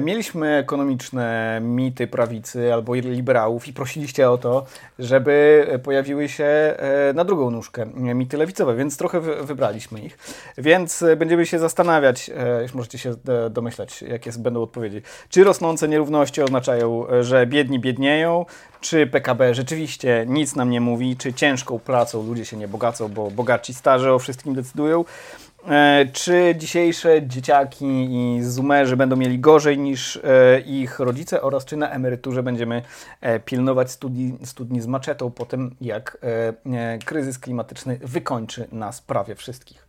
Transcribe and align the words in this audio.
Mieliśmy 0.00 0.56
ekonomiczne 0.56 1.58
mity 1.62 2.06
prawicy 2.06 2.72
albo 2.72 2.94
liberałów 2.94 3.68
i 3.68 3.72
prosiliście 3.72 4.30
o 4.30 4.38
to, 4.38 4.66
żeby 4.98 5.66
pojawiły 5.84 6.28
się 6.28 6.44
e, 6.44 7.12
na 7.14 7.24
drugą 7.24 7.50
nóżkę 7.50 7.86
mity 7.94 8.36
lewicowe, 8.36 8.76
więc 8.76 8.96
trochę 8.96 9.20
wybraliśmy 9.20 10.00
ich. 10.00 10.18
Więc 10.58 11.04
będziemy 11.16 11.46
się 11.46 11.58
zastanawiać, 11.58 12.30
e, 12.36 12.62
już 12.62 12.74
możecie 12.74 12.98
się 12.98 13.14
domyślać, 13.50 14.02
jakie 14.02 14.30
będą 14.38 14.62
odpowiedzi. 14.62 15.02
Czy 15.28 15.44
rosnące 15.44 15.88
nierówności 15.88 16.42
oznaczają, 16.42 17.06
że 17.20 17.46
biedni 17.46 17.80
biednieją, 17.80 18.46
czy 18.80 19.06
PKB 19.06 19.54
rzeczywiście 19.54 20.24
nic 20.28 20.56
nam 20.56 20.70
nie 20.70 20.80
mówi, 20.80 21.16
czy 21.16 21.34
ciężką 21.34 21.78
pracą 21.78 22.26
ludzie 22.26 22.44
się 22.44 22.56
nie 22.56 22.68
bogacą, 22.68 23.08
bo 23.08 23.30
bogaci 23.30 23.74
starzy 23.74 24.12
o 24.12 24.18
wszystkim 24.18 24.54
decydują. 24.54 25.04
E, 25.68 26.06
czy 26.12 26.54
dzisiejsze 26.58 27.26
dzieciaki 27.26 28.08
i 28.10 28.42
zoomerzy 28.42 28.96
będą 28.96 29.16
mieli 29.16 29.38
gorzej 29.38 29.78
niż 29.78 30.16
e, 30.16 30.60
ich 30.60 30.98
rodzice 30.98 31.42
oraz 31.42 31.64
czy 31.64 31.76
na 31.76 31.90
emeryturze 31.90 32.42
będziemy 32.42 32.82
e, 33.20 33.40
pilnować 33.40 33.90
studni, 33.90 34.38
studni 34.44 34.80
z 34.80 34.86
maczetą 34.86 35.30
po 35.30 35.46
tym, 35.46 35.74
jak 35.80 36.18
kryzys 37.04 37.38
klimatyczny 37.38 37.98
wykończy 38.02 38.68
nas 38.72 39.00
prawie 39.00 39.34
wszystkich. 39.34 39.86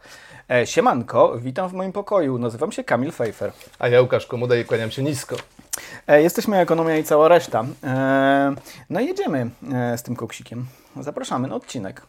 Siemanko, 0.66 1.38
witam 1.40 1.70
w 1.70 1.74
moim 1.74 1.92
pokoju. 1.92 2.38
Nazywam 2.38 2.72
się 2.72 2.84
Kamil 2.84 3.12
Fejfer. 3.12 3.52
A 3.80 3.88
ja 3.88 4.02
Łukasz 4.02 4.26
Komuda 4.26 4.56
i 4.56 4.66
kłaniam 4.66 4.92
się 4.92 5.04
nisko. 5.04 5.36
Jesteśmy 6.08 6.58
Ekonomia 6.60 6.98
i 6.98 7.04
cała 7.04 7.28
reszta. 7.28 7.66
No 8.90 9.00
i 9.00 9.06
jedziemy 9.06 9.50
z 9.98 10.04
tym 10.04 10.16
koksikiem. 10.16 10.66
Zapraszamy 11.00 11.48
na 11.48 11.56
odcinek. 11.56 12.02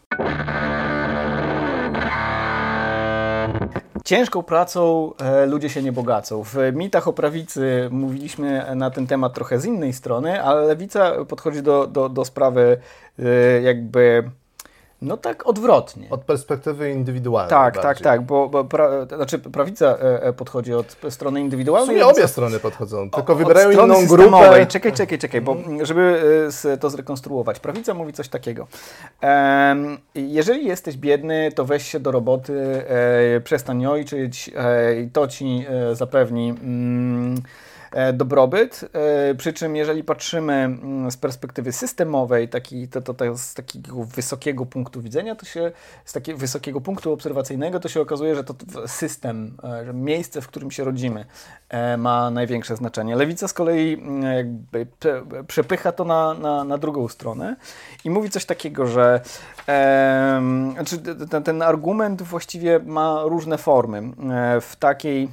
Ciężką 4.05 4.43
pracą 4.43 5.11
e, 5.17 5.45
ludzie 5.45 5.69
się 5.69 5.81
nie 5.83 5.91
bogacą. 5.91 6.43
W 6.43 6.55
mitach 6.73 7.07
o 7.07 7.13
prawicy 7.13 7.87
mówiliśmy 7.91 8.75
na 8.75 8.91
ten 8.91 9.07
temat 9.07 9.33
trochę 9.33 9.59
z 9.59 9.65
innej 9.65 9.93
strony, 9.93 10.43
ale 10.43 10.61
lewica 10.61 11.25
podchodzi 11.25 11.61
do, 11.61 11.87
do, 11.87 12.09
do 12.09 12.25
sprawy 12.25 12.77
e, 13.19 13.61
jakby 13.61 14.31
no 15.01 15.17
tak 15.17 15.47
odwrotnie. 15.47 16.09
Od 16.09 16.21
perspektywy 16.21 16.91
indywidualnej. 16.91 17.49
Tak, 17.49 17.75
tak 17.75 17.83
bardziej. 17.83 18.03
tak, 18.03 18.13
tak, 18.13 18.21
bo, 18.21 18.49
bo 18.49 18.63
pra, 18.63 19.05
znaczy 19.05 19.39
prawica 19.39 19.85
e, 19.85 20.23
e, 20.23 20.33
podchodzi 20.33 20.73
od 20.73 20.97
strony 21.09 21.41
indywidualnej. 21.41 21.95
W 21.95 21.99
sumie 21.99 22.11
obie 22.11 22.27
strony 22.27 22.59
podchodzą, 22.59 23.09
tylko 23.09 23.33
o, 23.33 23.35
wybierają 23.35 23.71
inną 23.71 23.95
systemowej. 23.95 24.49
grupę. 24.49 24.65
Czekaj, 24.65 24.93
czekaj, 24.93 25.17
czekaj, 25.19 25.41
bo 25.41 25.55
żeby 25.81 26.21
e, 26.65 26.77
to 26.77 26.89
zrekonstruować. 26.89 27.59
Prawica 27.59 27.93
mówi 27.93 28.13
coś 28.13 28.27
takiego. 28.27 28.67
Jeżeli 30.15 30.65
jesteś 30.65 30.97
biedny, 30.97 31.51
to 31.55 31.65
weź 31.65 31.87
się 31.87 31.99
do 31.99 32.11
roboty, 32.11 32.85
przestań 33.43 33.85
ojczyć, 33.85 34.51
to 35.13 35.27
ci 35.27 35.65
zapewni 35.93 36.49
mm, 36.49 37.35
dobrobyt. 38.13 38.89
E, 38.93 39.35
przy 39.35 39.53
czym, 39.53 39.75
jeżeli 39.75 40.03
patrzymy 40.03 40.53
mm, 40.53 41.11
z 41.11 41.17
perspektywy 41.17 41.71
systemowej, 41.71 42.49
taki, 42.49 42.87
to, 42.87 43.01
to, 43.01 43.13
to 43.13 43.37
z 43.37 43.53
takiego 43.53 44.03
wysokiego 44.03 44.65
punktu 44.65 45.01
widzenia, 45.01 45.35
to 45.35 45.45
się 45.45 45.71
z 46.05 46.13
takiego 46.13 46.39
wysokiego 46.39 46.81
punktu 46.81 47.13
obserwacyjnego, 47.13 47.79
to 47.79 47.89
się 47.89 48.01
okazuje, 48.01 48.35
że 48.35 48.43
to 48.43 48.55
system, 48.87 49.57
e, 49.63 49.85
że 49.85 49.93
miejsce, 49.93 50.41
w 50.41 50.47
którym 50.47 50.71
się 50.71 50.83
rodzimy, 50.83 51.25
ma 51.97 52.31
największe 52.31 52.75
znaczenie. 52.75 53.15
Lewica 53.15 53.47
z 53.47 53.53
kolei 53.53 53.93
mm, 53.93 54.23
jakby 54.23 54.87
przepycha 55.47 55.91
to 55.91 56.05
na, 56.05 56.33
na, 56.33 56.63
na 56.63 56.77
drugą 56.77 57.07
stronę 57.07 57.55
i 58.03 58.09
mówi 58.09 58.29
coś 58.29 58.45
takiego, 58.45 58.87
że 58.87 59.21
e, 59.67 60.41
ten, 61.29 61.43
ten 61.43 61.61
argument 61.61 62.21
właściwie 62.21 62.79
ma 62.79 63.23
różne 63.23 63.57
formy. 63.57 64.01
W 64.61 64.75
takiej 64.75 65.29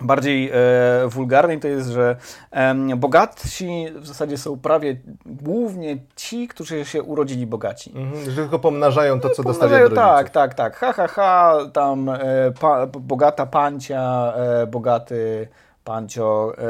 bardziej 0.00 0.50
e, 0.50 1.08
wulgarnej 1.08 1.60
to 1.60 1.68
jest, 1.68 1.88
że 1.88 2.16
e, 2.50 2.96
bogatsi 2.96 3.86
w 3.96 4.06
zasadzie 4.06 4.38
są 4.38 4.58
prawie 4.58 4.96
głównie 5.26 5.96
ci, 6.16 6.48
którzy 6.48 6.84
się 6.84 7.02
urodzili 7.02 7.46
bogaci. 7.46 7.92
Mhm, 7.96 8.30
że 8.30 8.36
tylko 8.36 8.58
pomnażają 8.58 9.20
to, 9.20 9.30
co 9.30 9.42
dostali 9.42 9.74
od 9.74 9.80
rodziców. 9.80 10.04
Tak, 10.04 10.30
tak, 10.30 10.54
tak. 10.54 10.76
Ha, 10.76 10.92
ha, 10.92 11.08
ha, 11.08 11.58
tam 11.72 12.08
e, 12.08 12.18
pa, 12.60 12.86
bogata 12.86 13.46
pancia, 13.46 14.32
e, 14.36 14.66
bogaty 14.66 15.48
Pancio, 15.84 16.52
e, 16.58 16.62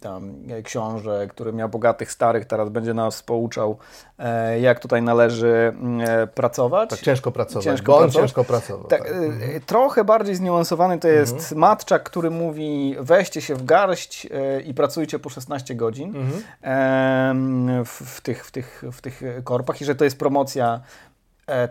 tam 0.00 0.34
książę, 0.64 1.26
który 1.30 1.52
miał 1.52 1.68
bogatych 1.68 2.12
starych, 2.12 2.44
teraz 2.44 2.68
będzie 2.68 2.94
nas 2.94 3.22
pouczał, 3.22 3.78
e, 4.18 4.60
jak 4.60 4.80
tutaj 4.80 5.02
należy 5.02 5.72
e, 6.00 6.26
pracować. 6.26 6.90
Tak 6.90 7.00
ciężko 7.00 7.32
pracować, 7.32 7.64
ciężko 7.64 7.92
bo 7.92 7.98
pracować. 7.98 8.22
ciężko 8.24 8.44
pracował. 8.44 8.86
Tak, 8.86 9.02
tak. 9.02 9.12
Mhm. 9.12 9.60
Trochę 9.66 10.04
bardziej 10.04 10.34
zniuansowany 10.34 10.98
to 10.98 11.08
jest 11.08 11.34
mhm. 11.34 11.58
Matczak, 11.58 12.02
który 12.02 12.30
mówi 12.30 12.96
weźcie 13.00 13.40
się 13.40 13.54
w 13.54 13.64
garść 13.64 14.26
i 14.66 14.74
pracujcie 14.74 15.18
po 15.18 15.28
16 15.28 15.74
godzin 15.74 16.14
mhm. 16.16 17.84
w, 17.84 17.90
w, 17.90 18.20
tych, 18.20 18.46
w, 18.46 18.50
tych, 18.50 18.82
w 18.92 19.00
tych 19.00 19.22
korpach 19.44 19.80
i 19.80 19.84
że 19.84 19.94
to 19.94 20.04
jest 20.04 20.18
promocja 20.18 20.80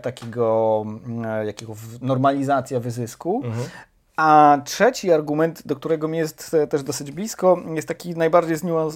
takiego 0.02 0.84
jakiego 1.44 1.74
normalizacja 2.00 2.80
wyzysku. 2.80 3.42
Mhm. 3.44 3.68
A 4.16 4.58
trzeci 4.64 5.12
argument, 5.12 5.66
do 5.66 5.76
którego 5.76 6.08
mi 6.08 6.18
jest 6.18 6.54
e, 6.54 6.66
też 6.66 6.82
dosyć 6.82 7.10
blisko, 7.10 7.58
jest 7.74 7.88
taki 7.88 8.16
najbardziej 8.16 8.56
zniuans 8.56 8.94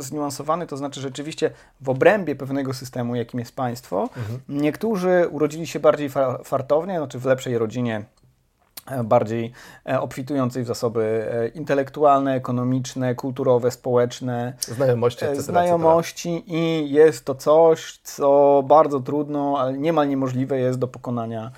zniuansowany, 0.00 0.66
to 0.66 0.76
znaczy 0.76 1.00
rzeczywiście 1.00 1.50
w 1.80 1.88
obrębie 1.88 2.36
pewnego 2.36 2.74
systemu, 2.74 3.14
jakim 3.14 3.40
jest 3.40 3.56
państwo, 3.56 4.02
mhm. 4.02 4.40
niektórzy 4.48 5.28
urodzili 5.30 5.66
się 5.66 5.80
bardziej 5.80 6.10
fartownie, 6.44 6.98
znaczy 6.98 7.18
w 7.18 7.24
lepszej 7.24 7.58
rodzinie 7.58 8.04
e, 8.86 9.04
bardziej 9.04 9.52
e, 9.88 10.00
obfitującej 10.00 10.64
w 10.64 10.66
zasoby 10.66 11.30
intelektualne, 11.54 12.34
ekonomiczne, 12.34 13.14
kulturowe, 13.14 13.70
społeczne, 13.70 14.52
znajomości, 14.60 15.24
etc., 15.24 15.42
znajomości 15.42 16.44
i 16.46 16.90
jest 16.92 17.24
to 17.24 17.34
coś, 17.34 17.98
co 18.02 18.62
bardzo 18.66 19.00
trudno, 19.00 19.56
ale 19.58 19.78
niemal 19.78 20.08
niemożliwe 20.08 20.58
jest 20.58 20.78
do 20.78 20.88
pokonania 20.88 21.50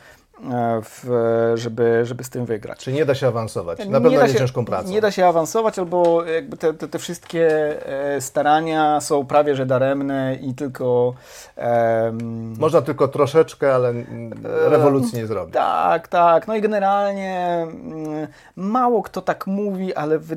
w, 0.83 1.53
żeby, 1.55 2.01
żeby 2.05 2.25
z 2.25 2.31
tym 2.31 2.45
wygrać. 2.45 2.79
Czyli 2.79 2.97
nie 2.97 3.05
da 3.05 3.15
się 3.15 3.29
awansować, 3.29 3.79
na 3.79 4.01
pewno 4.01 4.23
nie, 4.23 4.29
się, 4.29 4.39
ciężką 4.39 4.65
pracą. 4.65 4.89
Nie 4.89 5.01
da 5.01 5.11
się 5.11 5.27
awansować, 5.27 5.79
albo 5.79 6.25
jakby 6.25 6.57
te, 6.57 6.75
te, 6.75 6.89
te 6.89 6.99
wszystkie 6.99 7.47
e, 7.87 8.21
starania 8.21 9.01
są 9.01 9.27
prawie 9.27 9.57
że 9.57 9.67
daremne 9.67 10.39
i 10.41 10.55
tylko... 10.55 11.15
Um, 11.57 12.55
Można 12.59 12.83
tylko 12.83 13.09
troszeczkę, 13.09 13.75
ale 13.75 13.93
rewolucji 14.45 15.19
nie 15.19 15.27
zrobić. 15.27 15.55
Tak, 15.55 16.09
tak. 16.09 16.49
No 16.49 16.57
i 16.57 16.61
generalnie 16.61 17.63
mm, 17.63 18.27
mało 18.57 19.03
kto 19.03 19.23
tak 19.23 19.47
mówi, 19.47 19.95
ale 19.95 20.19
w, 20.19 20.37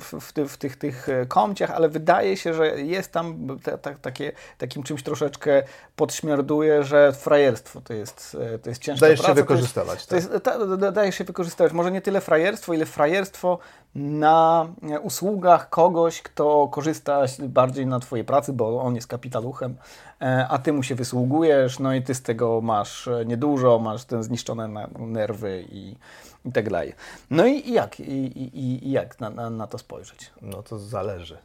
w, 0.00 0.48
w, 0.48 0.56
tych, 0.56 0.76
tych 0.76 1.08
komciach, 1.28 1.70
ale 1.70 1.88
wydaje 1.88 2.36
się, 2.36 2.54
że 2.54 2.80
jest 2.80 3.12
tam 3.12 3.58
te, 3.62 3.94
takie, 4.02 4.32
takim 4.58 4.82
czymś 4.82 5.02
troszeczkę 5.02 5.62
podśmierduje, 5.96 6.84
że 6.84 7.12
frajerstwo 7.12 7.80
to 7.80 7.94
jest, 7.94 8.36
to 8.62 8.68
jest 8.68 8.82
ciężka 8.82 9.06
praca 9.06 9.25
się 9.26 9.34
wykorzystywać. 9.34 10.06
To 10.06 10.16
jest, 10.16 10.32
tak. 10.32 10.42
to 10.42 10.66
jest, 10.66 10.80
ta, 10.80 10.92
daje 10.92 11.12
się 11.12 11.24
wykorzystywać. 11.24 11.72
Może 11.72 11.90
nie 11.92 12.00
tyle 12.00 12.20
frajerstwo, 12.20 12.74
ile 12.74 12.86
frajerstwo 12.86 13.58
na 13.94 14.68
usługach 15.02 15.70
kogoś, 15.70 16.22
kto 16.22 16.68
korzysta 16.68 17.22
bardziej 17.38 17.86
na 17.86 18.00
Twojej 18.00 18.24
pracy, 18.24 18.52
bo 18.52 18.80
on 18.80 18.94
jest 18.94 19.06
kapitaluchem, 19.06 19.76
e, 20.20 20.46
a 20.50 20.58
Ty 20.58 20.72
mu 20.72 20.82
się 20.82 20.94
wysługujesz, 20.94 21.78
no 21.78 21.94
i 21.94 22.02
Ty 22.02 22.14
z 22.14 22.22
tego 22.22 22.60
masz 22.60 23.08
niedużo, 23.26 23.78
masz 23.78 24.04
ten 24.04 24.22
zniszczone 24.22 24.88
nerwy 24.98 25.64
i, 25.72 25.96
i 26.46 26.52
tak 26.52 26.70
dalej. 26.70 26.94
No 27.30 27.46
i, 27.46 27.72
jak, 27.72 28.00
i, 28.00 28.04
i, 28.04 28.88
i 28.88 28.90
jak 28.90 29.20
na, 29.20 29.30
na, 29.30 29.50
na, 29.50 29.66
to 29.66 29.78
spojrzeć? 29.78 30.30
No 30.42 30.62
to 30.62 30.78
zależy. 30.78 31.38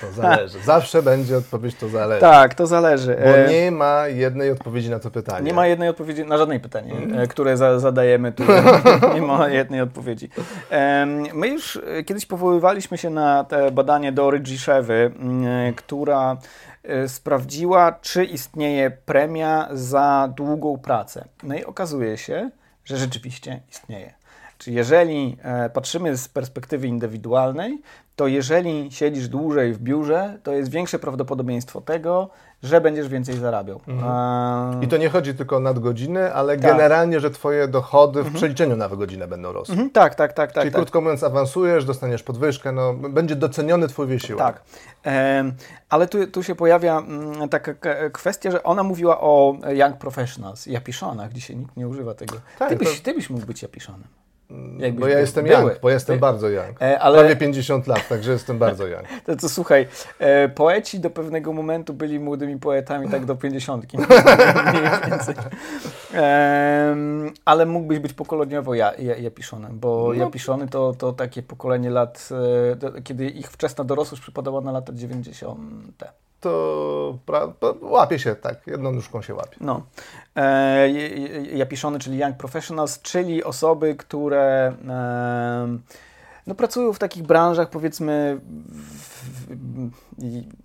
To 0.00 0.12
zależy. 0.12 0.58
Zawsze 0.64 1.02
będzie 1.02 1.36
odpowiedź, 1.36 1.74
to 1.74 1.88
zależy. 1.88 2.20
Tak, 2.20 2.54
to 2.54 2.66
zależy. 2.66 3.16
Bo 3.24 3.36
e, 3.36 3.48
nie 3.48 3.70
ma 3.70 4.08
jednej 4.08 4.50
odpowiedzi 4.50 4.90
na 4.90 4.98
to 4.98 5.10
pytanie. 5.10 5.46
Nie 5.46 5.54
ma 5.54 5.66
jednej 5.66 5.88
odpowiedzi 5.88 6.24
na 6.24 6.38
żadne 6.38 6.60
pytanie, 6.60 6.92
mm. 6.92 7.28
które 7.28 7.56
za, 7.56 7.78
zadajemy 7.78 8.32
tu. 8.32 8.42
nie 9.14 9.22
ma 9.22 9.48
jednej 9.48 9.80
odpowiedzi. 9.80 10.30
My 11.34 11.48
już 11.48 11.80
kiedyś 12.06 12.26
powoływaliśmy 12.26 12.98
się 12.98 13.10
na 13.10 13.44
te 13.44 13.70
badanie 13.70 14.12
Dory 14.12 14.40
Giszewy, 14.40 15.10
która 15.76 16.36
e, 16.82 17.08
sprawdziła, 17.08 17.92
czy 17.92 18.24
istnieje 18.24 18.90
premia 18.90 19.68
za 19.72 20.32
długą 20.36 20.78
pracę. 20.78 21.24
No 21.42 21.54
i 21.54 21.64
okazuje 21.64 22.18
się, 22.18 22.50
że 22.84 22.96
rzeczywiście 22.96 23.60
istnieje. 23.70 24.15
Czyli 24.58 24.76
jeżeli 24.76 25.36
e, 25.42 25.70
patrzymy 25.70 26.16
z 26.16 26.28
perspektywy 26.28 26.86
indywidualnej, 26.86 27.82
to 28.16 28.26
jeżeli 28.26 28.92
siedzisz 28.92 29.28
dłużej 29.28 29.72
w 29.72 29.78
biurze, 29.78 30.38
to 30.42 30.52
jest 30.52 30.70
większe 30.70 30.98
prawdopodobieństwo 30.98 31.80
tego, 31.80 32.30
że 32.62 32.80
będziesz 32.80 33.08
więcej 33.08 33.38
zarabiał. 33.38 33.80
Mhm. 33.88 34.82
I 34.82 34.88
to 34.88 34.96
nie 34.96 35.08
chodzi 35.08 35.34
tylko 35.34 35.56
o 35.56 35.60
nadgodziny, 35.60 36.34
ale 36.34 36.56
tak. 36.56 36.72
generalnie, 36.72 37.20
że 37.20 37.30
Twoje 37.30 37.68
dochody 37.68 38.12
w 38.12 38.26
mhm. 38.26 38.34
przeliczeniu 38.34 38.76
na 38.76 38.88
godzinę 38.88 39.28
będą 39.28 39.52
rosły. 39.52 39.72
Mhm. 39.72 39.90
Tak, 39.90 40.14
tak, 40.14 40.32
tak. 40.32 40.52
Czyli 40.52 40.64
tak, 40.64 40.74
krótko 40.74 41.00
mówiąc, 41.00 41.22
awansujesz, 41.22 41.84
dostaniesz 41.84 42.22
podwyżkę, 42.22 42.72
no, 42.72 42.94
będzie 42.94 43.36
doceniony 43.36 43.88
Twój 43.88 44.06
wysiłek. 44.06 44.38
Tak. 44.38 44.62
E, 45.06 45.44
ale 45.88 46.08
tu, 46.08 46.26
tu 46.26 46.42
się 46.42 46.54
pojawia 46.54 46.98
mm, 46.98 47.48
taka 47.48 47.74
kwestia, 48.12 48.50
że 48.50 48.62
ona 48.62 48.82
mówiła 48.82 49.20
o 49.20 49.56
young 49.68 49.96
professionals, 49.96 50.66
japiszonach. 50.66 51.32
Dzisiaj 51.32 51.56
nikt 51.56 51.76
nie 51.76 51.88
używa 51.88 52.14
tego. 52.14 52.36
Tak, 52.58 52.68
ty, 52.68 52.76
byś, 52.76 52.98
to... 52.98 53.04
ty 53.04 53.14
byś 53.14 53.30
mógł 53.30 53.46
być 53.46 53.62
japiszonem. 53.62 54.08
Jakbyś 54.78 55.00
Bo 55.00 55.08
ja 55.08 55.18
jestem 55.18 55.44
były. 55.44 55.56
young, 55.60 55.80
bo 55.82 55.90
jestem 55.90 56.16
By- 56.16 56.20
bardzo 56.20 56.48
young. 56.48 56.82
E, 56.82 56.98
ale- 57.00 57.18
Prawie 57.18 57.36
50 57.36 57.86
lat, 57.86 58.08
także 58.08 58.32
jestem 58.32 58.58
bardzo 58.58 58.86
young. 58.86 59.02
To, 59.26 59.36
to 59.36 59.48
słuchaj, 59.48 59.86
e, 60.18 60.48
poeci 60.48 61.00
do 61.00 61.10
pewnego 61.10 61.52
momentu 61.52 61.94
byli 61.94 62.20
młodymi 62.20 62.58
poetami 62.58 63.08
tak 63.10 63.24
do 63.24 63.36
50. 63.36 63.84
Mniej 63.94 64.82
więcej. 65.10 65.34
Em, 66.14 67.30
ale 67.44 67.66
mógłbyś 67.66 67.98
być 67.98 68.12
pokoleniowo 68.12 68.74
ja, 68.74 68.92
ja, 68.98 69.16
Japiszonem, 69.16 69.78
bo 69.78 70.04
No. 70.08 70.24
Japiszony 70.24 70.68
to, 70.68 70.94
to 70.98 71.12
takie 71.12 71.42
pokolenie 71.42 71.90
lat, 71.90 72.28
e, 72.72 72.76
to, 72.76 72.92
kiedy 73.02 73.26
ich 73.28 73.50
wczesna 73.50 73.84
dorosłość 73.84 74.22
przypadała 74.22 74.60
na 74.60 74.72
lata 74.72 74.92
90. 74.92 75.60
To, 76.40 77.18
pra, 77.26 77.52
łapie 77.80 78.18
się 78.18 78.34
tak, 78.34 78.66
jedną 78.66 78.92
nóżką 78.92 79.22
się 79.22 79.34
łapie. 79.34 79.56
No. 79.60 79.82
E, 80.36 80.88
Japiszony, 81.52 81.98
czyli 81.98 82.18
Young 82.18 82.36
Professionals, 82.36 83.02
czyli 83.02 83.44
osoby, 83.44 83.94
które 83.94 84.74
em, 85.62 85.82
no, 86.46 86.54
pracują 86.54 86.92
w 86.92 86.98
takich 86.98 87.22
branżach, 87.22 87.70
powiedzmy, 87.70 88.40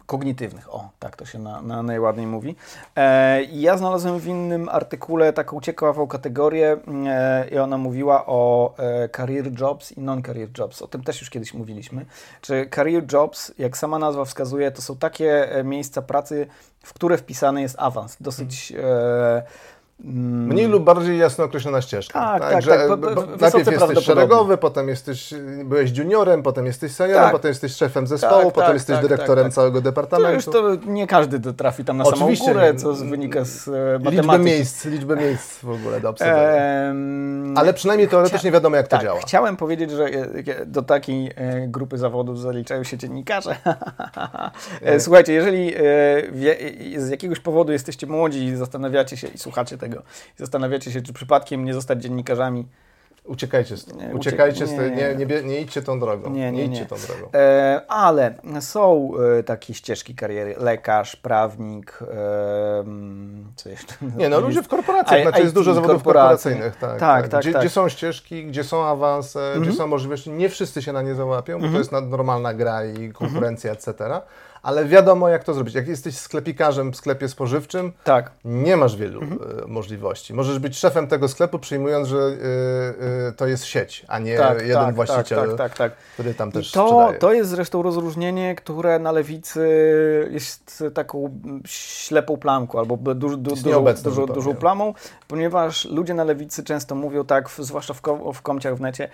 kognitywnych. 0.05 0.73
O, 0.73 0.89
tak 0.99 1.15
to 1.15 1.25
się 1.25 1.39
na, 1.39 1.61
na 1.61 1.83
najładniej 1.83 2.27
mówi. 2.27 2.55
E, 2.95 3.43
ja 3.43 3.77
znalazłem 3.77 4.19
w 4.19 4.27
innym 4.27 4.69
artykule 4.69 5.33
taką 5.33 5.61
ciekawą 5.61 6.07
kategorię 6.07 6.77
e, 7.07 7.49
i 7.51 7.57
ona 7.57 7.77
mówiła 7.77 8.25
o 8.25 8.73
e, 8.77 9.09
career 9.09 9.59
jobs 9.59 9.91
i 9.91 10.01
non-career 10.01 10.49
jobs. 10.57 10.81
O 10.81 10.87
tym 10.87 11.03
też 11.03 11.21
już 11.21 11.29
kiedyś 11.29 11.53
mówiliśmy. 11.53 12.05
Czy 12.41 12.69
career 12.75 13.03
jobs, 13.13 13.51
jak 13.57 13.77
sama 13.77 13.99
nazwa 13.99 14.25
wskazuje, 14.25 14.71
to 14.71 14.81
są 14.81 14.97
takie 14.97 15.55
e, 15.55 15.63
miejsca 15.63 16.01
pracy, 16.01 16.47
w 16.79 16.93
które 16.93 17.17
wpisany 17.17 17.61
jest 17.61 17.75
awans. 17.79 18.17
Dosyć... 18.19 18.71
E, 18.71 18.77
mm, 18.77 19.43
Mniej 20.03 20.67
lub 20.67 20.83
bardziej 20.83 21.17
jasno 21.17 21.43
określona 21.43 21.81
ścieżka. 21.81 22.19
Tak, 22.19 22.41
tak, 22.51 22.65
tak, 22.65 22.87
po- 22.87 22.97
po- 22.97 23.21
wysoce 23.21 23.57
najpierw 23.57 23.81
jesteś 23.81 24.05
szeregowy, 24.05 24.57
potem 24.57 24.87
jesteś, 24.89 25.33
byłeś 25.65 25.97
juniorem, 25.97 26.43
potem 26.43 26.65
jesteś 26.65 26.91
seniorem, 26.91 27.23
Tak. 27.23 27.31
potem 27.31 27.49
jesteś 27.49 27.75
szefem 27.75 28.07
zespołu, 28.07 28.43
Tak, 28.45 28.53
potem 28.53 28.67
tak, 28.67 28.73
jesteś 28.73 28.95
tak, 28.95 29.01
dyrektorem 29.07 29.43
tak, 29.45 29.51
tak. 29.51 29.53
całego 29.55 29.81
To 29.81 29.87
już 29.87 29.93
departamentu. 29.95 30.51
to 30.51 30.75
nie 30.85 31.07
każdy 31.07 31.53
trafi 31.53 31.85
tam 31.85 31.97
na 31.97 32.05
samą 32.05 32.15
Oczywiście 32.17 32.53
górę, 32.53 32.73
nie. 32.73 32.79
co 32.79 32.93
wynika 32.93 33.45
z 33.45 33.67
e, 33.67 33.71
Liczbę 33.97 34.11
matematyki. 34.11 34.45
miejsc, 34.45 34.85
liczbę 34.85 35.15
miejsc 35.15 35.59
w 35.63 35.69
ogóle 35.69 36.01
do 36.01 36.09
obserwowania. 36.09 36.61
Em, 36.89 37.53
Ale 37.57 37.73
przynajmniej 37.73 38.07
teoretycznie 38.07 38.51
wiadomo, 38.51 38.75
jak 38.75 38.87
to 38.87 38.97
tak, 38.97 39.05
działa. 39.05 39.19
chciałem 39.19 39.57
powiedzieć, 39.57 39.91
że 39.91 40.03
e, 40.05 40.09
e, 40.59 40.65
do 40.65 40.81
takiej 40.81 41.31
grupy 41.67 41.97
zawodów 41.97 42.39
zaliczają 42.39 42.83
się 42.83 42.97
dziennikarze. 42.97 43.55
Słuchajcie, 44.99 45.33
jeżeli 45.33 45.73
z 46.97 47.09
jakiegoś 47.09 47.39
powodu 47.39 47.71
jesteście 47.71 48.07
młodzi 48.07 48.43
i 48.45 48.55
zastanawiacie 48.55 49.17
się 49.17 49.27
i 49.27 49.37
słuchacie 49.37 49.77
tego, 49.77 49.90
i 49.99 50.37
zastanawiacie 50.39 50.91
się, 50.91 51.01
czy 51.01 51.13
przypadkiem 51.13 51.65
nie 51.65 51.73
zostać 51.73 52.01
dziennikarzami, 52.03 52.67
Uciekajcie 53.25 53.77
z 53.77 53.93
Nie, 53.93 54.09
Uciekajcie 54.15 54.65
uciek- 54.65 54.95
nie, 54.95 55.15
nie, 55.15 55.25
nie, 55.25 55.43
nie. 55.43 55.61
idźcie 55.61 55.81
tą 55.81 55.99
drogą. 55.99 56.29
Nie, 56.29 56.51
nie, 56.51 56.65
idźcie 56.65 56.85
tą 56.85 56.95
drogą. 57.07 57.29
E, 57.33 57.81
ale 57.87 58.33
są 58.59 59.11
e, 59.39 59.43
takie 59.43 59.73
ścieżki 59.73 60.15
kariery. 60.15 60.55
Lekarz, 60.57 61.15
prawnik, 61.15 61.99
e, 62.01 62.05
co 63.55 63.69
jeszcze? 63.69 63.93
Nie, 64.17 64.29
no 64.29 64.39
ludzie 64.39 64.63
w 64.63 64.67
korporacjach, 64.67 65.19
I- 65.19 65.23
znaczy 65.23 65.41
jest 65.41 65.53
dużo 65.53 65.73
zawodów 65.73 66.03
korporacyjnych. 66.03 66.75
Tak, 66.75 66.99
Tak, 66.99 67.27
tak, 67.27 67.41
gdzie, 67.41 67.51
tak. 67.51 67.61
gdzie 67.61 67.69
są 67.69 67.89
ścieżki, 67.89 68.45
gdzie 68.45 68.63
są 68.63 68.85
awanse, 68.85 69.53
gdzie 69.61 69.71
są 69.73 69.87
możliwości. 69.87 70.29
Nie 70.29 70.49
wszyscy 70.49 70.81
się 70.81 70.93
na 70.93 71.01
nie 71.01 71.15
załapią, 71.15 71.59
bo 71.61 71.67
to 71.69 71.77
jest 71.77 71.91
nad- 71.91 72.09
normalna 72.09 72.53
gra 72.53 72.85
i 72.85 73.09
konkurencja, 73.11 73.71
etc. 73.71 74.21
Ale 74.63 74.85
wiadomo, 74.85 75.29
jak 75.29 75.43
to 75.43 75.53
zrobić. 75.53 75.75
Jak 75.75 75.87
jesteś 75.87 76.17
sklepikarzem 76.17 76.91
w 76.91 76.95
sklepie 76.95 77.27
spożywczym, 77.27 77.91
Tak. 78.03 78.31
nie 78.45 78.77
masz 78.77 78.95
wielu 78.95 79.21
e, 79.21 79.25
możliwości. 79.67 80.33
Możesz 80.33 80.59
być 80.59 80.77
szefem 80.77 81.07
tego 81.07 81.27
sklepu, 81.27 81.59
przyjmując, 81.59 82.07
że 82.07 82.17
e, 82.17 83.27
e, 83.27 83.31
to 83.31 83.47
jest 83.47 83.65
sieć, 83.65 84.05
a 84.07 84.19
nie 84.19 84.37
Tak, 84.37 84.61
jeden 84.61 84.85
tak, 84.85 84.95
właściciel, 84.95 85.47
tak, 85.47 85.57
tak, 85.57 85.77
tak, 85.77 85.91
który 86.13 86.33
tam 86.33 86.51
też 86.51 86.69
I 86.69 86.73
to, 86.73 86.87
sprzedaje. 86.87 87.19
to 87.19 87.33
jest 87.33 87.49
zresztą 87.49 87.81
rozróżnienie, 87.81 88.55
które 88.55 88.99
na 88.99 89.11
lewicy 89.11 89.69
jest 90.31 90.83
taką 90.93 91.39
ślepą 91.65 92.37
plamką 92.37 92.79
albo 92.79 92.97
du, 92.97 93.29
Jest 93.29 93.63
dużą, 93.63 93.85
dużą, 94.03 94.25
dużą 94.25 94.55
plamą, 94.55 94.93
ponieważ 95.27 95.85
ludzie 95.85 96.13
na 96.13 96.23
lewicy 96.23 96.63
często 96.63 96.95
mówią 96.95 97.25
tak, 97.25 97.49
zwłaszcza 97.59 97.93
w, 97.93 98.01
w 98.33 98.41
komciach 98.41 98.75
w 98.75 98.81
necie, 98.81 99.09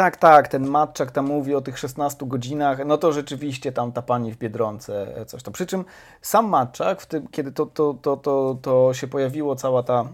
tak, 0.00 0.16
tak, 0.16 0.48
ten 0.48 0.66
Matczak 0.66 1.10
tam 1.10 1.26
mówi 1.26 1.54
o 1.54 1.60
tych 1.60 1.78
16 1.78 2.26
godzinach, 2.26 2.86
no 2.86 2.98
to 2.98 3.12
rzeczywiście 3.12 3.72
tam 3.72 3.92
ta 3.92 4.02
pani 4.02 4.32
w 4.32 4.38
Biedronce 4.38 5.16
e, 5.16 5.24
coś 5.26 5.42
tam. 5.42 5.54
Przy 5.54 5.66
czym 5.66 5.84
sam 6.22 6.48
Matczak, 6.48 7.00
w 7.00 7.06
tym, 7.06 7.28
kiedy 7.28 7.52
to, 7.52 7.66
to, 7.66 7.94
to, 8.02 8.16
to, 8.16 8.56
to 8.62 8.94
się 8.94 9.08
pojawiło, 9.08 9.56
cała 9.56 9.82
ta 9.82 10.04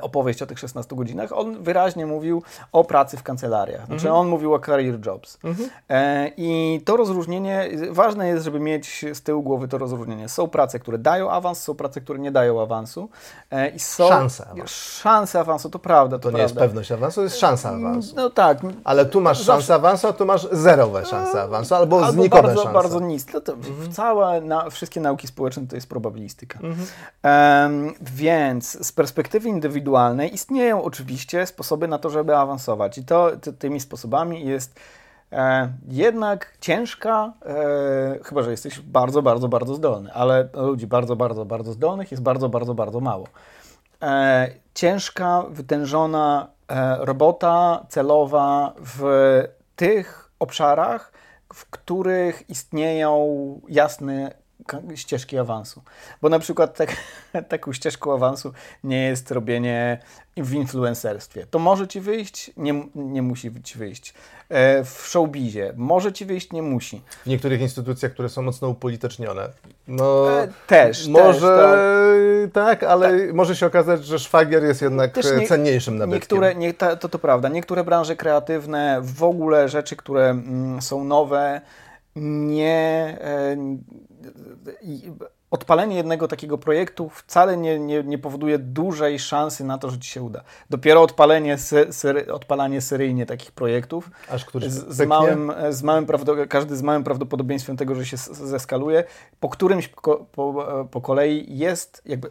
opowieść 0.00 0.42
o 0.42 0.46
tych 0.46 0.58
16 0.58 0.96
godzinach, 0.96 1.32
on 1.32 1.62
wyraźnie 1.62 2.06
mówił 2.06 2.42
o 2.72 2.84
pracy 2.84 3.16
w 3.16 3.22
kancelariach. 3.22 3.86
Znaczy 3.86 4.12
on 4.12 4.28
mówił 4.28 4.54
o 4.54 4.58
career 4.58 5.06
jobs. 5.06 5.38
E, 5.90 6.30
I 6.36 6.80
to 6.84 6.96
rozróżnienie, 6.96 7.68
ważne 7.90 8.28
jest, 8.28 8.44
żeby 8.44 8.60
mieć 8.60 9.04
z 9.12 9.22
tyłu 9.22 9.42
głowy 9.42 9.68
to 9.68 9.78
rozróżnienie. 9.78 10.28
Są 10.28 10.48
prace, 10.48 10.78
które 10.78 10.98
dają 10.98 11.30
awans, 11.30 11.62
są 11.62 11.74
prace, 11.74 12.00
które 12.00 12.18
nie 12.18 12.32
dają 12.32 12.62
awansu. 12.62 13.08
E, 13.50 13.68
i 13.68 13.78
są 13.78 14.08
Szanse 14.08 14.44
awansu. 14.46 14.74
Szanse 15.00 15.40
awansu, 15.40 15.70
to 15.70 15.78
prawda. 15.78 16.18
To 16.18 16.28
nie 16.28 16.32
prawda. 16.32 16.42
jest 16.42 16.54
pewność 16.54 16.92
awansu, 16.92 17.14
to 17.16 17.22
jest 17.22 17.38
szansa 17.38 17.70
awansu. 17.70 18.16
No 18.16 18.30
tak. 18.30 18.58
Ale 18.84 19.06
tu 19.06 19.20
masz 19.20 19.38
Zawsze- 19.38 19.52
szansę 19.52 19.74
awansu, 19.74 20.08
a 20.08 20.12
tu 20.12 20.26
masz 20.26 20.48
zerowe 20.52 21.06
szanse 21.06 21.42
awansu, 21.42 21.74
albo, 21.74 21.96
Albo 22.06 22.12
znikowe 22.12 22.42
bardzo, 22.42 22.62
szanse. 22.62 22.74
bardzo 22.74 23.00
niskie. 23.00 23.32
No 23.34 23.40
to 23.40 23.52
Całe, 23.92 24.40
na, 24.40 24.70
wszystkie 24.70 25.00
nauki 25.00 25.26
społeczne 25.26 25.66
to 25.66 25.74
jest 25.76 25.88
probabilistyka. 25.88 26.58
Mhm. 26.62 26.86
Em, 27.22 27.94
więc 28.00 28.86
z 28.86 28.92
perspektywy 28.92 29.48
indywidualnej 29.64 30.34
istnieją 30.34 30.82
oczywiście 30.82 31.46
sposoby 31.46 31.88
na 31.88 31.98
to, 31.98 32.10
żeby 32.10 32.36
awansować. 32.36 32.98
I 32.98 33.04
to 33.04 33.36
ty, 33.36 33.52
tymi 33.52 33.80
sposobami 33.80 34.46
jest 34.46 34.80
e, 35.32 35.68
jednak 35.88 36.56
ciężka, 36.60 37.32
e, 37.46 38.18
chyba 38.24 38.42
że 38.42 38.50
jesteś 38.50 38.80
bardzo, 38.80 39.22
bardzo, 39.22 39.48
bardzo 39.48 39.74
zdolny, 39.74 40.12
ale 40.12 40.48
ludzi 40.54 40.86
bardzo, 40.86 41.16
bardzo, 41.16 41.44
bardzo 41.44 41.72
zdolnych 41.72 42.10
jest 42.10 42.22
bardzo, 42.22 42.48
bardzo, 42.48 42.74
bardzo 42.74 43.00
mało. 43.00 43.26
E, 44.02 44.48
ciężka, 44.74 45.44
wytężona 45.50 46.48
e, 46.68 46.96
robota 47.04 47.86
celowa 47.88 48.72
w 48.78 49.02
tych 49.76 50.30
obszarach, 50.38 51.12
w 51.54 51.70
których 51.70 52.50
istnieją 52.50 53.60
jasne 53.68 54.43
ścieżki 54.94 55.38
awansu. 55.38 55.82
Bo 56.22 56.28
na 56.28 56.38
przykład 56.38 56.76
tak, 56.76 56.96
taką 57.48 57.72
ścieżką 57.72 58.14
awansu 58.14 58.52
nie 58.84 59.02
jest 59.06 59.30
robienie 59.30 59.98
w 60.36 60.52
influencerstwie. 60.52 61.46
To 61.50 61.58
może 61.58 61.88
ci 61.88 62.00
wyjść, 62.00 62.50
nie, 62.56 62.84
nie 62.94 63.22
musi 63.22 63.62
ci 63.62 63.78
wyjść. 63.78 64.14
E, 64.48 64.84
W 64.84 65.06
showbizie 65.08 65.72
może 65.76 66.12
ci 66.12 66.24
wyjść, 66.24 66.52
nie 66.52 66.62
musi. 66.62 67.02
W 67.24 67.26
niektórych 67.26 67.60
instytucjach, 67.60 68.12
które 68.12 68.28
są 68.28 68.42
mocno 68.42 68.68
upolitycznione. 68.68 69.48
No, 69.88 70.40
E, 70.42 70.48
też, 70.66 71.08
może 71.08 71.40
też, 71.40 72.52
tak, 72.52 72.82
ale 72.82 73.32
może 73.32 73.56
się 73.56 73.66
okazać, 73.66 74.04
że 74.06 74.18
szwagier 74.18 74.64
jest 74.64 74.82
jednak 74.82 75.16
nie- 75.16 75.46
cenniejszym 75.46 75.98
nabytkiem. 75.98 76.20
Niektóre, 76.20 76.54
nie, 76.54 76.74
to, 76.74 77.08
to 77.08 77.18
prawda, 77.18 77.48
niektóre 77.48 77.84
branże 77.84 78.16
kreatywne, 78.16 78.98
w 79.02 79.22
ogóle 79.22 79.68
rzeczy, 79.68 79.96
które 79.96 80.30
mm, 80.30 80.82
są 80.82 81.04
nowe, 81.04 81.60
nie. 82.16 83.18
E, 83.20 83.56
odpalenie 85.50 85.96
jednego 85.96 86.28
takiego 86.28 86.58
projektu 86.58 87.08
wcale 87.08 87.56
nie, 87.56 87.78
nie, 87.78 88.02
nie 88.02 88.18
powoduje 88.18 88.58
dużej 88.58 89.18
szansy 89.18 89.64
na 89.64 89.78
to, 89.78 89.90
że 89.90 89.98
ci 89.98 90.10
się 90.10 90.22
uda. 90.22 90.42
Dopiero 90.70 91.02
odpalenie, 91.02 91.58
sy, 91.58 91.86
sery, 91.90 92.32
odpalanie 92.32 92.80
seryjnie 92.80 93.26
takich 93.26 93.52
projektów 93.52 94.10
Aż 94.30 94.44
któryś 94.44 94.70
z, 94.70 94.96
z 94.96 95.06
małym, 95.06 95.52
z 95.70 95.82
małym 95.82 96.06
każdy 96.48 96.76
z 96.76 96.82
małym 96.82 97.04
prawdopodobieństwem 97.04 97.76
tego, 97.76 97.94
że 97.94 98.06
się 98.06 98.16
zeskaluje, 98.16 99.04
po 99.40 99.48
którymś 99.48 99.88
po, 99.88 100.16
po, 100.32 100.86
po 100.90 101.00
kolei 101.00 101.58
jest 101.58 102.02
jakby 102.06 102.30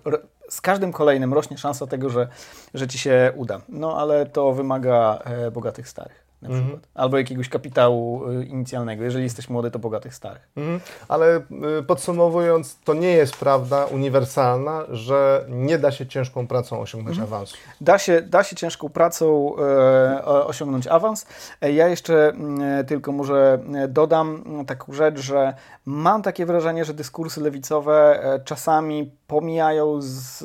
z 0.53 0.61
każdym 0.61 0.91
kolejnym 0.91 1.33
rośnie 1.33 1.57
szansa 1.57 1.87
tego, 1.87 2.09
że, 2.09 2.27
że 2.73 2.87
ci 2.87 2.97
się 2.97 3.31
uda. 3.35 3.61
No 3.69 3.97
ale 3.97 4.25
to 4.25 4.51
wymaga 4.53 5.19
e, 5.25 5.51
bogatych 5.51 5.89
starych 5.89 6.23
na 6.41 6.49
Mhm. 6.49 6.65
przykład. 6.67 6.87
Albo 6.95 7.17
jakiegoś 7.17 7.49
kapitału 7.49 8.29
e, 8.29 8.43
inicjalnego. 8.43 9.03
Jeżeli 9.03 9.23
jesteś 9.23 9.49
młody, 9.49 9.71
to 9.71 9.79
bogatych 9.79 10.15
starych. 10.15 10.47
Mhm. 10.57 10.79
Ale 11.07 11.37
y, 11.79 11.83
podsumowując, 11.87 12.79
to 12.83 12.93
nie 12.93 13.11
jest 13.11 13.37
prawda 13.37 13.85
uniwersalna, 13.85 14.83
że 14.91 15.45
nie 15.49 15.77
da 15.77 15.91
się 15.91 16.07
ciężką 16.07 16.47
pracą 16.47 16.79
osiągnąć 16.81 17.17
Mhm. 17.17 17.33
awansu. 17.33 17.57
Da 17.81 17.97
się, 17.97 18.21
da 18.21 18.43
się 18.43 18.55
ciężką 18.55 18.89
pracą 18.89 19.55
e, 19.57 20.25
osiągnąć 20.25 20.87
awans. 20.87 21.25
E, 21.61 21.71
Ja 21.71 21.87
jeszcze 21.87 22.29
mm, 22.29 22.85
tylko 22.85 23.11
może 23.11 23.59
e, 23.75 23.87
dodam 23.87 24.43
mm, 24.45 24.65
taką 24.65 24.93
rzecz, 24.93 25.19
że 25.19 25.53
mam 25.85 26.21
takie 26.21 26.45
wrażenie, 26.45 26.85
że 26.85 26.93
dyskursy 26.93 27.41
lewicowe 27.41 28.23
e, 28.23 28.39
czasami 28.39 29.11
pomijają 29.27 30.01
z, 30.01 30.41
e, 30.41 30.42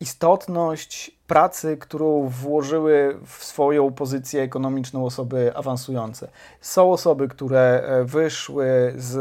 istotność 0.00 1.17
pracy, 1.28 1.76
którą 1.76 2.28
włożyły 2.28 3.18
w 3.26 3.44
swoją 3.44 3.92
pozycję 3.92 4.42
ekonomiczną 4.42 5.04
osoby 5.04 5.52
awansujące. 5.56 6.28
Są 6.60 6.92
osoby, 6.92 7.28
które 7.28 7.82
e, 7.82 8.04
wyszły 8.04 8.94
z, 8.96 9.16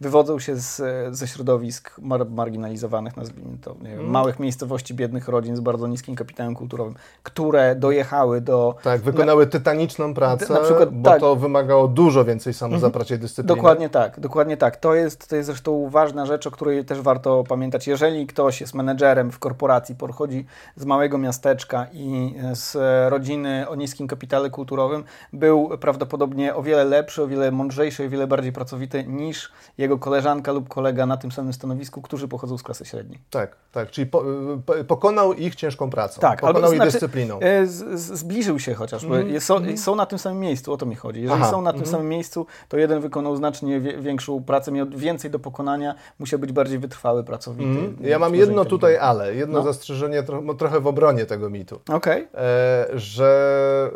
wywodzą 0.00 0.38
się 0.38 0.56
z, 0.56 0.82
ze 1.16 1.26
środowisk 1.26 1.98
mar 1.98 2.30
marginalizowanych, 2.30 3.16
nazwijmy 3.16 3.58
to, 3.58 3.74
wiem, 3.74 3.92
mm. 3.92 4.10
małych 4.10 4.40
miejscowości, 4.40 4.94
biednych 4.94 5.28
rodzin 5.28 5.56
z 5.56 5.60
bardzo 5.60 5.86
niskim 5.86 6.14
kapitałem 6.14 6.54
kulturowym, 6.54 6.94
które 7.22 7.76
dojechały 7.76 8.40
do... 8.40 8.74
Tak, 8.82 9.00
wykonały 9.00 9.44
na, 9.44 9.50
tytaniczną 9.50 10.14
pracę, 10.14 10.52
na 10.52 10.60
przykład, 10.60 10.90
bo 10.90 11.10
tak, 11.10 11.20
to 11.20 11.36
wymagało 11.36 11.88
dużo 11.88 12.24
więcej 12.24 12.54
samozapracia 12.54 13.14
i 13.14 13.16
mhm. 13.16 13.20
dyscypliny. 13.20 13.56
Dokładnie 13.56 13.88
tak, 13.88 14.20
dokładnie 14.20 14.56
tak. 14.56 14.76
To 14.76 14.94
jest, 14.94 15.28
to 15.28 15.36
jest 15.36 15.46
zresztą 15.46 15.90
ważna 15.90 16.26
rzecz, 16.26 16.46
o 16.46 16.50
której 16.50 16.84
też 16.84 17.00
warto 17.00 17.44
pamiętać. 17.48 17.86
Jeżeli 17.86 18.26
ktoś 18.26 18.60
jest 18.60 18.74
menedżerem 18.74 19.30
w 19.30 19.38
korporacji, 19.38 19.94
pochodzi 19.94 20.46
z 20.76 20.84
małego 20.84 21.11
miasteczka 21.18 21.86
i 21.92 22.34
z 22.52 22.76
rodziny 23.10 23.68
o 23.68 23.74
niskim 23.74 24.06
kapitale 24.06 24.50
kulturowym, 24.50 25.04
był 25.32 25.78
prawdopodobnie 25.80 26.54
o 26.54 26.62
wiele 26.62 26.84
lepszy, 26.84 27.22
o 27.22 27.26
wiele 27.26 27.50
mądrzejszy, 27.50 28.06
o 28.06 28.08
wiele 28.08 28.26
bardziej 28.26 28.52
pracowity 28.52 29.04
niż 29.04 29.52
jego 29.78 29.98
koleżanka 29.98 30.52
lub 30.52 30.68
kolega 30.68 31.06
na 31.06 31.16
tym 31.16 31.32
samym 31.32 31.52
stanowisku, 31.52 32.02
którzy 32.02 32.28
pochodzą 32.28 32.58
z 32.58 32.62
klasy 32.62 32.84
średniej. 32.84 33.18
Tak, 33.30 33.56
tak, 33.72 33.90
czyli 33.90 34.06
po, 34.06 34.24
po, 34.66 34.84
pokonał 34.84 35.32
ich 35.32 35.54
ciężką 35.54 35.90
pracą, 35.90 36.20
tak, 36.20 36.40
pokonał 36.40 36.62
albo, 36.62 36.72
ich 36.72 36.76
znaczy, 36.76 36.92
dyscypliną. 36.92 37.40
E, 37.40 37.66
z, 37.66 37.98
zbliżył 38.18 38.58
się 38.58 38.74
chociażby, 38.74 39.16
mm, 39.16 39.40
są, 39.40 39.56
mm. 39.56 39.78
są, 39.78 39.94
na 39.94 40.06
tym 40.06 40.18
samym 40.18 40.40
miejscu, 40.40 40.72
o 40.72 40.76
to 40.76 40.86
mi 40.86 40.94
chodzi. 40.94 41.22
Jeżeli 41.22 41.42
Aha, 41.42 41.50
są 41.50 41.62
na 41.62 41.72
tym 41.72 41.80
mm. 41.80 41.90
samym 41.90 42.08
miejscu, 42.08 42.46
to 42.68 42.76
jeden 42.76 43.00
wykonał 43.00 43.36
znacznie 43.36 43.80
większą 43.80 44.44
pracę, 44.44 44.72
miał 44.72 44.86
więcej 44.88 45.30
do 45.30 45.38
pokonania, 45.38 45.94
musiał 46.18 46.38
być 46.38 46.52
bardziej 46.52 46.78
wytrwały, 46.78 47.24
pracowity. 47.24 47.80
Mm. 47.80 47.96
Ja 48.00 48.18
mam 48.18 48.34
jedno 48.34 48.64
tutaj 48.64 48.96
ale, 48.96 49.34
jedno 49.34 49.58
no. 49.58 49.64
zastrzeżenie 49.64 50.22
tro, 50.22 50.54
trochę 50.54 50.80
w 50.80 50.86
obronie 50.86 51.01
tego 51.26 51.50
mitu. 51.50 51.80
Okay. 51.88 52.28
E, 52.34 52.86
że 52.94 53.90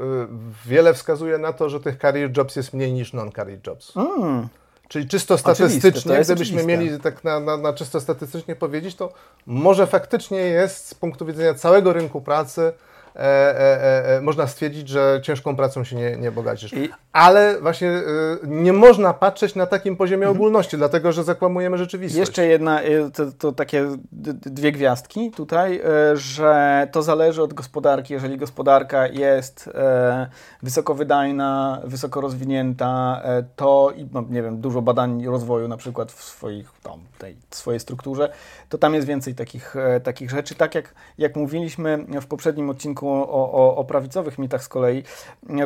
y, 0.67 0.69
wiele 0.69 0.95
wskazuje 0.95 1.39
na 1.39 1.53
to, 1.53 1.69
że 1.69 1.81
tych 1.81 1.99
career 1.99 2.31
jobs 2.37 2.57
jest 2.57 2.73
mniej 2.73 2.93
niż 2.93 3.13
non-career 3.13 3.59
jobs. 3.67 3.97
Mm. 3.97 4.49
Czyli 4.89 5.09
czysto 5.09 5.39
statystycznie, 5.39 6.21
gdybyśmy 6.25 6.35
oczywiste. 6.35 6.67
mieli 6.67 7.01
tak 7.01 7.25
na, 7.25 7.41
na, 7.41 7.57
na, 7.57 7.73
czysto 7.73 8.01
statystycznie 8.01 8.57
powiedzieć, 8.57 8.97
to 8.97 9.13
może 9.47 9.87
faktycznie 9.87 10.39
jest 10.39 10.89
z 10.89 10.95
punktu 10.95 11.27
widzenia 11.27 11.55
całego 11.55 11.93
rynku 11.93 12.21
pracy 12.21 12.73
E, 13.17 13.21
e, 13.21 14.17
e, 14.17 14.21
można 14.21 14.47
stwierdzić, 14.47 14.89
że 14.89 15.21
ciężką 15.23 15.57
pracą 15.57 15.85
się 15.85 15.97
nie, 15.97 16.17
nie 16.17 16.33
bogacisz. 16.33 16.73
I... 16.73 16.89
Ale 17.13 17.61
właśnie 17.61 17.89
e, 17.89 18.03
nie 18.43 18.73
można 18.73 19.15
patrzeć 19.15 19.55
na 19.55 19.67
takim 19.67 19.97
poziomie 19.97 20.27
mhm. 20.27 20.37
ogólności, 20.37 20.77
dlatego 20.77 21.13
że 21.13 21.25
zakłamujemy 21.25 21.79
rzeczywistość. 21.79 22.19
Jeszcze 22.19 22.47
jedna, 22.47 22.83
e, 22.83 23.11
to, 23.11 23.33
to 23.39 23.53
takie 23.53 23.87
dwie 24.47 24.73
gwiazdki 24.73 25.31
tutaj, 25.31 25.81
e, 25.81 26.17
że 26.17 26.89
to 26.93 27.03
zależy 27.03 27.43
od 27.43 27.55
gospodarki. 27.55 28.13
Jeżeli 28.13 28.39
gospodarka 28.39 29.07
jest 29.07 29.71
wysokowydajna, 30.63 31.81
wysoko 31.85 32.21
rozwinięta, 32.21 33.23
to 33.57 33.93
i 33.97 34.07
no, 34.13 34.25
nie 34.31 34.43
wiem, 34.43 34.61
dużo 34.61 34.83
badań 34.83 35.27
rozwoju 35.27 35.69
na 35.69 35.77
przykład 35.77 36.13
w 36.13 36.23
swoich, 36.23 36.71
tam, 36.83 37.01
tej 37.19 37.37
swojej 37.51 37.81
strukturze, 37.81 38.33
to 38.69 38.79
tam 38.79 38.95
jest 38.95 39.07
więcej 39.07 39.35
takich, 39.35 39.75
takich 40.03 40.31
rzeczy. 40.31 40.55
Tak 40.55 40.75
jak, 40.75 40.95
jak 41.19 41.37
mówiliśmy 41.37 42.07
w 42.21 42.27
poprzednim 42.27 42.71
odcinku 42.71 43.06
o, 43.09 43.53
o, 43.53 43.77
o 43.77 43.85
prawicowych 43.85 44.39
mitach 44.39 44.63
z 44.63 44.69
kolei. 44.69 45.03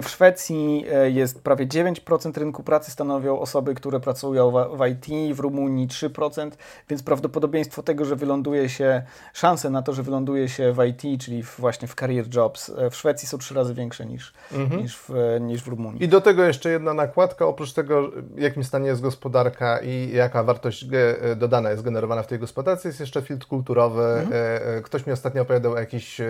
W 0.03 0.09
Szwecji 0.09 0.85
e, 0.93 1.11
jest 1.11 1.43
prawie 1.43 1.67
9% 1.67 2.39
rynku 2.39 2.63
pracy 2.63 2.91
stanowią 2.91 3.39
osoby, 3.39 3.75
które 3.75 4.01
pracują 4.01 4.51
w, 4.51 4.87
IT, 4.87 5.37
w 5.37 5.41
Rumunii 5.41 5.89
3%, 5.89 6.51
więc 6.89 7.03
prawdopodobieństwo 7.03 7.83
tego, 7.83 8.05
że 8.05 8.17
wyląduje 8.17 8.69
się, 8.69 9.03
szanse 9.33 9.71
na 9.71 9.83
to, 9.83 9.93
że 9.93 10.03
wyląduje 10.03 10.49
się 10.49 10.73
w 10.73 10.85
IT, 10.85 11.23
czyli 11.23 11.43
w, 11.43 11.57
właśnie 11.59 11.89
w 11.89 11.95
career 11.95 12.27
jobs, 12.35 12.73
e, 12.79 12.91
w 12.91 12.97
Szwecji 12.97 13.29
są 13.29 13.39
trzy 13.39 13.55
razy 13.55 13.75
większe 13.75 14.07
niż, 14.07 14.33
mhm. 14.53 14.83
niż, 14.83 14.99
w, 14.99 15.11
niż 15.41 15.63
w 15.63 15.69
Rumunii. 15.69 16.05
I 16.05 16.09
do 16.09 16.21
tego 16.21 16.45
jeszcze 16.45 16.71
jedna 16.71 16.95
nakładka, 16.95 17.47
oprócz 17.47 17.73
tego, 17.73 18.11
w 18.11 18.39
jakim 18.39 18.65
stanie 18.65 18.87
jest 18.87 19.01
gospodarka 19.01 19.79
i 19.83 20.11
jaka 20.15 20.43
wartość 20.43 20.87
e, 20.93 21.37
dodana 21.37 21.71
jest 21.71 21.83
generowana 21.83 22.23
w 22.23 22.27
tej 22.27 22.39
gospodarce, 22.39 22.89
jest 22.89 23.01
jeszcze 23.01 23.23
filtr 23.23 23.47
kulturowy. 23.47 24.03
Mhm. 24.03 24.83
Ktoś 24.83 25.07
mi 25.07 25.13
ostatnio 25.13 25.43
opowiadał 25.43 25.73
o 25.73 25.79
jakiś 25.79 26.21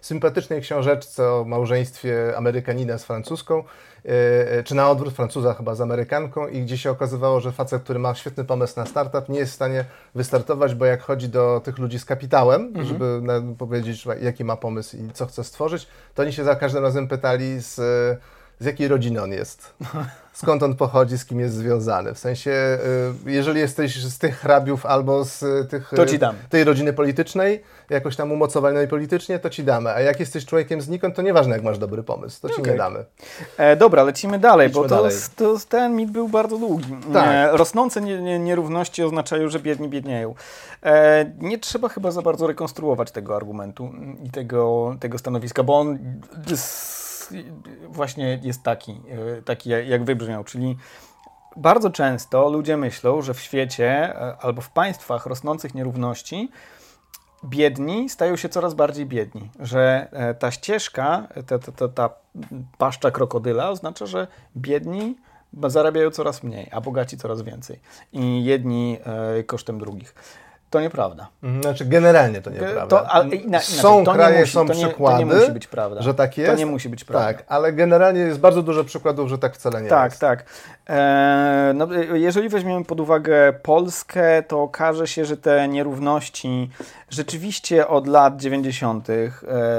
sympatycznej 0.00 0.60
książeczce 0.60 1.32
o 1.32 1.44
małżeństwie 1.44 2.36
Amerykanina 2.36 2.98
z 2.98 3.04
francuską, 3.04 3.58
e, 4.04 4.08
e, 4.52 4.62
czy 4.62 4.74
na 4.74 4.90
odwrót 4.90 5.14
Francuza 5.14 5.54
chyba 5.54 5.74
z 5.74 5.80
Amerykanką 5.80 6.48
i 6.48 6.62
gdzie 6.62 6.78
się 6.78 6.90
okazywało, 6.90 7.40
że 7.40 7.52
facet, 7.52 7.82
który 7.82 7.98
ma 7.98 8.14
świetny 8.14 8.44
pomysł 8.44 8.80
na 8.80 8.86
startup, 8.86 9.28
nie 9.28 9.38
jest 9.38 9.52
w 9.52 9.54
stanie 9.54 9.84
wystartować, 10.14 10.74
bo 10.74 10.84
jak 10.84 11.02
chodzi 11.02 11.28
do 11.28 11.60
tych 11.64 11.78
ludzi 11.78 11.98
z 11.98 12.04
kapitałem, 12.04 12.62
mhm. 12.62 12.86
żeby 12.86 13.22
powiedzieć, 13.58 14.06
jaki 14.20 14.44
ma 14.44 14.56
pomysł 14.56 14.96
i 14.96 15.10
co 15.12 15.26
chce 15.26 15.44
stworzyć, 15.44 15.88
to 16.14 16.22
oni 16.22 16.32
się 16.32 16.44
za 16.44 16.56
każdym 16.56 16.82
razem 16.82 17.08
pytali 17.08 17.60
z, 17.60 17.80
z 18.60 18.64
jakiej 18.64 18.88
rodziny 18.88 19.22
on 19.22 19.32
jest. 19.32 19.74
skąd 20.38 20.62
on 20.62 20.76
pochodzi, 20.76 21.18
z 21.18 21.24
kim 21.24 21.40
jest 21.40 21.54
związany. 21.54 22.14
W 22.14 22.18
sensie, 22.18 22.78
y, 23.26 23.30
jeżeli 23.30 23.60
jesteś 23.60 24.04
z 24.04 24.18
tych 24.18 24.38
hrabiów 24.38 24.86
albo 24.86 25.24
z 25.24 25.44
tych, 25.70 25.90
tej 26.48 26.64
rodziny 26.64 26.92
politycznej, 26.92 27.62
jakoś 27.90 28.16
tam 28.16 28.32
umocowanej 28.32 28.88
politycznie, 28.88 29.38
to 29.38 29.50
ci 29.50 29.64
damy. 29.64 29.90
A 29.90 30.00
jak 30.00 30.20
jesteś 30.20 30.46
człowiekiem 30.46 30.80
znikąd, 30.80 31.16
to 31.16 31.22
nieważne, 31.22 31.54
jak 31.54 31.64
masz 31.64 31.78
dobry 31.78 32.02
pomysł, 32.02 32.40
to 32.42 32.48
ci 32.48 32.60
okay. 32.60 32.72
nie 32.72 32.78
damy. 32.78 33.04
E, 33.56 33.76
dobra, 33.76 34.02
lecimy 34.02 34.38
dalej, 34.38 34.68
bo 34.68 34.82
to, 34.82 34.88
dalej. 34.88 35.12
To, 35.36 35.56
ten 35.68 35.96
mit 35.96 36.10
był 36.10 36.28
bardzo 36.28 36.58
długi. 36.58 36.96
Tak. 37.12 37.28
E, 37.28 37.56
rosnące 37.56 38.00
nie, 38.00 38.22
nie, 38.22 38.38
nierówności 38.38 39.02
oznaczają, 39.02 39.48
że 39.48 39.60
biedni 39.60 39.88
biednieją. 39.88 40.34
E, 40.82 41.32
nie 41.38 41.58
trzeba 41.58 41.88
chyba 41.88 42.10
za 42.10 42.22
bardzo 42.22 42.46
rekonstruować 42.46 43.10
tego 43.10 43.36
argumentu 43.36 43.90
i 44.24 44.30
tego, 44.30 44.96
tego 45.00 45.18
stanowiska, 45.18 45.62
bo 45.62 45.78
on 45.78 45.98
właśnie 47.88 48.40
jest 48.42 48.62
taki, 48.62 49.00
e, 49.38 49.42
taki 49.42 49.70
jak 49.70 50.04
wybrzmiał, 50.04 50.44
czyli 50.44 50.76
bardzo 51.56 51.90
często 51.90 52.50
ludzie 52.50 52.76
myślą, 52.76 53.22
że 53.22 53.34
w 53.34 53.40
świecie 53.40 53.88
e, 53.90 54.36
albo 54.40 54.62
w 54.62 54.70
państwach 54.70 55.26
rosnących 55.26 55.74
nierówności 55.74 56.50
biedni 57.44 58.08
stają 58.08 58.36
się 58.36 58.48
coraz 58.48 58.74
bardziej 58.74 59.06
biedni, 59.06 59.50
że 59.60 60.08
e, 60.12 60.34
ta 60.34 60.50
ścieżka, 60.50 61.28
ta, 61.46 61.58
ta, 61.58 61.88
ta 61.88 62.10
paszcza 62.78 63.10
krokodyla 63.10 63.70
oznacza, 63.70 64.06
że 64.06 64.26
biedni 64.56 65.16
zarabiają 65.66 66.10
coraz 66.10 66.42
mniej, 66.42 66.68
a 66.72 66.80
bogaci 66.80 67.16
coraz 67.16 67.42
więcej 67.42 67.80
i 68.12 68.44
jedni 68.44 68.98
kosztem 69.46 69.78
drugich. 69.78 70.14
To 70.70 70.80
nieprawda. 70.80 71.28
Mhm, 71.42 71.62
znaczy, 71.62 71.84
generalnie 71.84 72.42
to 72.42 72.50
nieprawda. 72.50 72.86
To, 72.86 73.10
ale, 73.10 73.30
są 73.60 74.04
to 74.04 74.12
kraje, 74.12 74.40
musi, 74.40 74.52
są 74.52 74.66
to 74.66 74.74
nie, 74.74 74.86
przykłady, 74.86 75.24
to 75.24 75.32
nie 75.32 75.40
musi 75.40 75.52
być 75.52 75.66
prawda. 75.66 76.02
że 76.02 76.14
tak 76.14 76.38
jest. 76.38 76.52
To 76.52 76.58
nie 76.58 76.66
musi 76.66 76.88
być 76.88 77.04
prawda. 77.04 77.26
Tak, 77.26 77.44
ale 77.48 77.72
generalnie 77.72 78.20
jest 78.20 78.40
bardzo 78.40 78.62
dużo 78.62 78.84
przykładów, 78.84 79.28
że 79.28 79.38
tak 79.38 79.54
wcale 79.54 79.82
nie 79.82 79.88
tak, 79.88 80.10
jest. 80.10 80.20
Tak, 80.20 80.42
tak. 80.42 80.48
E, 80.88 81.72
no, 81.74 81.88
jeżeli 82.12 82.48
weźmiemy 82.48 82.84
pod 82.84 83.00
uwagę 83.00 83.52
Polskę, 83.52 84.42
to 84.42 84.62
okaże 84.62 85.06
się, 85.06 85.24
że 85.24 85.36
te 85.36 85.68
nierówności 85.68 86.70
rzeczywiście 87.10 87.88
od 87.88 88.06
lat 88.06 88.36
90. 88.36 89.10
E, 89.10 89.30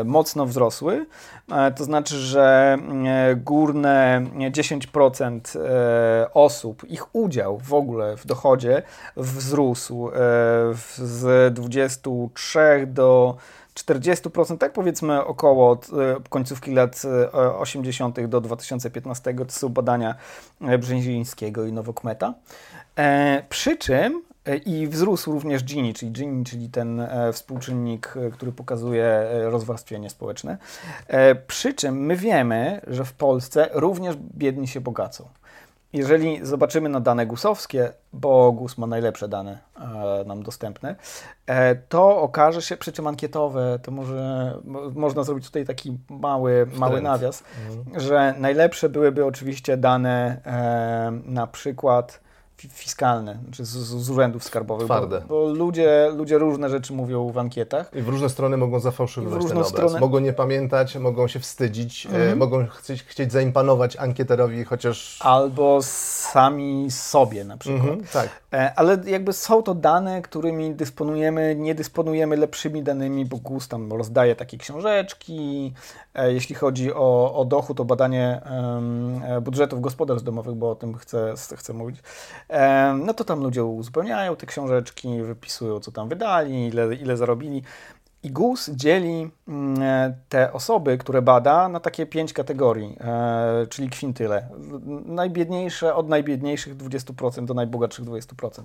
mocno 0.05 0.45
wzrosły. 0.45 1.05
E, 1.51 1.71
to 1.71 1.83
znaczy, 1.83 2.15
że 2.15 2.77
e, 3.05 3.35
górne 3.35 4.21
10% 4.51 5.59
osób, 6.33 6.89
ich 6.89 7.15
udział 7.15 7.57
w 7.57 7.73
ogóle 7.73 8.17
w 8.17 8.25
dochodzie 8.25 8.81
wzrósł 9.17 10.09
z 10.97 11.53
23 11.53 12.59
do 12.87 13.35
40%, 13.75 14.57
tak 14.57 14.73
powiedzmy 14.73 15.25
około 15.25 15.69
od 15.71 15.87
końcówki 16.29 16.71
lat 16.71 17.01
80. 17.59 18.27
do 18.27 18.41
2015. 18.41 19.33
To 19.33 19.51
są 19.51 19.69
badania 19.69 20.15
Brzęzińskiego 20.79 21.65
i 21.65 21.73
Nowokmeta. 21.73 22.33
Przy 23.49 23.77
czym 23.77 24.28
E, 24.28 24.28
I 24.65 24.87
wzrósł 24.87 25.31
również 25.31 25.63
Gini, 25.63 25.93
czyli 25.93 26.11
Gini, 26.11 26.45
czyli 26.45 26.69
ten 26.69 26.99
e, 26.99 27.33
współczynnik, 27.33 28.13
e, 28.17 28.31
który 28.31 28.51
pokazuje 28.51 29.29
rozwarstwienie 29.43 30.09
społeczne. 30.09 30.57
Przy 31.47 31.73
czym 31.73 31.95
my 32.05 32.15
wiemy, 32.15 32.81
że 32.87 33.05
w 33.05 33.13
Polsce 33.13 33.69
również 33.73 34.15
biedni 34.15 34.67
się 34.67 34.81
bogacą. 34.81 35.25
Jeżeli 35.93 36.45
zobaczymy 36.45 36.89
na 36.89 36.99
dane 36.99 37.25
gusowskie, 37.25 37.91
bo 38.13 38.51
GUS 38.51 38.77
ma 38.77 38.87
najlepsze 38.87 39.27
dane 39.27 39.57
e, 39.79 40.23
nam 40.25 40.43
dostępne, 40.43 40.95
e, 41.45 41.75
to 41.75 42.21
okaże 42.21 42.61
się, 42.61 42.77
przy 42.77 42.91
czym 42.91 43.07
ankietowe, 43.07 43.79
to 43.83 43.91
może 43.91 44.53
można 44.95 45.23
zrobić 45.23 45.45
tutaj 45.45 45.65
taki 45.65 45.97
mały, 46.09 46.67
mały 46.75 47.01
nawias, 47.01 47.43
mhm. 47.69 47.99
że 47.99 48.33
najlepsze 48.37 48.89
byłyby 48.89 49.25
oczywiście 49.25 49.77
dane 49.77 50.41
e, 50.45 51.11
na 51.25 51.47
przykład 51.47 52.21
fiskalne, 52.67 53.37
czy 53.51 53.65
z, 53.65 53.69
z 53.77 54.09
urzędów 54.09 54.43
skarbowych. 54.43 54.85
Twarde. 54.85 55.21
Bo, 55.21 55.27
bo 55.27 55.53
ludzie, 55.53 56.11
ludzie 56.15 56.37
różne 56.37 56.69
rzeczy 56.69 56.93
mówią 56.93 57.31
w 57.31 57.37
ankietach. 57.37 57.91
I 57.95 58.01
w 58.01 58.07
różne 58.09 58.29
strony 58.29 58.57
mogą 58.57 58.79
zafałszywać 58.79 59.43
ten 59.43 59.51
obraz. 59.57 59.67
stronę- 59.69 59.99
Mogą 59.99 60.19
nie 60.19 60.33
pamiętać, 60.33 60.95
mogą 60.95 61.27
się 61.27 61.39
wstydzić, 61.39 62.05
e, 62.05 62.09
Mhm. 62.09 62.37
mogą 62.37 62.67
chcieć, 62.67 63.03
chcieć 63.03 63.31
zaimponować 63.31 63.97
ankieterowi, 63.97 64.63
chociaż... 64.63 65.19
Albo 65.21 65.79
sami 65.81 66.91
sobie 66.91 67.43
na 67.43 67.57
przykład. 67.57 67.81
Mhm, 67.81 68.03
tak. 68.13 68.29
E, 68.53 68.73
Ale 68.75 68.97
jakby 69.05 69.33
są 69.33 69.63
to 69.63 69.75
dane, 69.75 70.21
którymi 70.21 70.75
dysponujemy, 70.75 71.55
nie 71.55 71.75
dysponujemy 71.75 72.37
lepszymi 72.37 72.83
danymi, 72.83 73.25
bo 73.25 73.37
GUS 73.37 73.67
tam 73.67 73.93
rozdaje 73.93 74.35
takie 74.35 74.57
książeczki. 74.57 75.73
E, 76.19 76.33
Jeśli 76.33 76.55
chodzi 76.55 76.93
o, 76.93 77.35
o 77.35 77.45
dochód, 77.45 77.79
o 77.79 77.85
badanie 77.85 78.41
e, 79.23 79.41
budżetów 79.41 79.81
gospodarstw 79.81 80.25
domowych, 80.25 80.55
bo 80.55 80.71
o 80.71 80.75
tym 80.75 80.97
chcę, 80.97 81.33
chcę 81.55 81.73
mówić, 81.73 81.97
no 83.05 83.13
to 83.13 83.23
tam 83.23 83.43
ludzie 83.43 83.63
uzupełniają 83.63 84.35
te 84.35 84.45
książeczki, 84.45 85.21
wypisują, 85.21 85.79
co 85.79 85.91
tam 85.91 86.09
wydali, 86.09 86.67
ile, 86.67 86.95
ile 86.95 87.17
zarobili. 87.17 87.63
I 88.23 88.31
GUS 88.31 88.69
dzieli 88.69 89.31
mm, 89.47 89.81
e, 89.81 90.15
te 90.29 90.53
osoby, 90.53 90.97
które 90.97 91.21
bada, 91.21 91.69
na 91.69 91.79
takie 91.79 92.05
pięć 92.05 92.33
kategorii, 92.33 92.97
czyli 93.69 93.89
kwintyle. 93.89 94.49
Najbiedniejsze 95.05 95.95
od 95.95 96.09
najbiedniejszych 96.09 96.77
20% 96.77 97.45
do 97.45 97.53
najbogatszych 97.53 98.05
20%. 98.05 98.61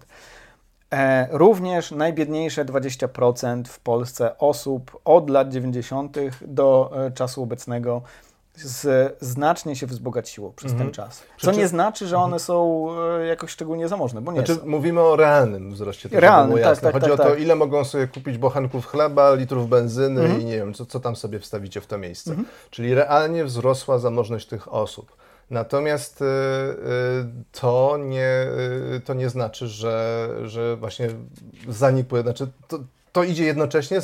E, 0.94 1.28
również 1.30 1.90
najbiedniejsze 1.90 2.64
20% 2.64 3.62
w 3.68 3.80
Polsce 3.80 4.38
osób 4.38 4.98
od 5.04 5.30
lat 5.30 5.48
90. 5.52 6.16
do 6.46 6.90
e, 7.06 7.10
czasu 7.10 7.42
obecnego 7.42 8.02
z, 8.56 9.16
znacznie 9.20 9.76
się 9.76 9.86
wzbogaciło 9.86 10.52
przez 10.52 10.72
Mhm. 10.72 10.88
ten 10.88 10.94
czas. 10.94 11.22
Przy 11.36 11.46
Co 11.46 11.52
nie 11.52 11.68
znaczy, 11.68 12.06
że 12.06 12.18
one 12.18 12.38
są 12.38 12.86
e, 13.20 13.26
jakoś 13.26 13.50
szczególnie 13.50 13.88
zamożne, 13.88 14.20
bo 14.22 14.32
nie 14.32 14.38
Znaczy, 14.38 14.54
są. 14.54 14.66
mówimy 14.66 15.00
o 15.00 15.16
realnym 15.16 15.70
wzroście. 15.72 16.08
to 16.08 16.20
Realnym, 16.20 16.58
tak, 16.62 16.80
tak, 16.80 16.92
Chodzi 16.92 17.04
tak, 17.06 17.14
o 17.14 17.16
to, 17.16 17.30
tak. 17.30 17.40
ile 17.40 17.54
mogą 17.54 17.84
sobie 17.84 18.06
kupić 18.08 18.38
bochenków 18.38 18.86
chleba, 18.86 19.34
litrów 19.34 19.68
benzyny 19.68 20.20
Mhm. 20.20 20.40
i 20.40 20.44
nie 20.44 20.56
wiem, 20.56 20.74
co, 20.74 20.86
co 20.86 21.00
tam 21.00 21.16
sobie 21.16 21.38
wstawicie 21.38 21.80
w 21.80 21.86
to 21.86 21.98
miejsce. 21.98 22.34
Czyli 22.70 22.94
realnie 22.94 23.44
wzrosła 23.44 23.98
zamożność 23.98 24.46
tych 24.46 24.72
osób. 24.72 25.16
Natomiast 25.50 26.20
y, 26.20 26.24
y, 26.24 26.28
to, 27.52 27.96
nie, 27.98 28.46
y, 28.96 29.00
to 29.04 29.14
nie 29.14 29.28
znaczy, 29.28 29.68
że, 29.68 30.28
że 30.44 30.76
właśnie 30.76 31.08
zanikły, 31.68 32.22
znaczy 32.22 32.52
to, 32.68 32.78
to 33.14 33.23
idzie 33.25 33.44
jednocześnie 33.44 33.99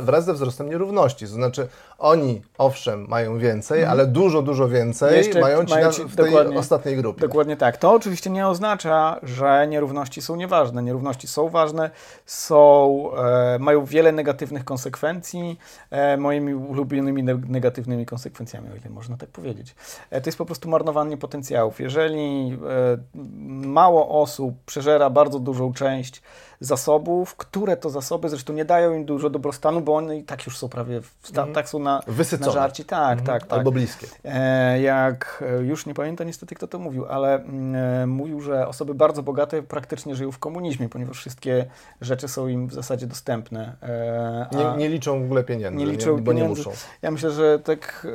wraz 0.00 0.24
ze 0.24 0.32
wzrostem 0.34 0.68
nierówności. 0.68 1.26
To 1.26 1.32
znaczy 1.32 1.68
oni, 1.98 2.42
owszem, 2.58 3.06
mają 3.08 3.38
więcej, 3.38 3.84
ale 3.84 4.06
dużo, 4.06 4.42
dużo 4.42 4.68
więcej 4.68 5.08
Mhm. 5.08 5.24
Jeszcze 5.24 5.40
mają 5.40 5.64
ci, 5.64 5.74
mają 5.74 5.86
na, 5.86 5.92
ci- 5.92 6.04
w 6.04 6.16
tej 6.16 6.56
ostatniej 6.56 6.96
grupie. 6.96 7.20
Dokładnie 7.20 7.56
tak. 7.56 7.76
To 7.76 7.92
oczywiście 7.92 8.30
nie 8.30 8.48
oznacza, 8.48 9.20
że 9.22 9.66
nierówności 9.68 10.22
są 10.22 10.36
nieważne. 10.36 10.82
Nierówności 10.82 11.26
są 11.28 11.48
ważne, 11.48 11.90
są, 12.26 13.10
e, 13.16 13.58
mają 13.58 13.84
wiele 13.84 14.12
negatywnych 14.12 14.64
konsekwencji. 14.64 15.58
E, 15.90 16.16
moimi 16.16 16.54
ulubionymi 16.54 17.22
ne- 17.22 17.40
negatywnymi 17.48 18.06
konsekwencjami, 18.06 18.68
o 18.68 18.76
ile 18.76 18.90
można 18.90 19.16
tak 19.16 19.28
powiedzieć. 19.28 19.74
E, 20.10 20.20
to 20.20 20.28
jest 20.28 20.38
po 20.38 20.46
prostu 20.46 20.68
marnowanie 20.68 21.16
potencjałów. 21.16 21.80
Jeżeli 21.80 22.58
e, 22.68 23.18
mało 23.66 24.22
osób 24.22 24.54
przeżera 24.66 25.10
bardzo 25.10 25.38
dużą 25.38 25.72
część 25.72 26.22
zasobów, 26.60 27.36
które 27.36 27.76
to 27.76 27.90
zasoby 27.90 28.28
zresztą 28.28 28.52
nie 28.52 28.64
dają 28.64 28.94
im 28.94 29.04
dużo 29.04 29.30
dobrostanu, 29.30 29.80
bo 29.80 29.96
one 29.96 30.18
i 30.18 30.24
tak 30.24 30.46
już 30.46 30.58
są 30.58 30.68
prawie, 30.68 31.00
w 31.00 31.14
sta- 31.22 31.46
tak 31.54 31.68
są 31.68 31.78
na, 31.78 32.02
na 32.40 32.50
żarci. 32.50 32.84
Tak, 32.84 33.18
tak, 33.18 33.26
tak. 33.26 33.42
Mhm. 33.42 33.58
Albo 33.58 33.72
bliskie. 33.72 34.06
E, 34.24 34.80
jak 34.80 35.44
e, 35.58 35.62
już 35.62 35.86
nie 35.86 35.94
pamiętam 35.94 36.26
niestety 36.26 36.54
kto 36.54 36.66
to 36.66 36.78
mówił, 36.78 37.06
ale 37.06 37.34
mm, 37.34 37.74
e, 37.74 38.06
mówił, 38.06 38.40
że 38.40 38.68
osoby 38.68 38.94
bardzo 38.94 39.22
bogate 39.22 39.62
praktycznie 39.62 40.14
żyją 40.14 40.32
w 40.32 40.38
komunizmie, 40.38 40.88
ponieważ 40.88 41.16
wszystkie 41.16 41.66
rzeczy 42.00 42.28
są 42.28 42.48
im 42.48 42.66
w 42.66 42.74
zasadzie 42.74 43.06
dostępne. 43.06 43.76
E, 43.82 44.46
Nie, 44.52 44.76
nie 44.78 44.88
liczą 44.88 45.20
w 45.20 45.24
ogóle 45.24 45.44
pieniędzy, 45.44 45.78
nie 45.78 45.86
liczą 45.86 46.16
bo 46.24 46.32
nie 46.32 46.44
muszą. 46.44 46.72
Ja 47.02 47.10
myślę, 47.10 47.30
że 47.30 47.58
tak. 47.58 48.06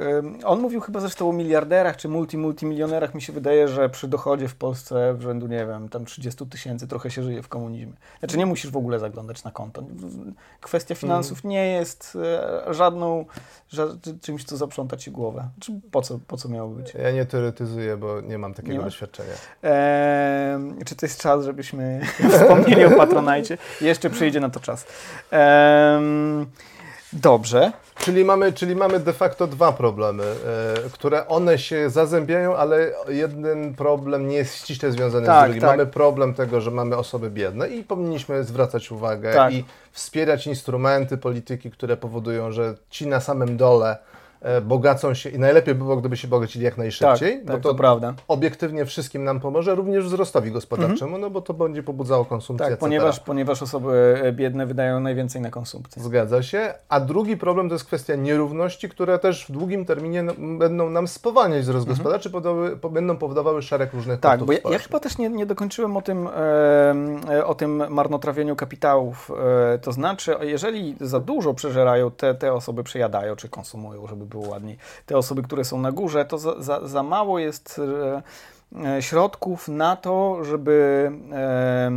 e, 0.42 0.46
On 0.48 0.60
mówił 0.60 0.82
chyba 0.82 1.00
zresztą 1.00 1.30
o 1.30 1.34
miliarderach 1.34 1.98
czy 1.98 2.10
multi, 2.10 2.38
multimilionerach. 2.38 3.16
Mi 3.16 3.22
się 3.22 3.34
wydaje, 3.34 3.68
że 3.68 3.90
przy 3.90 4.08
dochodzie 4.08 4.48
w 4.48 4.56
Polsce 4.56 5.14
w 5.14 5.22
rzędu, 5.22 5.48
nie 5.48 5.66
wiem, 5.66 5.90
tam 5.90 6.06
30 6.06 6.46
tysięcy 6.46 6.88
trochę 6.88 7.12
się 7.12 7.24
żyje 7.24 7.44
w 7.44 7.48
komunizmie. 7.48 7.94
Znaczy 8.20 8.31
nie 8.38 8.46
musisz 8.46 8.72
w 8.72 8.78
ogóle 8.78 9.00
zaglądać 9.00 9.44
na 9.44 9.52
konto. 9.52 9.84
Kwestia 10.62 10.96
finansów 10.96 11.38
Mhm. 11.38 11.50
nie 11.50 11.68
jest 11.68 12.18
e, 12.68 12.74
żadną, 12.74 13.26
ża 13.70 13.88
czymś, 14.22 14.44
co 14.44 14.58
zaprząta 14.58 14.98
ci 14.98 15.12
głowę. 15.12 15.50
Czy 15.60 15.72
po 15.92 16.02
co, 16.02 16.20
po 16.28 16.38
co 16.38 16.50
miało 16.50 16.70
być? 16.70 16.94
Ja 16.94 17.12
nie 17.12 17.26
teoretyzuję, 17.26 17.98
bo 17.98 18.22
nie 18.22 18.38
mam 18.38 18.54
takiego 18.54 18.78
Nie 18.78 18.84
doświadczenia. 18.84 19.34
Ehm, 19.62 20.84
czy 20.86 20.96
to 20.96 21.06
jest 21.06 21.22
czas, 21.22 21.46
żebyśmy 21.46 22.02
wspomnieli 22.34 22.86
o 22.86 22.92
Patronajcie? 22.92 23.58
Jeszcze 23.82 24.10
przyjdzie 24.10 24.40
na 24.40 24.50
to 24.50 24.60
czas. 24.60 24.86
Ehm, 25.32 26.46
dobrze. 27.14 27.72
Czyli 27.96 28.26
mamy, 28.26 28.54
czyli 28.54 28.76
mamy 28.76 29.00
de 29.00 29.14
facto 29.14 29.48
dwa 29.48 29.72
problemy, 29.72 30.24
e, 30.24 30.90
które 30.90 31.28
one 31.28 31.58
się 31.60 31.90
zazębiają, 31.90 32.56
ale 32.56 32.92
jeden 33.08 33.76
problem 33.76 34.28
nie 34.28 34.36
jest 34.36 34.56
ściśle 34.56 34.92
związany 34.92 35.26
Tak, 35.26 35.42
z 35.44 35.46
drugim. 35.46 35.62
tak. 35.62 35.70
Mamy 35.78 35.86
problem 35.92 36.34
tego, 36.34 36.62
że 36.62 36.72
mamy 36.72 36.98
osoby 36.98 37.30
biedne 37.30 37.70
i 37.70 37.84
powinniśmy 37.84 38.44
zwracać 38.44 38.92
uwagę 38.92 39.34
Tak. 39.34 39.54
i 39.54 39.66
wspierać 39.92 40.48
instrumenty 40.48 41.18
polityki, 41.18 41.72
które 41.72 41.98
powodują, 41.98 42.52
że 42.52 42.76
ci 42.90 43.08
na 43.08 43.20
samym 43.20 43.58
dole 43.58 43.98
bogacą 44.62 45.14
się 45.14 45.30
i 45.30 45.40
najlepiej 45.40 45.76
by 45.76 45.84
było, 45.84 45.98
gdyby 45.98 46.18
się 46.18 46.28
bogacili 46.28 46.66
jak 46.66 46.74
Tak, 46.74 46.78
najszybciej, 46.78 47.38
tak 47.38 47.46
bo 47.46 47.54
to, 47.54 47.70
to 47.70 47.76
prawda. 47.76 48.14
obiektywnie 48.28 48.86
wszystkim 48.86 49.24
nam 49.24 49.40
pomoże, 49.40 49.76
również 49.76 50.06
wzrostowi 50.06 50.52
gospodarczemu, 50.52 51.18
no 51.18 51.30
bo 51.30 51.42
to 51.42 51.54
będzie 51.54 51.84
pobudzało 51.84 52.26
konsumpcję, 52.26 52.70
Tak, 52.70 52.80
ponieważ, 52.80 53.20
ponieważ 53.20 53.62
osoby 53.62 54.22
e, 54.24 54.32
biedne 54.32 54.66
wydają 54.66 55.00
najwięcej 55.00 55.42
na 55.42 55.50
konsumpcję. 55.50 56.04
Zgadza 56.04 56.44
się. 56.44 56.74
A 56.90 57.00
drugi 57.00 57.38
problem 57.38 57.70
to 57.70 57.76
jest 57.76 57.86
kwestia 57.86 58.16
nierówności, 58.16 58.90
które 58.90 59.20
też 59.20 59.46
w 59.46 59.52
długim 59.52 59.86
terminie 59.86 60.24
będą 60.38 60.90
nam 60.90 61.08
spowalniać 61.08 61.62
wzrost 61.62 61.88
gospodarczy, 61.88 62.30
podały, 62.30 62.78
po, 62.78 62.90
będą 62.90 63.18
powodowały 63.18 63.62
szereg 63.62 63.94
różnych 63.94 64.12
Mhm. 64.16 64.40
Tak, 64.40 64.48
bo 64.48 64.54
ja, 64.54 64.60
ja 64.72 64.80
chyba 64.80 65.00
też 65.00 65.18
nie, 65.18 65.30
nie 65.30 65.46
dokończyłem 65.46 65.98
o 65.98 66.02
tym, 66.02 66.28
e, 67.30 67.46
o 67.46 67.56
tym 67.56 67.84
marnotrawieniu 67.90 68.56
kapitałów. 68.56 69.32
E, 69.74 69.78
to 69.80 69.92
znaczy, 69.92 70.36
jeżeli 70.42 70.96
za 71.02 71.20
dużo 71.20 71.54
przeżerają 71.54 72.12
te, 72.12 72.36
te 72.36 72.54
osoby, 72.54 72.84
przejadają 72.84 73.36
czy 73.36 73.50
konsumują, 73.50 74.08
żeby 74.08 74.26
było 74.32 74.50
ładniej, 74.50 74.78
te 75.06 75.18
osoby, 75.18 75.42
które 75.42 75.66
są 75.66 75.80
na 75.80 75.92
górze, 75.92 76.26
to 76.26 76.38
za, 76.38 76.62
za, 76.62 76.88
za 76.88 77.04
mało 77.04 77.40
jest 77.40 77.80
e, 77.80 78.22
środków 79.00 79.68
na 79.68 79.96
to, 79.96 80.38
żeby 80.44 81.12
e, 81.32 81.92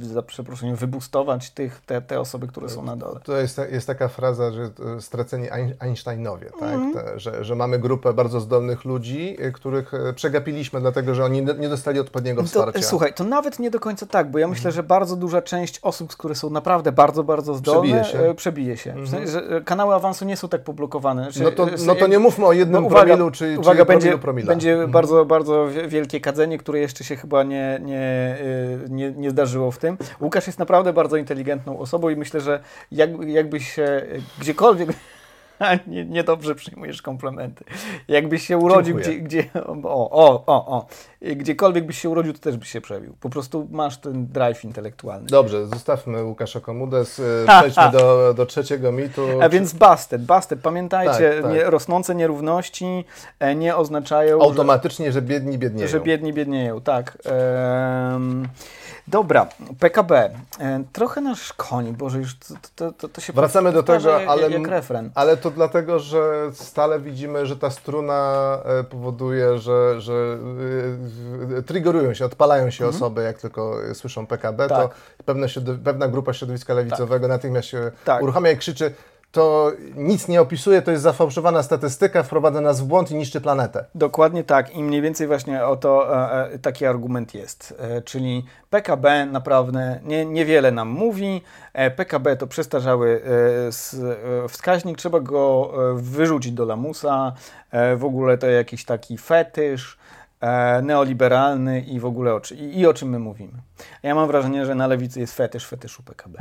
za 0.00 0.22
przeproszeniem 0.22 0.76
wybustować 0.76 1.50
tych, 1.50 1.80
te, 1.86 2.00
te 2.02 2.20
osoby, 2.20 2.46
które 2.48 2.68
są 2.68 2.82
na 2.82 2.96
dole. 2.96 3.20
To 3.24 3.36
jest, 3.36 3.60
jest 3.70 3.86
taka 3.86 4.08
fraza, 4.08 4.50
że 4.52 4.62
e, 4.96 5.00
straceni 5.00 5.50
Ein- 5.50 5.74
Einsteinowie, 5.78 6.50
tak? 6.60 6.74
Mhm. 6.74 6.92
Te, 6.94 7.18
że, 7.20 7.44
że 7.44 7.54
mamy 7.54 7.78
grupę 7.78 8.12
bardzo 8.12 8.40
zdolnych 8.40 8.84
ludzi, 8.84 9.36
e, 9.40 9.50
których 9.52 9.94
e, 9.94 10.12
przegapiliśmy, 10.12 10.80
dlatego 10.80 11.14
że 11.14 11.24
oni 11.24 11.42
nie 11.58 11.68
dostali 11.68 12.00
odpowiedniego 12.00 12.42
To, 12.42 12.48
wsparcia. 12.48 12.78
e, 12.78 12.82
słuchaj, 12.82 13.14
to 13.14 13.24
nawet 13.24 13.58
nie 13.58 13.70
do 13.70 13.80
końca 13.80 14.06
tak, 14.06 14.30
bo 14.30 14.38
ja 14.38 14.48
myślę, 14.48 14.72
że 14.72 14.82
bardzo 14.82 15.16
duża 15.16 15.42
część 15.42 15.78
osób, 15.82 16.16
które 16.16 16.34
są 16.34 16.50
naprawdę 16.50 16.92
bardzo, 16.92 17.24
bardzo 17.24 17.54
zdolne, 17.54 17.82
Przebije 17.82 18.04
się. 18.04 18.30
e, 18.30 18.34
przebije 18.34 18.76
się. 18.76 18.94
W 19.04 19.08
sensie, 19.10 19.26
że 19.32 19.40
e, 19.56 19.60
kanały 19.60 19.94
awansu 19.94 20.24
nie 20.24 20.36
są 20.36 20.48
tak 20.48 20.64
poblokowane. 20.64 21.22
Znaczy, 21.22 21.42
no, 21.42 21.50
to, 21.50 21.68
e, 21.68 21.72
no 21.86 21.94
to 21.94 22.06
nie 22.06 22.18
mówmy 22.18 22.46
o 22.46 22.52
jednym 22.52 22.82
no, 22.82 22.86
uwaga, 22.86 23.04
promilu, 23.06 23.30
czy, 23.30 23.56
uwaga, 23.58 23.80
czy 23.84 23.86
będzie, 23.88 24.18
promila. 24.18 24.46
będzie 24.46 24.88
bardzo, 24.88 25.24
bardzo 25.24 25.66
wi- 25.68 25.88
wielkie 25.92 26.20
kadzenie, 26.20 26.58
które 26.58 26.78
jeszcze 26.78 27.04
się 27.04 27.16
chyba 27.16 27.42
nie, 27.42 27.80
nie, 27.82 28.36
y, 28.86 28.90
nie, 28.90 29.10
nie 29.10 29.30
zdarzyło 29.30 29.70
w 29.70 29.78
tym. 29.78 29.98
Łukasz 30.20 30.46
jest 30.46 30.58
naprawdę 30.58 30.92
bardzo 30.92 31.16
inteligentną 31.16 31.78
osobą 31.78 32.08
i 32.08 32.16
myślę, 32.16 32.40
że 32.40 32.60
jak, 32.92 33.10
jakbyś 33.26 33.72
się 33.72 34.02
gdziekolwiek... 34.38 34.88
Nie, 35.86 36.04
niedobrze 36.04 36.54
przyjmujesz 36.54 37.02
komplementy. 37.02 37.64
Jakbyś 38.08 38.46
się 38.46 38.58
urodził 38.58 38.96
gdzie, 38.96 39.04
Dziękuję. 39.04 39.28
gdzie. 39.28 39.44
O, 39.84 40.10
o, 40.10 40.44
o, 40.46 40.66
o. 40.66 40.86
Gdziekolwiek 41.22 41.86
byś 41.86 41.98
się 41.98 42.08
urodził, 42.08 42.32
to 42.32 42.38
też 42.38 42.56
byś 42.56 42.68
się 42.68 42.80
przebił. 42.80 43.14
Po 43.20 43.30
prostu 43.30 43.68
masz 43.70 43.96
ten 43.98 44.26
drive 44.26 44.64
intelektualny. 44.64 45.26
Dobrze, 45.26 45.66
zostawmy 45.66 46.24
Łukasza 46.24 46.60
Komudes, 46.60 47.20
e, 47.20 47.22
przejdźmy 47.58 47.90
do, 47.92 48.34
do 48.34 48.46
trzeciego 48.46 48.92
mitu. 48.92 49.26
A 49.42 49.48
więc 49.48 49.72
busted, 49.72 50.22
busted. 50.24 50.60
Pamiętajcie, 50.60 51.30
Tak, 51.34 51.42
tak. 51.42 51.52
Nie, 51.52 51.64
rosnące 51.64 52.14
nierówności 52.14 53.04
e, 53.40 53.54
nie 53.54 53.76
oznaczają, 53.76 54.38
że, 54.38 54.44
Automatycznie, 54.44 55.12
że 55.12 55.22
biedni 55.22 55.58
biednieją. 55.58 55.88
że 55.88 56.00
biedni 56.00 56.32
biednieją. 56.32 56.80
Tak. 56.80 57.18
Em, 57.24 58.48
dobra, 59.08 59.46
PKB. 59.80 60.30
E, 60.60 60.84
trochę 60.92 61.20
nas 61.20 61.38
szkoni, 61.38 61.92
Boże, 61.92 62.18
już 62.18 62.38
to, 62.38 62.54
to, 62.76 62.92
to, 62.92 63.08
to 63.08 63.20
się 63.20 63.32
Wracamy 63.32 63.72
do 63.72 63.82
tego, 63.82 64.10
jak, 64.10 64.28
ale, 64.28 64.50
jak 64.50 64.66
refren. 64.66 65.10
ale 65.14 65.36
to 65.36 65.50
dlatego, 65.50 65.98
że 65.98 66.50
stale 66.52 67.00
widzimy, 67.00 67.46
że 67.46 67.56
ta 67.56 67.70
struna 67.70 68.58
e, 68.64 68.84
powoduje, 68.84 69.58
że, 69.58 70.00
że 70.00 70.38
y, 71.58 71.62
triggerują 71.62 72.14
się, 72.14 72.24
odpalają 72.24 72.70
się 72.70 72.86
osoby, 72.86 73.22
jak 73.22 73.38
tylko 73.40 73.76
słyszą 73.94 74.26
PKB, 74.26 74.62
Mhm. 74.64 74.80
Tak. 74.88 74.96
to 75.18 75.24
pewne, 75.24 75.46
pewna 75.84 76.08
grupa 76.08 76.32
środowiska 76.32 76.74
lewicowego 76.74 77.28
natychmiast 77.28 77.68
się 77.68 77.90
Tak. 78.04 78.22
uruchamia 78.22 78.50
i 78.50 78.56
krzyczy 78.56 78.94
to 79.32 79.72
nic 79.96 80.28
nie 80.28 80.40
opisuje, 80.40 80.82
to 80.82 80.90
jest 80.90 81.02
zafałszowana 81.02 81.62
statystyka, 81.62 82.22
wprowadza 82.22 82.60
nas 82.60 82.80
w 82.80 82.84
błąd 82.84 83.10
i 83.10 83.14
niszczy 83.14 83.40
planetę. 83.40 83.84
Dokładnie 83.94 84.44
tak. 84.44 84.74
I 84.74 84.82
mniej 84.82 85.02
więcej 85.02 85.26
właśnie 85.26 85.66
o 85.66 85.76
to 85.76 86.16
e, 86.16 86.50
e 86.52 86.58
taki 86.58 86.86
argument 86.86 87.34
jest, 87.34 87.74
e, 87.78 88.02
czyli 88.02 88.44
PKB 88.70 89.26
naprawdę 89.26 90.00
nie, 90.04 90.24
niewiele 90.26 90.72
nam 90.72 90.88
mówi, 90.88 91.42
e, 91.72 91.90
PKB 91.90 92.36
to 92.36 92.46
przestarzały 92.46 93.22
e, 94.44 94.48
wskaźnik, 94.48 94.98
trzeba 94.98 95.20
go 95.20 95.72
wyrzucić 95.94 96.52
do 96.52 96.64
lamusa, 96.64 97.32
w 97.96 98.04
ogóle 98.04 98.38
to 98.38 98.46
jakiś 98.46 98.84
taki 98.84 99.18
fetysz, 99.18 99.98
E, 99.98 100.01
neoliberalny 100.82 101.80
i 101.80 102.00
w 102.00 102.04
ogóle 102.04 102.34
o, 102.34 102.40
i, 102.54 102.80
i 102.80 102.86
o 102.86 102.94
czym 102.94 103.08
my 103.08 103.18
mówimy. 103.18 103.52
Ja 104.02 104.14
mam 104.14 104.26
wrażenie, 104.26 104.66
że 104.66 104.74
na 104.74 104.86
lewicy 104.86 105.20
jest 105.20 105.36
fetysz 105.36 105.66
fetyszu 105.66 106.02
PKB. 106.02 106.38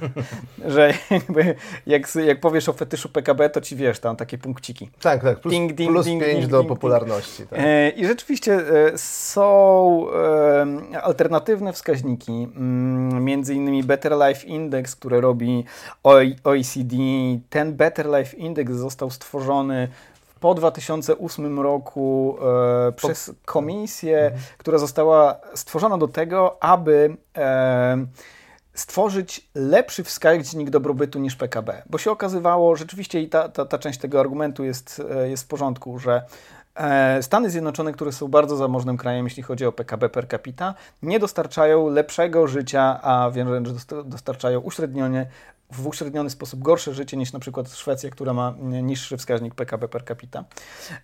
że 0.74 0.94
jakby, 1.10 1.54
jak, 1.86 2.14
jak 2.14 2.40
powiesz 2.40 2.68
o 2.68 2.72
fetyszu 2.72 3.08
PKB, 3.08 3.50
to 3.50 3.60
ci 3.60 3.76
wiesz, 3.76 3.98
tam 3.98 4.16
takie 4.16 4.38
punkciki. 4.38 4.90
Tak, 5.00 5.22
tak, 5.22 5.40
plus, 5.40 5.54
ding, 5.54 5.72
ding, 5.72 5.92
plus 5.92 6.06
ding, 6.06 6.24
5 6.24 6.46
do 6.46 6.64
popularności. 6.64 7.46
Tak. 7.46 7.58
E, 7.58 7.88
I 7.88 8.06
rzeczywiście 8.06 8.54
e, 8.54 8.98
są 8.98 10.06
alternatywne 11.02 11.72
wskaźniki, 11.72 12.32
mm, 12.32 13.24
między 13.24 13.54
innymi 13.54 13.84
Better 13.84 14.12
Life 14.12 14.46
Index, 14.46 14.96
które 14.96 15.20
robi 15.20 15.64
OECD. 16.44 16.96
Ten 17.50 17.74
Better 17.74 18.06
Life 18.06 18.36
Index 18.36 18.72
został 18.72 19.10
stworzony 19.10 19.88
po 20.44 20.54
2008 20.54 21.60
roku 21.60 22.36
e, 22.88 22.92
przez 22.92 23.32
komisję, 23.44 24.24
mhm. 24.24 24.42
która 24.58 24.78
została 24.78 25.36
stworzona 25.54 25.98
do 25.98 26.08
tego, 26.08 26.62
aby 26.62 27.16
e, 27.36 28.06
stworzyć 28.74 29.48
lepszy 29.54 30.04
wskaźnik 30.04 30.70
dobrobytu 30.70 31.18
niż 31.18 31.36
PKB. 31.36 31.82
Bo 31.90 31.98
się 31.98 32.10
okazywało, 32.10 32.76
rzeczywiście 32.76 33.20
i 33.20 33.28
ta, 33.28 33.48
ta, 33.48 33.64
ta 33.64 33.78
część 33.78 33.98
tego 33.98 34.20
argumentu 34.20 34.64
jest, 34.64 35.02
e, 35.10 35.28
jest 35.28 35.44
w 35.44 35.46
porządku, 35.46 35.98
że 35.98 36.22
e, 36.74 37.22
Stany 37.22 37.50
Zjednoczone, 37.50 37.92
które 37.92 38.12
są 38.12 38.28
bardzo 38.28 38.56
zamożnym 38.56 38.96
krajem, 38.96 39.26
jeśli 39.26 39.42
chodzi 39.42 39.66
o 39.66 39.72
PKB 39.72 40.08
per 40.08 40.28
capita, 40.28 40.74
nie 41.02 41.18
dostarczają 41.18 41.88
lepszego 41.88 42.46
życia, 42.46 43.00
a 43.02 43.30
wiem, 43.30 43.66
że 43.66 43.72
dostarczają 44.04 44.60
uśrednione 44.60 45.26
w 45.74 45.86
uśredniony 45.86 46.30
sposób 46.30 46.62
gorsze 46.62 46.94
życie 46.94 47.16
niż 47.16 47.32
na 47.32 47.38
przykład 47.38 47.72
Szwecja, 47.72 48.10
która 48.10 48.32
ma 48.32 48.54
niższy 48.60 49.16
wskaźnik 49.16 49.54
PKB 49.54 49.88
per 49.88 50.04
capita. 50.04 50.44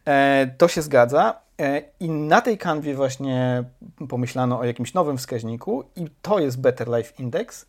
E, 0.04 0.54
to 0.59 0.68
się 0.68 0.83
zgadza. 0.83 1.40
E, 1.61 1.83
I 2.00 2.11
na 2.11 2.40
tej 2.40 2.59
kanwie 2.59 2.94
właśnie 2.94 3.64
pomyślano 4.09 4.59
o 4.59 4.64
jakimś 4.64 4.94
nowym 4.94 5.18
wskaźniku, 5.18 5.85
i 5.96 6.06
to 6.22 6.38
jest 6.38 6.61
Better 6.61 6.88
Life 6.88 7.12
Index, 7.18 7.66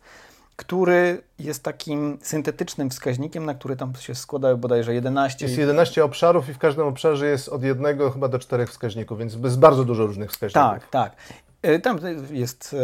który 0.56 1.22
jest 1.38 1.62
takim 1.62 2.18
syntetycznym 2.22 2.90
wskaźnikiem, 2.90 3.46
na 3.46 3.54
który 3.54 3.76
tam 3.76 3.94
się 3.94 4.14
składają 4.14 4.56
bodajże 4.56 4.94
11. 4.94 5.46
Jest 5.46 5.58
11 5.58 6.04
obszarów 6.04 6.48
i 6.48 6.54
w 6.54 6.58
każdym 6.58 6.86
obszarze 6.86 7.26
jest 7.26 7.48
od 7.48 7.62
jednego 7.62 8.10
chyba 8.10 8.28
do 8.28 8.38
czterech 8.38 8.70
wskaźników, 8.70 9.18
więc 9.18 9.34
jest 9.34 9.58
bardzo 9.58 9.84
dużo 9.84 10.06
różnych 10.06 10.30
wskaźników. 10.30 10.70
Tak, 10.70 10.88
tak. 10.88 11.16
E, 11.62 11.78
tam 11.78 11.98
jest 12.30 12.76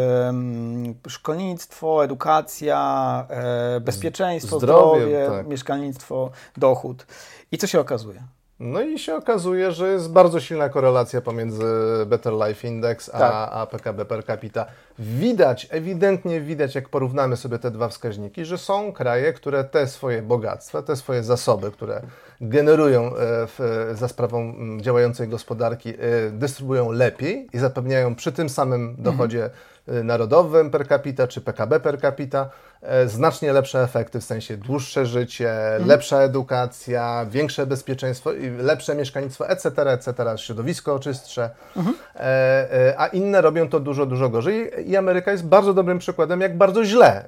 szkolnictwo, 1.07 2.03
edukacja, 2.03 3.25
e, 3.29 3.79
bezpieczeństwo, 3.79 4.59
zdrowie, 4.59 5.01
zdrowie 5.01 5.27
tak. 5.27 5.47
mieszkalnictwo, 5.47 6.31
dochód. 6.57 7.05
I 7.51 7.57
co 7.57 7.67
się 7.67 7.79
okazuje? 7.79 8.23
No 8.59 8.81
i 8.81 8.99
się 8.99 9.15
okazuje, 9.15 9.71
że 9.71 9.91
jest 9.91 10.11
bardzo 10.11 10.39
silna 10.39 10.69
korelacja 10.69 11.21
pomiędzy 11.21 11.65
Better 12.05 12.33
Life 12.33 12.67
Index 12.67 13.09
a, 13.09 13.19
tak. 13.19 13.49
a 13.51 13.65
PKB 13.65 14.05
per 14.05 14.25
capita. 14.25 14.65
Widać, 14.99 15.67
ewidentnie 15.71 16.41
widać, 16.41 16.75
jak 16.75 16.89
porównamy 16.89 17.37
sobie 17.37 17.59
te 17.59 17.71
dwa 17.71 17.87
wskaźniki, 17.87 18.45
że 18.45 18.57
są 18.57 18.93
kraje, 18.93 19.33
które 19.33 19.63
te 19.63 19.87
swoje 19.87 20.21
bogactwa, 20.21 20.81
te 20.81 20.95
swoje 20.95 21.23
zasoby, 21.23 21.71
które 21.71 22.01
generują 22.41 23.05
e, 23.05 23.11
w, 23.47 23.89
za 23.93 24.07
sprawą 24.07 24.53
działającej 24.81 25.27
gospodarki, 25.27 25.89
e, 25.89 25.95
dystrybuują 26.31 26.91
lepiej 26.91 27.47
i 27.53 27.59
zapewniają 27.59 28.15
przy 28.15 28.31
tym 28.31 28.49
samym 28.49 28.95
dochodzie 28.99 29.43
mhm 29.43 29.59
narodowym 30.03 30.71
per 30.71 30.87
capita 30.87 31.27
czy 31.27 31.41
PKB 31.41 31.79
per 31.79 32.01
capita 32.01 32.49
e, 32.81 33.07
znacznie 33.07 33.53
lepsze 33.53 33.83
efekty, 33.83 34.19
w 34.19 34.23
sensie 34.23 34.57
dłuższe 34.57 35.05
życie, 35.05 35.51
mhm. 35.51 35.87
lepsza 35.87 36.17
edukacja, 36.21 37.25
większe 37.29 37.65
bezpieczeństwo, 37.65 38.31
lepsze 38.57 38.95
mieszkalnictwo, 38.95 39.49
etc., 39.49 39.69
etc., 39.91 40.13
środowisko 40.35 40.99
czystsze, 40.99 41.49
mhm. 41.77 41.95
E, 42.15 42.19
e, 42.19 42.99
a 42.99 43.07
inne 43.07 43.41
robią 43.41 43.69
to 43.69 43.79
dużo, 43.79 44.05
dużo 44.05 44.29
gorzej 44.29 44.71
i 44.89 44.97
Ameryka 44.97 45.31
jest 45.31 45.45
bardzo 45.45 45.73
dobrym 45.73 45.99
przykładem, 45.99 46.41
jak 46.41 46.57
bardzo 46.57 46.85
źle 46.85 47.25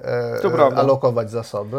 alokować 0.76 1.32
zasoby, 1.32 1.78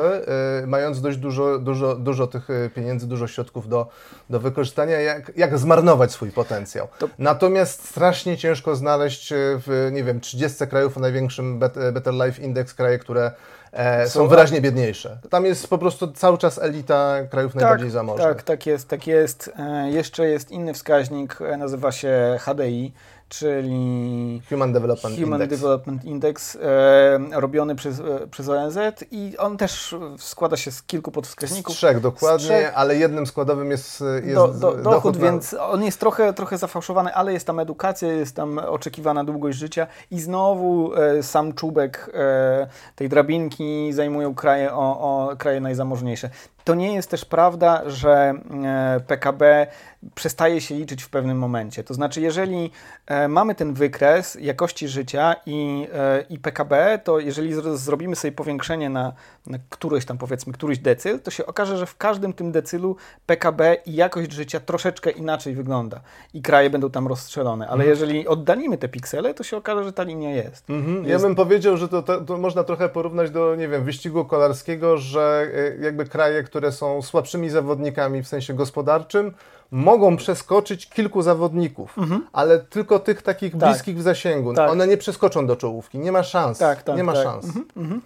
mając 0.67 1.01
dość 1.01 1.19
dużo, 1.19 1.59
dużo, 1.59 1.95
dużo 1.97 2.27
tych 2.27 2.49
pieniędzy, 2.75 3.07
dużo 3.07 3.27
środków 3.27 3.69
do, 3.69 3.89
do 4.31 4.41
wykorzystania, 4.41 5.01
jak, 5.01 5.33
jak 5.37 5.59
zmarnować 5.59 6.13
swój 6.13 6.31
potencjał. 6.31 6.89
To... 6.99 7.09
Natomiast 7.19 7.89
strasznie 7.89 8.39
ciężko 8.39 8.77
znaleźć 8.77 9.33
w, 9.37 9.89
nie 9.93 10.05
wiem, 10.05 10.21
30 10.21 10.65
krajów 10.73 10.97
o 10.97 11.01
największym 11.01 11.59
Better 11.93 12.15
Life 12.15 12.43
Index, 12.43 12.75
kraje, 12.75 12.99
które 12.99 13.33
e, 13.73 14.09
są, 14.09 14.21
są 14.21 14.29
wyraźnie 14.29 14.61
biedniejsze. 14.61 15.19
Tam 15.31 15.45
jest 15.45 15.69
po 15.69 15.79
prostu 15.79 16.13
cały 16.13 16.39
czas 16.39 16.59
elita 16.59 17.17
krajów 17.31 17.53
tak, 17.53 17.63
najbardziej 17.63 17.91
zamożnych. 17.91 18.29
Tak, 18.29 18.43
tak 18.43 18.67
jest, 18.67 18.89
tak 18.89 19.07
jest. 19.07 19.53
E, 19.59 19.91
jeszcze 19.91 20.29
jest 20.29 20.51
inny 20.51 20.75
wskaźnik, 20.75 21.39
e, 21.41 21.57
nazywa 21.57 21.93
się 21.93 22.39
HDI 22.41 22.93
czyli 23.33 24.43
Human 24.49 24.73
Development 24.73 25.17
Human 25.17 25.43
Index, 25.43 25.61
Development 25.61 26.05
Index 26.05 26.57
e, 26.57 27.41
robiony 27.41 27.75
przez, 27.75 28.01
e, 28.01 28.27
przez 28.31 28.49
ONZ 28.49 28.79
i 29.11 29.37
on 29.39 29.57
też 29.57 29.95
składa 30.19 30.57
się 30.57 30.71
z 30.71 30.83
kilku 30.83 31.11
podwskaźników. 31.13 31.75
Z 31.75 31.77
trzech 31.79 32.01
dokładnie, 32.01 32.39
z 32.39 32.49
trzech. 32.49 32.73
ale 32.75 32.97
jednym 32.97 33.27
składowym 33.27 33.71
jest, 33.71 34.05
jest 34.25 34.35
do, 34.35 34.49
do, 34.49 34.59
dochód, 34.61 34.83
dochód 34.83 35.17
na... 35.19 35.25
więc 35.25 35.55
on 35.55 35.85
jest 35.85 36.01
trochę, 36.01 36.33
trochę 36.33 36.59
zafałszowany, 36.59 37.15
ale 37.15 37.33
jest 37.33 37.47
tam 37.47 37.61
edukacja, 37.61 38.13
jest 38.13 38.37
tam 38.37 38.59
oczekiwana 38.59 39.25
długość 39.25 39.59
życia 39.59 39.87
i 40.11 40.21
znowu 40.21 40.95
e, 40.95 41.23
sam 41.23 41.53
czubek 41.53 42.11
e, 42.15 42.67
tej 42.97 43.09
drabinki 43.09 43.93
zajmują 43.93 44.35
kraje, 44.35 44.73
o, 44.73 44.79
o, 44.79 45.37
kraje 45.37 45.61
najzamożniejsze. 45.61 46.31
To 46.65 46.75
nie 46.75 46.95
jest 46.95 47.11
też 47.11 47.25
prawda, 47.25 47.83
że 47.87 48.35
e, 48.65 49.01
PKB 49.07 49.67
przestaje 50.15 50.61
się 50.61 50.75
liczyć 50.75 51.03
w 51.03 51.11
pewnym 51.11 51.39
momencie. 51.39 51.85
To 51.85 51.95
znaczy, 51.95 52.21
jeżeli 52.21 52.71
e, 53.07 53.29
mamy 53.29 53.55
ten 53.55 53.75
wykres 53.75 54.39
jakości 54.41 54.89
życia 54.89 55.37
i, 55.47 55.89
e, 55.95 56.25
i 56.31 56.39
PKB, 56.39 56.99
to 57.05 57.19
jeżeli 57.19 57.55
zrobimy 57.75 58.17
sobie 58.17 58.33
powiększenie 58.33 58.91
na, 58.91 59.13
na 59.47 59.59
któryś 59.69 60.05
tam 60.05 60.19
powiedzmy, 60.19 60.53
któryś 60.53 60.79
decyl, 60.79 61.21
to 61.21 61.31
się 61.31 61.47
okaże, 61.47 61.79
że 61.79 61.87
w 61.87 61.97
każdym 61.97 62.33
tym 62.33 62.53
decylu 62.53 62.97
PKB 63.27 63.77
i 63.87 63.95
jakość 63.95 64.33
życia 64.33 64.61
troszeczkę 64.61 65.11
inaczej 65.11 65.55
wygląda 65.55 66.01
i 66.35 66.43
kraje 66.43 66.71
będą 66.71 66.91
tam 66.91 67.07
rozstrzelone. 67.07 67.65
Ale 67.65 67.75
mhm. 67.85 67.91
jeżeli 67.91 68.29
oddalimy 68.29 68.79
te 68.79 68.89
piksele, 68.89 69.35
to 69.35 69.45
się 69.45 69.57
okaże, 69.57 69.85
że 69.85 69.93
ta 69.93 70.03
linia 70.03 70.31
jest. 70.31 70.71
Mhm. 70.71 70.97
jest... 70.97 71.09
Ja 71.09 71.19
bym 71.19 71.35
powiedział, 71.35 71.77
że 71.77 71.89
to, 71.89 72.03
to, 72.03 72.21
to, 72.21 72.39
można 72.39 72.65
trochę 72.65 72.89
porównać 72.89 73.31
do, 73.31 73.57
nie 73.57 73.69
wiem, 73.69 73.85
wyścigu 73.85 74.25
kolarskiego, 74.25 74.99
że 74.99 75.51
jakby 75.81 76.05
kraje, 76.05 76.43
które 76.53 76.73
są 76.73 77.03
słabszymi 77.03 77.51
zawodnikami 77.51 78.23
w 78.23 78.29
sensie 78.29 78.55
gospodarczym, 78.55 79.35
mogą 79.71 80.17
przeskoczyć 80.17 80.89
kilku 80.89 81.23
zawodników, 81.23 81.99
mhm. 81.99 82.27
ale 82.33 82.59
tylko 82.59 82.99
tych 82.99 83.23
takich 83.23 83.53
tak. 83.53 83.61
bliskich 83.61 83.99
w 83.99 84.03
zasięgu. 84.03 84.55
Tak. 84.55 84.71
One 84.71 84.87
nie 84.87 84.97
przeskoczą 84.97 85.47
do 85.47 85.57
czołówki, 85.57 85.99
nie 85.99 86.13
ma 86.13 86.23
szans. 86.23 86.59
Tak, 86.59 86.83
tak, 86.83 86.97
nie 86.97 87.05
ma 87.05 87.13
tak. 87.13 87.23
szans. 87.23 87.45
Mhm. 87.45 87.65
Mhm. 87.77 88.01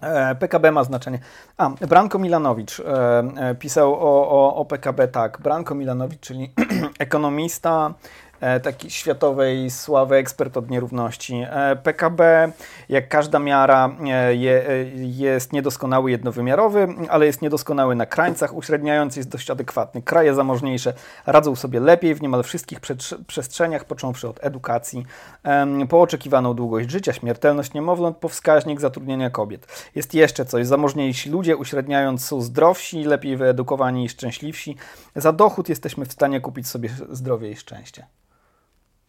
E, 0.00 0.34
PKB 0.34 0.72
ma 0.72 0.84
znaczenie. 0.84 1.18
A, 1.56 1.70
Branko 1.70 2.18
Milanowicz 2.18 2.80
e, 2.80 2.84
e, 3.36 3.54
pisał 3.54 3.94
o, 3.94 4.30
o, 4.30 4.54
o 4.56 4.64
PKB 4.64 5.08
tak. 5.08 5.40
Branko 5.40 5.74
Milanowicz, 5.74 6.20
czyli 6.20 6.52
ekonomista, 6.98 7.94
taki 8.62 8.90
światowej 8.90 9.70
sławy 9.70 10.16
ekspert 10.16 10.56
od 10.56 10.70
nierówności. 10.70 11.46
E, 11.50 11.76
PKB, 11.76 12.52
jak 12.88 13.08
każda 13.08 13.38
miara, 13.38 13.96
e, 14.08 14.34
jest 14.96 15.52
niedoskonały 15.52 16.10
jednowymiarowy, 16.10 16.88
ale 17.08 17.26
jest 17.26 17.42
niedoskonały 17.42 17.94
na 17.94 18.06
krańcach, 18.06 18.54
uśredniający 18.54 19.20
jest 19.20 19.28
dość 19.28 19.50
adekwatny. 19.50 20.02
Kraje 20.02 20.34
zamożniejsze 20.34 20.92
radzą 21.26 21.56
sobie 21.56 21.80
lepiej 21.80 22.14
w 22.14 22.22
niemal 22.22 22.42
wszystkich 22.42 22.80
przestrzeniach, 23.26 23.84
począwszy 23.84 24.28
od 24.28 24.44
edukacji, 24.44 25.06
po 25.88 26.00
oczekiwaną 26.00 26.54
długość 26.54 26.90
życia, 26.90 27.12
śmiertelność 27.12 27.74
niemowląt, 27.74 28.16
po 28.16 28.28
wskaźnik 28.28 28.80
zatrudnienia 28.80 29.30
kobiet. 29.30 29.90
Jest 29.94 30.14
jeszcze 30.14 30.44
coś. 30.44 30.66
Zamożniejsi 30.66 31.30
ludzie, 31.30 31.56
uśredniając, 31.56 32.24
są 32.24 32.40
zdrowsi, 32.40 33.04
lepiej 33.04 33.36
wyedukowani 33.36 34.04
i 34.04 34.08
szczęśliwsi. 34.08 34.76
Za 35.16 35.32
dochód 35.32 35.68
jesteśmy 35.68 36.06
w 36.06 36.12
stanie 36.12 36.40
kupić 36.40 36.68
sobie 36.68 36.90
zdrowie 37.10 37.50
i 37.50 37.56
szczęście. 37.56 38.06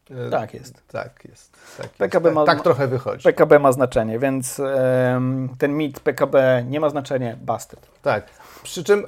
E, 0.10 0.30
tak 0.30 0.54
jest. 0.54 0.88
Tak 0.88 1.26
jest. 1.30 1.52
Tak, 1.78 1.90
PKB 1.90 2.26
jest. 2.30 2.36
Ma, 2.36 2.46
tak, 2.46 2.62
trochę 2.64 2.88
wychodzi. 2.88 3.24
PKB 3.24 3.60
ma 3.60 3.72
znaczenie, 3.72 4.20
więc 4.20 4.60
um, 4.60 5.50
ten 5.58 5.74
mit 5.78 6.00
PKB 6.00 6.66
nie 6.70 6.80
ma 6.80 6.90
znaczenia, 6.90 7.36
busted. 7.42 7.88
Tak. 8.02 8.26
Przy 8.64 8.84
czym 8.84 9.06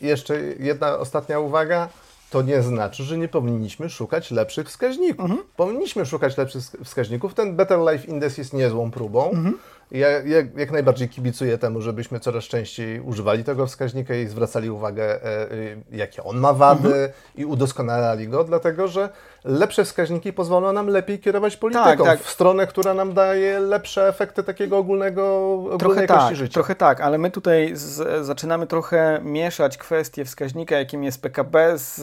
jeszcze 0.00 0.40
jedna 0.40 0.98
ostatnia 0.98 1.38
uwaga. 1.38 1.88
To 2.30 2.42
nie 2.42 2.62
znaczy, 2.62 3.04
że 3.04 3.18
nie 3.18 3.28
powinniśmy 3.28 3.90
szukać 3.90 4.30
lepszych 4.30 4.68
wskaźników. 4.68 5.24
Mhm. 5.24 5.42
Powinniśmy 5.56 6.06
szukać 6.06 6.36
lepszych 6.36 6.62
wskaźników. 6.84 7.34
Ten 7.34 7.56
Better 7.56 7.78
Life 7.78 8.06
Index 8.06 8.38
jest 8.38 8.52
niezłą 8.52 8.90
próbą. 8.90 9.30
Mhm. 9.30 9.58
Ja 9.90 10.08
jak, 10.08 10.58
jak 10.58 10.70
najbardziej 10.70 11.08
kibicuję 11.08 11.58
temu, 11.58 11.80
żebyśmy 11.80 12.20
coraz 12.20 12.44
częściej 12.44 13.00
używali 13.00 13.44
tego 13.44 13.66
wskaźnika 13.66 14.14
i 14.14 14.26
zwracali 14.26 14.70
uwagę, 14.70 15.04
e, 15.04 15.42
e, 15.42 15.46
jakie 15.92 16.24
on 16.24 16.36
ma 16.36 16.52
wady 16.52 16.88
mhm. 16.88 17.10
i 17.36 17.44
udoskonalali 17.44 18.28
go, 18.28 18.44
dlatego 18.44 18.88
że 18.88 19.08
lepsze 19.44 19.84
wskaźniki 19.84 20.32
pozwolą 20.32 20.72
nam 20.72 20.86
lepiej 20.86 21.18
kierować 21.18 21.56
polityką 21.56 21.84
tak, 21.84 22.02
tak. 22.02 22.20
w 22.20 22.30
stronę, 22.30 22.66
która 22.66 22.94
nam 22.94 23.14
daje 23.14 23.60
lepsze 23.60 24.08
efekty 24.08 24.42
takiego 24.42 24.78
ogólnego, 24.78 25.64
trochę 25.78 26.06
tak, 26.06 26.36
życia. 26.36 26.54
Trochę 26.54 26.74
tak, 26.74 27.00
ale 27.00 27.18
my 27.18 27.30
tutaj 27.30 27.70
z, 27.74 28.26
zaczynamy 28.26 28.66
trochę 28.66 29.20
mieszać 29.22 29.78
kwestię 29.78 30.24
wskaźnika, 30.24 30.78
jakim 30.78 31.04
jest 31.04 31.22
PKB 31.22 31.78
z 31.78 32.00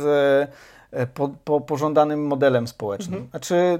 po, 1.14 1.30
po, 1.44 1.62
pożądanym 1.62 2.28
modelem 2.28 2.68
społecznym. 2.68 3.14
Mhm. 3.14 3.30
Znaczy, 3.30 3.80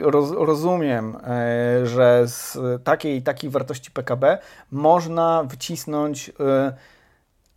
roz, 0.00 0.30
rozumiem, 0.30 1.16
e, 1.16 1.86
że 1.86 2.22
z 2.26 2.58
takiej 2.84 3.22
takiej 3.22 3.50
wartości 3.50 3.90
PKB 3.90 4.38
można 4.70 5.44
wycisnąć 5.44 6.32
e, 6.40 6.72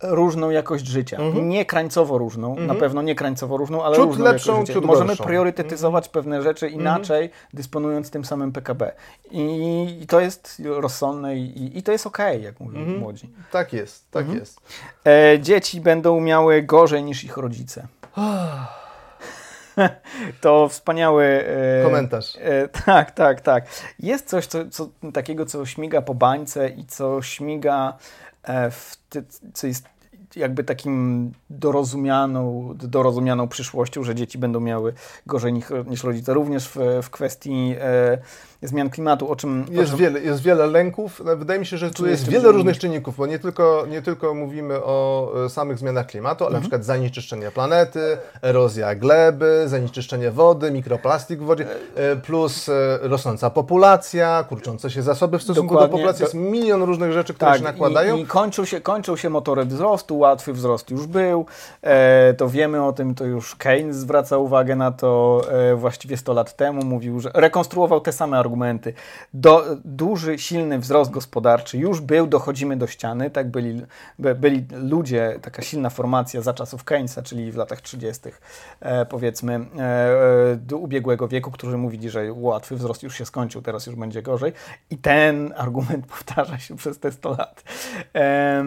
różną 0.02 0.50
jakość 0.50 0.86
życia. 0.86 1.16
Mhm. 1.16 1.48
Nie 1.48 1.64
krańcowo 1.64 2.18
różną, 2.18 2.50
mhm. 2.50 2.66
na 2.66 2.74
pewno 2.74 3.02
nie 3.02 3.14
krańcowo 3.14 3.56
różną, 3.56 3.84
ale 3.84 3.96
ciut 3.96 4.06
różną 4.06 4.24
lepszą, 4.24 4.52
jakość 4.52 4.72
życia. 4.72 4.86
Możemy 4.86 5.08
gorszą. 5.08 5.24
priorytetyzować 5.24 6.06
mhm. 6.06 6.12
pewne 6.12 6.42
rzeczy 6.42 6.66
mhm. 6.66 6.82
inaczej, 6.82 7.30
dysponując 7.52 8.10
tym 8.10 8.24
samym 8.24 8.52
PKB. 8.52 8.92
I, 9.30 9.98
i 10.02 10.06
to 10.06 10.20
jest 10.20 10.62
rozsądne 10.64 11.36
i, 11.36 11.78
i 11.78 11.82
to 11.82 11.92
jest 11.92 12.06
okej, 12.06 12.36
okay, 12.36 12.44
jak 12.44 12.60
mówią 12.60 12.78
mhm. 12.78 12.98
młodzi. 12.98 13.30
Tak 13.50 13.72
jest, 13.72 14.10
tak 14.10 14.28
jest. 14.28 14.60
E, 15.06 15.40
dzieci 15.40 15.80
będą 15.80 16.20
miały 16.20 16.62
gorzej 16.62 17.04
niż 17.04 17.24
ich 17.24 17.36
rodzice. 17.36 17.86
to 20.40 20.68
wspaniały 20.68 21.24
e, 21.24 21.84
komentarz. 21.84 22.36
E, 22.40 22.68
tak, 22.68 23.10
tak, 23.10 23.40
tak. 23.40 23.66
Jest 24.00 24.28
coś 24.28 24.46
co, 24.46 24.58
co, 24.70 24.88
takiego, 25.12 25.46
co 25.46 25.66
śmiga 25.66 26.02
po 26.02 26.14
bańce 26.14 26.68
i 26.68 26.84
co 26.84 27.22
śmiga 27.22 27.98
e, 28.42 28.70
w 28.70 28.96
ty, 29.08 29.24
co 29.54 29.66
jest 29.66 29.94
jakby 30.36 30.64
takim 30.64 31.32
dorozumianą, 31.50 32.74
dorozumianą 32.74 33.48
przyszłością, 33.48 34.02
że 34.02 34.14
dzieci 34.14 34.38
będą 34.38 34.60
miały 34.60 34.92
gorzej 35.26 35.52
niż, 35.52 35.64
niż 35.86 36.04
rodzice. 36.04 36.34
Również 36.34 36.68
w, 36.68 36.76
w 37.02 37.10
kwestii 37.10 37.74
e, 37.80 38.18
zmian 38.68 38.90
klimatu, 38.90 39.30
o 39.30 39.36
czym... 39.36 39.66
Jest, 39.70 39.94
o 39.94 39.96
czym... 39.96 40.04
Wiele, 40.04 40.20
jest 40.20 40.42
wiele 40.42 40.66
lęków. 40.66 41.22
Wydaje 41.36 41.60
mi 41.60 41.66
się, 41.66 41.78
że 41.78 41.90
tu 41.90 42.06
jest 42.06 42.28
wiele 42.28 42.52
różnych 42.52 42.78
czynników, 42.78 43.16
bo 43.16 43.26
nie 43.26 43.38
tylko, 43.38 43.86
nie 43.90 44.02
tylko 44.02 44.34
mówimy 44.34 44.84
o 44.84 45.30
e, 45.44 45.48
samych 45.48 45.78
zmianach 45.78 46.06
klimatu, 46.06 46.44
ale 46.44 46.48
mhm. 46.48 46.54
na 46.54 46.60
przykład 46.60 46.84
zanieczyszczenie 46.84 47.50
planety, 47.50 48.16
erozja 48.42 48.94
gleby, 48.94 49.64
zanieczyszczenie 49.66 50.30
wody, 50.30 50.70
mikroplastik 50.70 51.40
w 51.40 51.44
wodzie, 51.44 51.66
e, 51.94 52.16
plus 52.16 52.68
e, 52.68 52.98
rosnąca 53.02 53.50
populacja, 53.50 54.44
kurczące 54.48 54.90
się 54.90 55.02
zasoby 55.02 55.38
w 55.38 55.42
stosunku 55.42 55.74
Dokładnie. 55.74 55.92
do 55.92 55.96
populacji. 55.96 56.22
Jest 56.22 56.34
milion 56.34 56.82
różnych 56.82 57.12
rzeczy, 57.12 57.34
które 57.34 57.50
tak, 57.50 57.58
się 57.58 57.64
nakładają. 57.64 58.16
I, 58.16 58.20
i 58.20 58.26
kończą, 58.26 58.64
się, 58.64 58.80
kończą 58.80 59.16
się 59.16 59.30
motory 59.30 59.64
wzrostu, 59.64 60.18
łatwy 60.18 60.52
wzrost 60.52 60.90
już 60.90 61.06
był, 61.06 61.46
e, 61.82 62.34
to 62.34 62.48
wiemy 62.48 62.84
o 62.84 62.92
tym, 62.92 63.14
to 63.14 63.24
już 63.24 63.56
Keynes 63.56 63.96
zwraca 63.96 64.38
uwagę 64.38 64.76
na 64.76 64.92
to 64.92 65.40
e, 65.50 65.74
właściwie 65.74 66.16
100 66.16 66.32
lat 66.32 66.56
temu, 66.56 66.84
mówił, 66.84 67.20
że 67.20 67.30
rekonstruował 67.34 68.00
te 68.00 68.12
same 68.12 68.38
argumenty 68.38 68.53
argumenty. 68.54 68.92
Do, 69.34 69.64
duży, 69.84 70.38
silny 70.38 70.78
wzrost 70.78 71.10
gospodarczy 71.10 71.78
już 71.78 72.00
był, 72.00 72.26
dochodzimy 72.26 72.76
do 72.76 72.86
ściany, 72.86 73.30
tak 73.30 73.50
byli, 73.50 73.82
by, 74.18 74.34
byli 74.34 74.66
ludzie, 74.72 75.38
taka 75.42 75.62
silna 75.62 75.90
formacja 75.90 76.42
za 76.42 76.54
czasów 76.54 76.84
Keynesa, 76.84 77.22
czyli 77.22 77.52
w 77.52 77.56
latach 77.56 77.80
30. 77.80 78.22
E, 78.80 79.06
powiedzmy 79.06 79.54
e, 79.54 80.56
do 80.56 80.78
ubiegłego 80.78 81.28
wieku, 81.28 81.50
którzy 81.50 81.78
mówili, 81.78 82.10
że 82.10 82.32
łatwy 82.32 82.76
wzrost 82.76 83.02
już 83.02 83.14
się 83.18 83.24
skończył, 83.24 83.62
teraz 83.62 83.86
już 83.86 83.96
będzie 83.96 84.22
gorzej 84.22 84.52
i 84.90 84.98
ten 84.98 85.54
argument 85.56 86.06
powtarza 86.14 86.58
się 86.58 86.76
przez 86.76 86.98
te 86.98 87.12
100 87.12 87.30
lat. 87.30 87.62
E, 88.14 88.64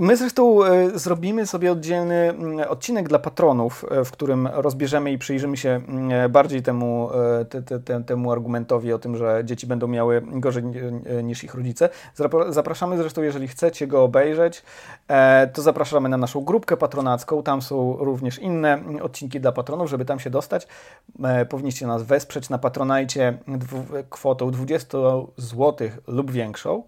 my 0.00 0.16
zresztą 0.16 0.64
e, 0.64 0.98
zrobimy 0.98 1.46
sobie 1.46 1.72
oddzielny 1.72 2.14
mm, 2.14 2.68
odcinek 2.68 3.08
dla 3.08 3.18
patronów, 3.18 3.84
e, 3.90 4.04
w 4.04 4.10
którym 4.10 4.46
rozbierzemy 4.46 5.12
i 5.12 5.18
przyjrzymy 5.18 5.56
się 5.56 5.70
mm, 5.70 6.32
bardziej 6.32 6.62
temu, 6.62 7.10
e, 7.40 7.44
te, 7.44 7.62
te, 7.62 7.80
te, 7.80 8.02
temu 8.04 8.32
argumentowi 8.32 8.81
o 8.92 8.98
tym, 8.98 9.16
że 9.16 9.42
dzieci 9.44 9.66
będą 9.66 9.88
miały 9.88 10.22
gorzej 10.26 10.62
niż 11.22 11.44
ich 11.44 11.54
rodzice. 11.54 11.88
Zapraszamy 12.48 12.96
zresztą, 12.96 13.22
jeżeli 13.22 13.48
chcecie 13.48 13.86
go 13.86 14.04
obejrzeć, 14.04 14.62
e, 15.08 15.46
to 15.46 15.62
zapraszamy 15.62 16.08
na 16.08 16.16
naszą 16.16 16.40
grupkę 16.40 16.76
patronacką. 16.76 17.42
Tam 17.42 17.62
są 17.62 17.96
również 17.96 18.38
inne 18.38 18.82
odcinki 19.02 19.40
dla 19.40 19.52
patronów, 19.52 19.90
żeby 19.90 20.04
tam 20.04 20.20
się 20.20 20.30
dostać. 20.30 20.66
E, 21.24 21.46
powinniście 21.46 21.86
nas 21.86 22.02
wesprzeć 22.02 22.50
na 22.50 22.58
patronajcie 22.58 23.38
kwotą 24.10 24.50
20 24.50 24.98
zł 25.36 25.88
lub 26.06 26.30
większą 26.30 26.82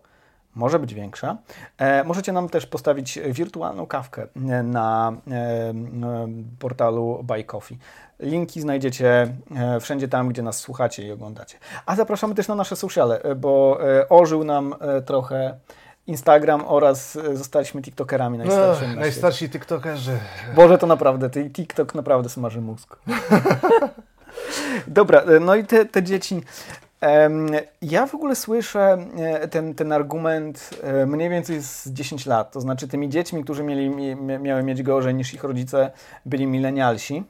może 0.55 0.79
być 0.79 0.95
większa. 0.95 1.37
E, 1.79 2.05
możecie 2.05 2.33
nam 2.33 2.49
też 2.49 2.67
postawić 2.67 3.19
wirtualną 3.27 3.87
kawkę 3.87 4.27
na 4.63 5.13
e, 5.31 5.75
portalu 6.59 7.21
Buy 7.23 7.45
Coffee. 7.45 7.79
Linki 8.21 8.61
znajdziecie 8.61 9.35
e, 9.57 9.81
wszędzie 9.81 10.09
tam, 10.09 10.29
gdzie 10.29 10.43
nas 10.43 10.61
słuchacie 10.61 11.07
i 11.07 11.13
oglądacie. 11.13 11.59
A 11.87 11.97
zapraszamy 11.97 12.35
też 12.35 12.49
na 12.49 12.55
nasze 12.55 12.77
sociale, 12.77 13.23
e, 13.23 13.35
bo 13.35 13.79
e, 13.99 14.09
ożył 14.09 14.45
nam 14.45 14.75
trochę 15.07 15.55
Instagram 16.07 16.65
oraz 16.67 17.19
zostaliśmy 17.35 17.83
TikTokerami 17.83 18.39
najstarszymi. 18.39 18.89
No, 18.89 18.95
na 18.95 19.01
najstarsi 19.01 19.51
TikTokerzy. 19.51 20.19
Boże, 20.57 20.79
to 20.79 20.87
naprawdę, 20.87 21.31
TikTok 21.51 21.95
naprawdę 21.95 22.29
smaży 22.29 22.61
mózg. 22.61 22.97
Dobra, 24.87 25.23
no 25.41 25.55
i 25.55 25.65
te, 25.65 25.85
te 25.85 26.03
dzieci. 26.03 26.43
Ja 27.83 28.07
w 28.07 28.15
ogóle 28.15 28.37
słyszę 28.37 29.07
ten, 29.51 29.75
ten 29.75 29.93
argument 29.93 30.71
mniej 31.07 31.31
więcej 31.31 31.63
z 31.63 31.89
10 31.89 32.27
lat. 32.27 32.53
To 32.53 32.61
znaczy, 32.61 32.89
tymi 32.89 33.09
dziećmi, 33.09 33.45
którzy 33.45 33.63
mieli, 33.63 33.91
miały 34.17 34.63
mieć 34.63 34.83
gorzej 34.83 35.15
niż 35.15 35.35
ich 35.35 35.45
rodzice, 35.45 35.91
byli 36.27 36.47
milenialsi 36.47 37.25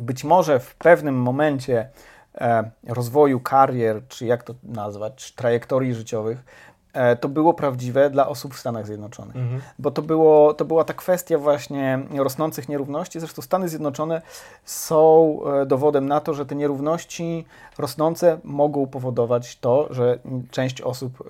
być 0.00 0.24
może 0.24 0.60
w 0.60 0.74
pewnym 0.74 1.14
momencie 1.14 1.88
e, 2.34 2.70
rozwoju 2.88 3.40
karier, 3.40 4.02
czy 4.08 4.26
jak 4.26 4.42
to 4.42 4.54
nazwać, 4.62 5.32
trajektorii 5.32 5.94
życiowych, 5.94 6.38
e, 6.38 6.73
to 7.20 7.28
było 7.28 7.54
prawdziwe 7.54 8.10
dla 8.10 8.28
osób 8.28 8.54
w 8.54 8.58
Stanach 8.58 8.86
Zjednoczonych. 8.86 9.36
Mhm. 9.36 9.60
Bo 9.78 9.90
to, 9.90 10.02
było, 10.02 10.54
to 10.54 10.64
była 10.64 10.84
ta 10.84 10.94
kwestia 10.94 11.38
właśnie 11.38 11.98
rosnących 12.14 12.68
nierówności. 12.68 13.20
Zresztą 13.20 13.42
Stany 13.42 13.68
Zjednoczone 13.68 14.22
są 14.64 15.38
e, 15.62 15.66
dowodem 15.66 16.06
na 16.06 16.20
to, 16.20 16.34
że 16.34 16.46
te 16.46 16.54
nierówności 16.54 17.44
rosnące 17.78 18.38
mogą 18.44 18.86
powodować 18.86 19.56
to, 19.56 19.88
że 19.90 20.18
część 20.50 20.80
osób 20.80 21.24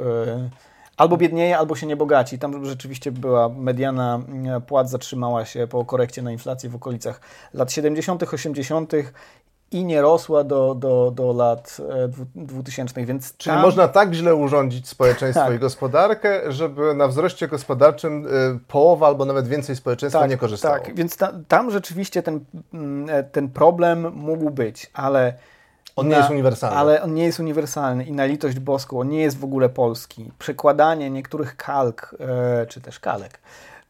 albo 0.96 1.16
biednieje, 1.16 1.58
albo 1.58 1.76
się 1.76 1.86
nie 1.86 1.96
bogaci. 1.96 2.38
Tam 2.38 2.64
rzeczywiście 2.64 3.12
była 3.12 3.48
mediana 3.48 4.20
płac 4.66 4.90
zatrzymała 4.90 5.44
się 5.44 5.66
po 5.66 5.84
korekcie 5.84 6.22
na 6.22 6.32
inflację 6.32 6.70
w 6.70 6.74
okolicach 6.74 7.20
lat 7.54 7.72
70., 7.72 8.22
80. 8.22 8.92
i 9.70 9.84
nie 9.84 10.02
rosła 10.02 10.44
do, 10.44 10.74
do, 10.74 11.12
do 11.14 11.32
lat 11.32 11.80
2000, 12.34 13.00
e, 13.00 13.04
więc 13.04 13.36
Czyli 13.36 13.54
tam... 13.54 13.62
można 13.62 13.88
tak 13.88 14.14
źle 14.14 14.34
urządzić 14.34 14.88
społeczeństwo 14.88 15.44
tak. 15.44 15.54
i 15.54 15.58
gospodarkę, 15.58 16.52
żeby 16.52 16.94
na 16.94 17.08
wzroście 17.08 17.48
gospodarczym 17.48 18.26
e, 18.26 18.58
połowa 18.68 19.06
albo 19.06 19.24
nawet 19.24 19.48
więcej 19.48 19.76
społeczeństwa 19.76 20.20
tak, 20.20 20.30
nie 20.30 20.36
korzystało. 20.36 20.78
Tak, 20.78 20.94
więc 20.94 21.16
ta, 21.16 21.32
tam 21.48 21.70
rzeczywiście 21.70 22.22
ten, 22.22 22.44
mm, 22.74 23.10
e, 23.10 23.22
ten 23.22 23.48
problem 23.48 24.12
mógł 24.14 24.50
być, 24.50 24.90
ale 24.94 25.34
on 25.96 26.08
na, 26.08 26.10
nie 26.10 26.18
jest 26.18 26.30
uniwersalny. 26.30 26.76
Ale 26.76 27.02
on 27.02 27.14
nie 27.14 27.24
jest 27.24 27.40
uniwersalny 27.40 28.04
i 28.04 28.12
na 28.12 28.24
litość 28.24 28.58
boską, 28.58 29.00
on 29.00 29.08
nie 29.08 29.22
jest 29.22 29.38
w 29.38 29.44
ogóle 29.44 29.68
polski. 29.68 30.30
Przekładanie 30.38 31.10
niektórych 31.10 31.56
kalk, 31.56 32.14
czy 32.68 32.80
też 32.80 33.00
kalek 33.00 33.38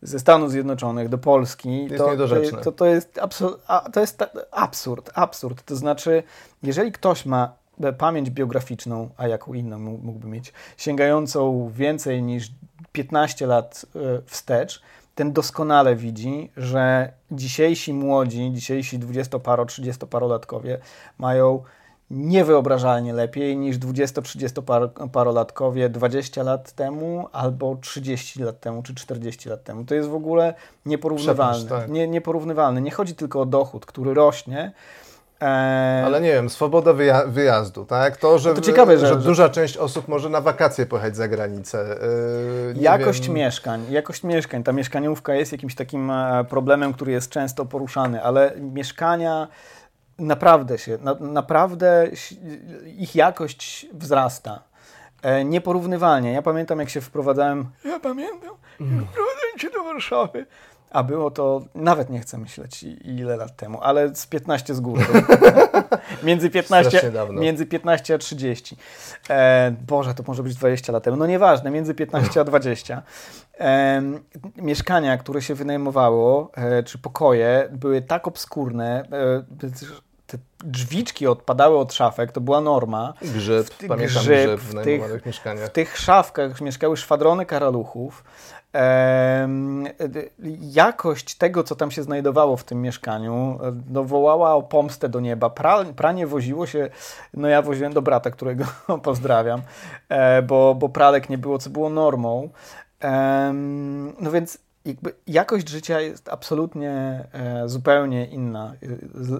ze 0.05 0.19
Stanów 0.19 0.51
Zjednoczonych 0.51 1.09
do 1.09 1.19
Polski, 1.19 1.85
jest 1.85 1.97
to, 1.97 2.17
to, 2.17 2.61
to, 2.65 2.73
to, 2.73 2.87
jest 2.87 3.19
absur, 3.19 3.59
to 3.93 4.01
jest 4.01 4.25
absurd, 4.51 5.11
absurd. 5.15 5.63
To 5.63 5.77
znaczy, 5.77 6.23
jeżeli 6.63 6.93
ktoś 6.93 7.27
ma 7.27 7.53
pamięć 7.99 8.31
biograficzną, 8.31 9.09
a 9.17 9.29
jaką 9.29 9.55
inną 9.55 9.79
mógłby 9.79 10.29
mieć, 10.29 10.53
sięgającą 10.77 11.71
więcej 11.75 12.23
niż 12.23 12.53
15 12.93 13.47
lat 13.47 13.87
e, 13.97 13.99
wstecz, 14.27 14.83
ten 15.15 15.33
doskonale 15.33 15.97
widzi, 15.97 16.51
że 16.57 17.13
dzisiejsi 17.31 17.93
młodzi, 17.93 18.51
dzisiejsi 18.53 18.99
20-paro, 18.99 19.65
30-parolatkowie 19.65 20.79
mają 21.19 21.63
niewyobrażalnie 22.15 23.13
lepiej 23.13 23.57
niż 23.57 23.79
20-30-parolatkowie 23.79 25.89
20 25.89 26.43
lat 26.43 26.73
temu 26.73 27.29
albo 27.33 27.77
30 27.77 28.43
lat 28.43 28.61
temu 28.61 28.83
czy 28.83 28.95
40 28.95 29.49
lat 29.49 29.65
temu. 29.65 29.85
To 29.85 29.95
jest 29.95 30.09
w 30.09 30.15
ogóle 30.15 30.55
nieporównywalne. 30.87 31.69
tak. 31.69 31.91
nie, 31.91 32.09
nieporównywalne. 32.09 32.81
Nie 32.81 32.91
chodzi 32.91 33.15
tylko 33.15 33.41
o 33.41 33.47
dochód, 33.47 33.87
który 33.87 34.15
rośnie, 34.15 34.73
e, 35.43 35.45
ale 36.05 36.21
nie 36.21 36.33
wiem, 36.33 36.51
swoboda 36.51 36.93
wyja 36.93 37.27
wyjazdu, 37.27 37.85
tak? 37.85 38.17
To, 38.17 38.39
że, 38.39 38.49
no 38.49 38.55
to 38.55 38.61
ciekawe, 38.61 38.99
że, 38.99 39.07
że, 39.07 39.17
duża 39.17 39.49
część 39.49 39.77
osób 39.77 40.09
może 40.09 40.29
na 40.29 40.41
wakacje 40.41 40.87
pojechać 40.87 41.17
za 41.17 41.29
granicę. 41.29 41.99
Yy, 42.75 42.83
jakość 42.83 43.27
wiem. 43.27 43.37
mieszkań, 43.37 43.85
jakość 43.91 44.23
mieszkań. 44.23 44.63
Ta 44.63 44.73
mieszkaniówka 44.73 45.35
jest 45.35 45.53
jakimś 45.53 45.75
takim 45.75 46.11
e, 46.11 46.45
problemem, 46.49 46.93
który 46.93 47.13
jest 47.13 47.31
często 47.31 47.65
poruszany, 47.65 48.23
ale 48.23 48.53
mieszkania 48.61 49.49
naprawdę 50.19 50.79
się, 50.79 50.99
na, 51.01 51.15
naprawdę 51.15 52.09
ich 52.85 53.15
jakość 53.15 53.87
wzrasta. 53.93 54.63
E, 55.23 55.45
nieporównywalnie. 55.45 56.33
Ja 56.33 56.43
pamiętam, 56.43 56.81
jak 56.81 56.91
się 56.91 57.01
wprowadzałem. 57.01 57.67
Ja 57.85 58.01
pamiętam, 58.01 58.51
jak 58.81 59.09
wprowadzałem 59.09 59.59
się 59.59 59.71
do 59.71 59.85
Warszawy. 59.85 60.47
A 60.95 61.03
było 61.03 61.31
to, 61.31 61.63
nawet 61.75 62.11
nie 62.11 62.21
chcę 62.21 62.39
myśleć 62.39 62.83
ile 63.05 63.37
lat 63.37 63.57
temu, 63.57 63.79
ale 63.83 64.15
z 64.15 64.27
15 64.27 64.75
z 64.75 64.81
góry. 64.81 65.05
między, 66.23 66.51
15, 66.51 67.13
między 67.31 67.67
15 67.67 68.15
a 68.15 68.19
30. 68.19 68.77
E, 69.31 69.75
Boże, 69.87 70.15
to 70.15 70.23
może 70.27 70.43
być 70.43 70.55
20 70.55 70.93
lat 70.93 71.03
temu. 71.03 71.17
No 71.17 71.27
nieważne, 71.27 71.71
między 71.71 71.95
15 71.95 72.41
a 72.41 72.45
20. 72.45 73.03
E, 73.61 74.03
mieszkania, 74.57 75.19
które 75.19 75.43
się 75.43 75.55
wynajmowało, 75.55 76.51
e, 76.55 76.83
czy 76.83 76.99
pokoje, 76.99 77.69
były 77.73 78.03
tak 78.03 78.29
obskurne, 78.29 79.03
e, 79.13 79.45
te 80.27 80.39
drzwiczki 80.65 81.27
odpadały 81.27 81.79
od 81.79 81.95
szafek, 81.95 82.33
to 82.33 82.41
była 82.41 82.61
norma. 82.61 83.15
Grzyb, 83.23 83.67
w, 83.67 83.89
pamiętam 83.89 84.23
grzyb, 84.23 84.61
grzyb 84.61 84.61
w, 84.61 84.85
tych, 84.85 85.27
mieszkaniach. 85.27 85.69
W 85.69 85.73
tych 85.73 85.99
szafkach 85.99 86.61
mieszkały 86.61 86.97
szwadrony 86.97 87.47
karaluchów 87.47 88.25
jakość 90.61 91.35
tego, 91.35 91.65
co 91.65 91.77
tam 91.77 91.91
się 91.91 92.03
znajdowało 92.03 92.57
w 92.57 92.65
tym 92.65 92.83
mieszkaniu, 92.83 93.59
no, 93.91 94.05
wołała 94.05 94.55
o 94.55 94.63
pomstę 94.63 95.09
do 95.09 95.21
nieba. 95.21 95.51
Pra, 95.51 95.85
pranie 95.85 96.27
woziło 96.27 96.67
się, 96.67 96.91
no 97.35 97.49
ja 97.49 97.63
woziłem 97.63 97.93
do 97.93 98.03
brata, 98.03 98.31
którego 98.31 98.65
pozdrawiam, 99.03 99.63
e, 100.09 100.43
bo, 100.43 100.75
bo 100.75 100.89
pralek 100.89 101.29
nie 101.29 101.39
było, 101.39 101.59
co 101.59 101.71
było 101.71 101.91
normą. 101.91 102.49
No 104.21 104.31
więc 104.31 104.59
jakość 105.27 105.69
życia 105.69 106.01
jest 106.01 106.29
absolutnie 106.29 107.25
e, 107.33 107.69
zupełnie 107.69 108.27
inna, 108.27 108.75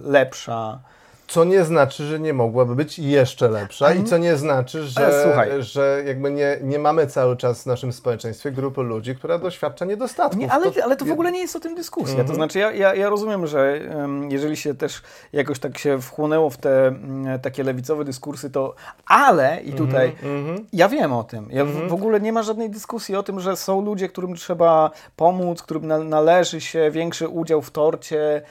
lepsza. 0.03 0.79
Co 1.27 1.43
nie 1.43 1.63
znaczy, 1.63 2.05
że 2.05 2.19
nie 2.19 2.33
mogłaby 2.33 2.75
być 2.75 2.99
jeszcze 2.99 3.49
lepsza 3.49 3.93
i 3.93 4.03
co 4.03 4.17
nie 4.17 4.37
znaczy, 4.37 4.83
że, 4.83 5.63
że 5.63 6.03
jakby 6.05 6.31
nie, 6.31 6.57
nie 6.61 6.79
mamy 6.79 7.07
cały 7.07 7.37
czas 7.37 7.63
w 7.63 7.65
naszym 7.65 7.93
społeczeństwie 7.93 8.51
grupy 8.51 8.81
ludzi, 8.81 9.15
która 9.15 9.37
doświadcza 9.37 9.85
niedostatków. 9.85 10.39
Nie, 10.39 10.51
ale, 10.51 10.71
to, 10.71 10.83
ale 10.83 10.95
to 10.95 11.05
w 11.05 11.11
ogóle 11.11 11.31
nie 11.31 11.39
jest 11.39 11.55
o 11.55 11.59
tym 11.59 11.75
dyskusja. 11.75 12.13
Mm 12.13 12.25
-hmm. 12.25 12.27
To 12.27 12.33
mhm. 12.33 12.35
znaczy 12.35 12.59
ja, 12.59 12.71
ja, 12.71 12.95
ja 12.95 13.09
rozumiem, 13.09 13.47
że 13.47 13.79
um, 13.95 14.31
jeżeli 14.31 14.57
się 14.57 14.75
też 14.75 15.01
jakoś 15.33 15.59
tak 15.59 15.77
się 15.77 16.01
wchłonęło 16.01 16.49
w 16.49 16.57
te 16.57 16.87
um, 16.87 17.25
takie 17.41 17.63
lewicowe 17.63 18.05
dyskursy, 18.05 18.49
to 18.49 18.75
ale 19.05 19.61
i 19.63 19.73
tutaj 19.73 20.15
mm 20.23 20.45
-hmm. 20.45 20.63
ja 20.73 20.89
wiem 20.89 21.13
o 21.13 21.23
tym. 21.23 21.47
Ja 21.51 21.61
mm 21.61 21.75
-hmm. 21.75 21.87
w, 21.87 21.89
w, 21.89 21.93
ogóle 21.93 22.21
nie 22.21 22.33
ma 22.33 22.43
żadnej 22.43 22.69
dyskusji 22.69 23.15
o 23.15 23.23
tym, 23.23 23.39
że 23.39 23.55
są 23.55 23.81
ludzie, 23.81 24.09
którym 24.09 24.35
trzeba 24.35 24.91
pomóc, 25.15 25.61
którym 25.61 25.87
na, 25.87 25.99
należy 25.99 26.61
się 26.61 26.91
większy 26.91 27.27
udział 27.27 27.61
w 27.61 27.71
torcie, 27.71 28.41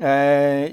E, 0.00 0.68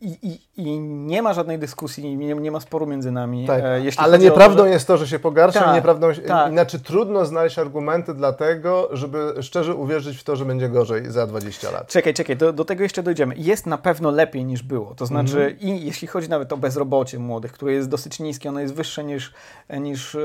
I, 0.00 0.28
i, 0.28 0.38
I, 0.56 0.78
nie 0.80 1.22
ma 1.22 1.32
żadnej 1.32 1.58
dyskusji, 1.58 2.16
nie, 2.16 2.34
nie 2.34 2.50
ma 2.50 2.60
sporu 2.60 2.86
między 2.86 3.12
nami. 3.12 3.46
Tak. 3.46 3.60
E, 3.60 3.80
ale 3.96 4.18
nieprawdą 4.18 4.58
to, 4.58 4.64
że... 4.64 4.70
jest 4.70 4.86
to, 4.86 4.96
że 4.96 5.06
się 5.06 5.18
pogarsza, 5.18 5.60
tak, 5.60 5.74
nieprawdą, 5.74 6.08
tak. 6.26 6.52
inaczej 6.52 6.80
trudno 6.80 7.24
znaleźć 7.24 7.58
argumenty 7.58 8.14
dla 8.14 8.32
tego, 8.32 8.88
żeby 8.92 9.34
szczerze 9.40 9.74
uwierzyć 9.74 10.18
w 10.18 10.24
to, 10.24 10.36
że 10.36 10.44
będzie 10.44 10.68
gorzej 10.68 11.10
za 11.10 11.26
20 11.26 11.70
lat. 11.70 11.88
Czekaj, 11.88 12.14
czekaj, 12.14 12.36
do, 12.36 12.52
do 12.52 12.64
tego 12.64 12.82
jeszcze 12.82 13.02
dojdziemy. 13.02 13.34
Jest 13.38 13.66
na 13.66 13.78
pewno 13.78 14.10
lepiej 14.10 14.44
niż 14.44 14.62
było. 14.62 14.94
To 14.94 15.06
znaczy, 15.06 15.44
mhm. 15.44 15.58
i 15.60 15.86
jeśli 15.86 16.08
chodzi 16.08 16.28
nawet 16.28 16.52
o 16.52 16.56
bezrobocie 16.56 17.18
młodych, 17.18 17.52
które 17.52 17.72
jest 17.72 17.88
dosyć 17.88 18.20
niskie, 18.20 18.48
ono 18.48 18.60
jest 18.60 18.74
wyższe 18.74 19.04
niż, 19.04 19.32
niż 19.80 20.14
e, 20.14 20.20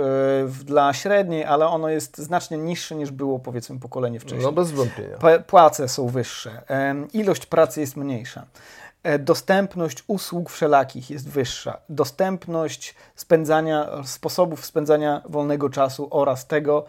dla 0.66 0.94
średniej, 0.94 1.46
ale 1.46 1.68
ono 1.68 1.90
jest 1.90 2.18
znacznie 2.18 2.58
niższe 2.58 2.96
niż 2.96 3.12
było 3.12 3.40
powiedzmy 3.40 3.80
pokolenie 3.80 4.20
wcześniej. 4.20 4.44
No 4.44 4.52
bez 4.52 4.72
wątpienia. 4.72 5.18
Płace 5.48 5.88
są 5.88 6.08
wyższe, 6.08 6.62
e, 6.70 6.96
ilość 7.14 7.46
pracy 7.46 7.82
jest 7.82 7.98
mniejsza. 7.98 8.42
E, 8.42 8.89
dostępność 9.20 10.04
usług 10.08 10.50
wszelakich 10.50 11.10
jest 11.10 11.30
wyższa. 11.30 11.78
Dostępność 11.90 12.96
spędzania, 13.16 13.90
sposobów 14.04 14.66
spędzania 14.66 15.22
wolnego 15.26 15.70
czasu 15.70 16.08
oraz 16.12 16.48
tego, 16.48 16.86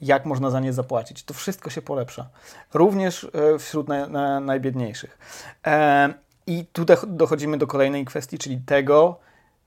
jak 0.00 0.24
można 0.24 0.50
za 0.50 0.60
nie 0.60 0.72
zapłacić. 0.72 1.24
To 1.24 1.34
wszystko 1.34 1.70
się 1.70 1.82
polepsza. 1.82 2.28
Również 2.74 3.24
e, 3.24 3.58
wśród 3.58 3.88
na, 3.88 4.06
na, 4.06 4.40
najbiedniejszych. 4.40 5.18
E, 5.66 6.14
I 6.46 6.66
tu 6.72 6.84
dochodzimy 7.06 7.58
do 7.58 7.66
kolejnej 7.66 8.04
kwestii, 8.04 8.38
czyli 8.38 8.58
tego, 8.58 9.18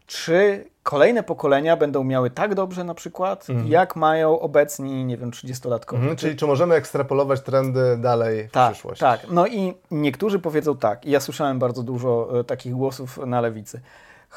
czy 0.06 0.69
kolejne 0.88 1.23
pokolenia 1.23 1.78
będą 1.78 2.04
miały 2.04 2.30
tak 2.30 2.56
dobrze 2.56 2.84
na 2.84 2.93
przykład, 2.93 3.50
mhm. 3.50 3.67
jak 3.67 3.95
mają 3.95 4.39
obecni, 4.39 5.06
nie 5.06 5.17
wiem, 5.17 5.32
30-latkowie. 5.32 5.95
Mhm, 5.95 6.15
czyli 6.15 6.36
czy 6.36 6.47
możemy 6.47 6.76
ekstrapolować 6.76 7.41
trendy 7.41 7.97
dalej 7.97 8.50
tak, 8.52 8.69
w 8.69 8.73
przyszłość? 8.73 9.00
Tak, 9.00 9.19
no 9.30 9.47
i 9.47 9.73
niektórzy 9.91 10.39
powiedzą 10.39 10.78
tak, 10.78 11.06
i 11.06 11.12
ja 11.12 11.19
słyszałem 11.19 11.60
bardzo 11.60 11.84
dużo 11.84 12.39
e, 12.39 12.43
takich 12.43 12.73
głosów 12.73 13.19
na 13.26 13.41
lewicy 13.41 13.82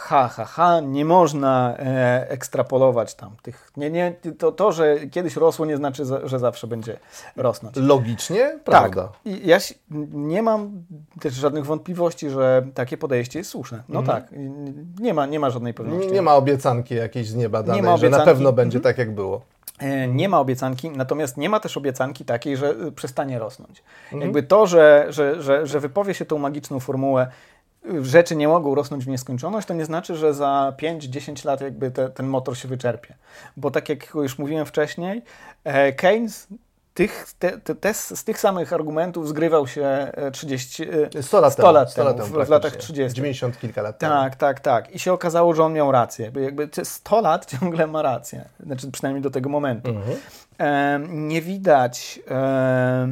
ha, 0.00 0.28
ha, 0.28 0.44
ha, 0.44 0.80
nie 0.80 1.04
można 1.04 1.76
e, 1.78 2.30
ekstrapolować 2.30 3.14
tam 3.14 3.30
tych. 3.42 3.72
Nie, 3.76 3.90
nie, 3.90 4.14
to, 4.38 4.52
to, 4.52 4.72
że 4.72 4.96
kiedyś 5.06 5.36
rosło, 5.36 5.66
nie 5.66 5.76
znaczy, 5.76 6.04
że 6.24 6.38
zawsze 6.38 6.66
będzie 6.66 6.96
rosnąć. 7.36 7.76
Logicznie, 7.76 8.58
prawda. 8.64 9.02
Tak. 9.02 9.12
I 9.24 9.48
ja 9.48 9.58
nie 10.12 10.42
mam 10.42 10.82
też 11.20 11.34
żadnych 11.34 11.66
wątpliwości, 11.66 12.30
że 12.30 12.66
takie 12.74 12.96
podejście 12.96 13.38
jest 13.38 13.50
słuszne. 13.50 13.82
No 13.88 14.00
mhm. 14.00 14.22
tak, 14.22 14.32
nie 15.00 15.14
ma, 15.14 15.26
nie 15.26 15.40
ma 15.40 15.50
żadnej 15.50 15.74
pewności. 15.74 16.06
Nie, 16.06 16.14
nie 16.14 16.22
ma 16.22 16.34
obiecanki 16.34 16.94
jakiejś 16.94 17.28
z 17.28 17.34
nieba 17.34 17.62
danej, 17.62 17.82
nie 17.82 17.88
ma 17.88 17.96
że 17.96 18.10
na 18.10 18.24
pewno 18.24 18.52
będzie 18.52 18.78
mhm. 18.78 18.94
tak, 18.94 18.98
jak 18.98 19.14
było. 19.14 19.40
E, 19.80 20.08
nie 20.08 20.28
ma 20.28 20.40
obiecanki, 20.40 20.90
natomiast 20.90 21.36
nie 21.36 21.48
ma 21.48 21.60
też 21.60 21.76
obiecanki 21.76 22.24
takiej, 22.24 22.56
że 22.56 22.74
przestanie 22.96 23.38
rosnąć. 23.38 23.82
Mhm. 24.04 24.22
Jakby 24.22 24.42
to, 24.42 24.66
że, 24.66 25.06
że, 25.08 25.42
że, 25.42 25.66
że 25.66 25.80
wypowie 25.80 26.14
się 26.14 26.24
tą 26.24 26.38
magiczną 26.38 26.80
formułę, 26.80 27.26
rzeczy 28.02 28.36
nie 28.36 28.48
mogą 28.48 28.74
rosnąć 28.74 29.04
w 29.04 29.08
nieskończoność, 29.08 29.66
to 29.66 29.74
nie 29.74 29.84
znaczy, 29.84 30.16
że 30.16 30.34
za 30.34 30.72
5-10 30.78 31.46
lat 31.46 31.60
jakby 31.60 31.90
te, 31.90 32.08
ten 32.08 32.26
motor 32.26 32.56
się 32.56 32.68
wyczerpie. 32.68 33.14
Bo 33.56 33.70
tak 33.70 33.88
jak 33.88 34.14
już 34.14 34.38
mówiłem 34.38 34.66
wcześniej, 34.66 35.22
e, 35.64 35.92
Keynes 35.92 36.48
tych, 36.94 37.26
te, 37.38 37.58
te, 37.58 37.74
te, 37.74 37.94
z 37.94 38.24
tych 38.24 38.40
samych 38.40 38.72
argumentów 38.72 39.28
zgrywał 39.28 39.66
się 39.66 40.12
30, 40.32 40.86
100 41.20 41.40
lat 41.40 41.52
100 41.52 41.72
lat 41.72 41.94
temu, 41.94 42.14
temu 42.14 42.26
w, 42.26 42.46
w 42.46 42.48
latach 42.48 42.76
30. 42.76 43.16
90 43.16 43.60
kilka 43.60 43.82
lat 43.82 43.98
temu. 43.98 44.12
Tak, 44.12 44.36
tak, 44.36 44.60
tak. 44.60 44.94
I 44.94 44.98
się 44.98 45.12
okazało, 45.12 45.54
że 45.54 45.64
on 45.64 45.72
miał 45.72 45.92
rację. 45.92 46.24
Jakby, 46.24 46.42
jakby 46.42 46.68
100 46.84 47.20
lat 47.20 47.46
ciągle 47.52 47.86
ma 47.86 48.02
rację. 48.02 48.44
Znaczy 48.66 48.90
przynajmniej 48.90 49.22
do 49.22 49.30
tego 49.30 49.48
momentu. 49.48 49.90
Mhm. 49.90 50.16
E, 50.58 51.00
nie 51.08 51.42
widać... 51.42 52.20
E, 52.30 53.08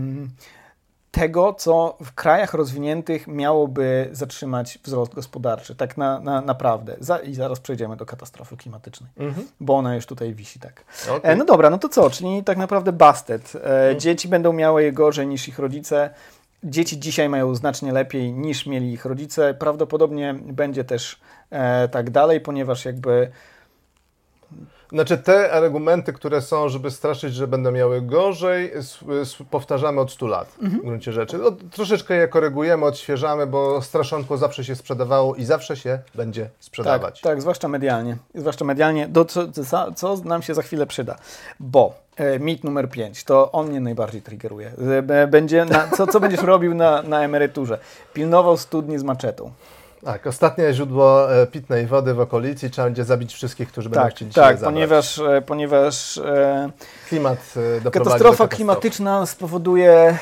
tego, 1.19 1.53
co 1.53 1.97
w 2.05 2.15
krajach 2.15 2.55
rozwiniętych 2.55 3.27
miałoby 3.27 4.09
zatrzymać 4.13 4.79
wzrost 4.85 5.15
gospodarczy, 5.15 5.75
tak 5.75 5.97
na, 5.97 6.21
na 6.21 6.41
naprawdę. 6.41 6.97
Za, 7.01 7.19
I 7.19 7.35
zaraz 7.35 7.61
przejdziemy 7.61 7.97
do 7.97 8.07
katastrofy 8.07 8.57
klimatycznej, 8.57 9.11
mhm. 9.17 9.47
bo 9.61 9.77
ona 9.77 9.95
już 9.95 10.07
tutaj 10.07 10.35
wisi 10.35 10.61
tak. 10.61 10.85
Okay. 11.05 11.33
E, 11.33 11.37
no 11.37 11.45
dobra, 11.45 11.71
no 11.71 11.79
to 11.79 11.89
co, 11.89 12.11
czyli 12.11 12.45
tak 12.45 12.59
naprawdę 12.59 12.93
bastet. 12.93 13.53
E, 13.57 13.59
mhm. 13.59 14.01
Dzieci 14.01 14.29
będą 14.29 14.53
miały 14.53 14.83
je 14.83 14.93
gorzej 14.93 15.27
niż 15.27 15.49
ich 15.49 15.59
rodzice. 15.59 16.11
Dzieci 16.65 17.01
dzisiaj 17.01 17.29
mają 17.29 17.55
znacznie 17.55 17.93
lepiej 17.93 18.33
niż 18.33 18.67
mieli 18.67 18.93
ich 18.93 19.05
rodzice. 19.05 19.55
Prawdopodobnie 19.55 20.35
będzie 20.35 20.85
też 20.85 21.21
e, 21.51 21.89
tak 21.89 22.11
dalej, 22.11 22.41
ponieważ 22.41 22.85
jakby 22.85 23.31
znaczy 24.93 25.19
te 25.19 25.53
argumenty, 25.53 26.13
które 26.13 26.43
są, 26.43 26.69
żeby 26.69 26.91
straszyć, 26.91 27.35
że 27.35 27.47
będą 27.47 27.73
miały 27.73 28.03
gorzej, 28.03 28.73
powtarzamy 29.51 30.01
od 30.01 30.13
100 30.13 30.27
lat 30.27 30.55
mhm. 30.63 30.83
w 30.83 30.85
gruncie 30.85 31.13
rzeczy. 31.13 31.39
No, 31.39 31.51
troszeczkę 31.71 32.15
je 32.15 32.29
korygujemy, 32.29 32.85
odświeżamy, 32.85 33.47
bo 33.47 33.83
straszonko 33.83 34.37
zawsze 34.37 34.65
się 34.65 34.77
sprzedawało 34.77 35.35
i 35.35 35.45
zawsze 35.45 35.77
się 35.77 35.99
będzie 36.15 36.51
sprzedawać. 36.61 37.21
Tak, 37.21 37.33
tak 37.33 37.41
zwłaszcza 37.41 37.69
medialnie. 37.69 38.17
Zwłaszcza 38.35 38.65
medialnie, 38.65 39.09
do 39.09 39.25
co, 39.25 39.41
co 39.97 40.17
nam 40.25 40.43
się 40.43 40.55
za 40.55 40.63
chwilę 40.63 40.87
przyda. 40.87 41.17
Bo 41.61 41.95
e, 42.17 42.39
mit 42.39 42.65
numer 42.65 42.91
5, 42.91 43.25
to 43.25 43.53
on 43.53 43.69
mnie 43.69 43.81
najbardziej 43.81 44.23
triggeruje. 44.23 44.73
E, 45.09 45.27
będzie 45.27 45.65
na, 45.65 45.89
co, 45.97 46.07
co 46.07 46.21
będziesz 46.21 46.43
robił 46.53 46.75
na, 46.75 47.03
na 47.03 47.23
emeryturze? 47.23 47.79
Pilnował 48.13 48.57
studni 48.57 48.99
z 48.99 49.03
maczetą. 49.03 49.53
Tak, 50.05 50.27
ostatnie 50.27 50.75
źródło 50.75 51.35
e, 51.35 51.47
pitnej 51.47 51.87
wody 51.87 52.15
w 52.15 52.21
okolicy 52.21 52.71
trzeba 52.71 52.87
będzie 52.87 53.05
zabić 53.05 53.35
wszystkich, 53.35 53.69
którzy 53.69 53.89
będą 53.89 54.05
tak, 54.05 54.15
chcieli 54.15 54.33
Tak, 54.33 54.59
ponieważ, 54.59 55.19
e, 55.19 55.43
ponieważ 55.47 56.19
e, 56.19 56.71
klimat 57.09 57.55
katastrofa 57.93 58.49
klimatyczna 58.49 59.27
spowoduje 59.27 60.19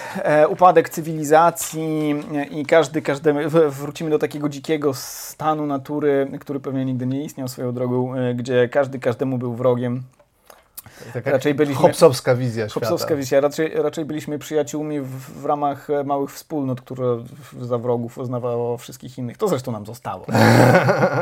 upadek 0.49 0.89
cywilizacji 0.89 2.23
i 2.51 2.67
każdy 2.67 3.03
każdemu 3.03 3.41
wrócimy 3.69 4.11
do 4.11 4.19
takiego 4.19 4.49
dzikiego 4.49 4.95
stanu 4.95 5.67
natury, 5.67 6.31
który 6.41 6.61
pewnie 6.61 6.85
nigdy 6.85 7.07
nie 7.07 7.25
istniał 7.25 7.49
swoją 7.49 7.73
drogą, 7.73 8.15
gdzie 8.35 8.69
każdy 8.69 8.99
każdemu 8.99 9.39
był 9.39 9.55
wrogiem. 9.55 10.03
Taka 11.13 11.31
raczej 11.31 11.55
byliśmy, 11.55 11.83
hopsowska 11.83 12.35
wizja 12.35 12.69
Hopsowska 12.69 13.17
wizja. 13.17 13.41
Raczej, 13.41 13.71
raczej 13.75 14.05
byliśmy 14.05 14.39
przyjaciółmi 14.39 15.01
w, 15.01 15.41
w, 15.43 15.45
ramach 15.45 15.89
małych 16.05 16.33
wspólnot, 16.33 16.81
które 16.81 17.25
za 17.61 17.79
wrogów 17.79 18.19
uznawało 18.19 18.79
wszystkich 18.79 19.19
innych. 19.19 19.37
To 19.37 19.49
zresztą 19.49 19.73
nam 19.73 19.87
zostało. 19.87 20.27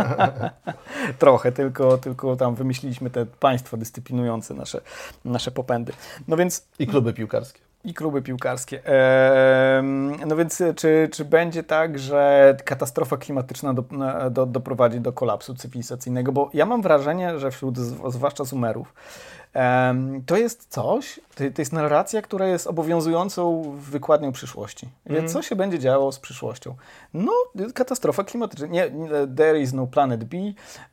Trochę, 1.18 1.52
tylko, 1.52 1.98
tylko 1.98 2.36
tam 2.36 2.54
wymyśliliśmy 2.54 3.10
te 3.10 3.26
państwa 3.26 3.76
dyscyplinujące 3.76 4.54
nasze, 4.54 4.80
nasze 5.24 5.50
popędy. 5.50 5.92
No 6.28 6.36
więc... 6.36 6.66
I 6.78 6.86
kluby 6.86 7.12
piłkarskie. 7.12 7.60
I 7.84 7.94
kluby 7.94 8.22
piłkarskie. 8.22 8.82
No 10.26 10.36
więc 10.36 10.62
czy, 10.76 11.08
czy 11.12 11.24
będzie 11.24 11.62
tak, 11.62 11.98
że 11.98 12.56
katastrofa 12.64 13.16
klimatyczna 13.16 13.74
do, 13.74 13.84
do, 14.30 14.46
doprowadzi 14.46 15.00
do 15.00 15.12
kolapsu 15.12 15.54
cywilizacyjnego? 15.54 16.32
Bo 16.32 16.50
ja 16.54 16.66
mam 16.66 16.82
wrażenie, 16.82 17.38
że 17.38 17.50
wśród 17.50 17.78
zwłaszcza 17.78 18.44
Sumerów 18.44 18.94
to 20.26 20.36
jest 20.36 20.66
coś, 20.68 21.20
to, 21.34 21.44
jest 21.58 21.72
narracja, 21.72 22.22
która 22.22 22.46
jest 22.46 22.66
obowiązującą 22.66 23.62
wykładnią 23.78 24.32
przyszłości. 24.32 24.88
Więc 25.06 25.18
mm. 25.18 25.32
co 25.32 25.42
się 25.42 25.56
będzie 25.56 25.78
działo 25.78 26.12
z 26.12 26.18
przyszłością? 26.18 26.74
No, 27.14 27.32
katastrofa 27.74 28.24
klimatyczna. 28.24 28.66
Nie, 28.66 28.90
there 29.36 29.60
is 29.60 29.72
no 29.72 29.86
planet 29.86 30.24
B. 30.24 30.36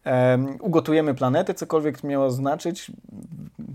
Um, 0.06 0.58
ugotujemy 0.60 1.14
planetę, 1.14 1.54
cokolwiek 1.54 2.04
miało 2.04 2.32
znaczyć. 2.32 2.92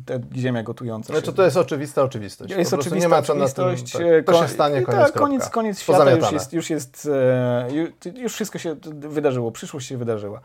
Te 0.06 0.20
Ziemia 0.36 0.62
gotująca. 0.62 1.12
Znaczy, 1.12 1.32
to 1.32 1.44
jest 1.44 1.56
oczywista 1.56 2.02
oczywistość. 2.02 2.54
Jest 2.54 2.74
oczywista 2.74 2.98
nie 2.98 3.08
ma 3.08 3.18
oczywistość. 3.18 3.92
Tym, 3.92 4.24
tak, 4.24 4.34
to 4.34 4.42
się 4.42 4.48
stanie, 4.48 4.82
koniec, 4.82 5.00
tak, 5.00 5.12
koniec, 5.12 5.48
koniec 5.48 5.80
świata 5.80 6.10
już 6.10 6.32
jest, 6.32 6.52
już 6.52 6.70
jest, 6.70 7.08
e, 7.12 7.68
już 8.14 8.32
wszystko 8.32 8.58
się 8.58 8.76
wydarzyło, 8.94 9.52
przyszłość 9.52 9.88
się 9.88 9.96
wydarzyła. 9.96 10.40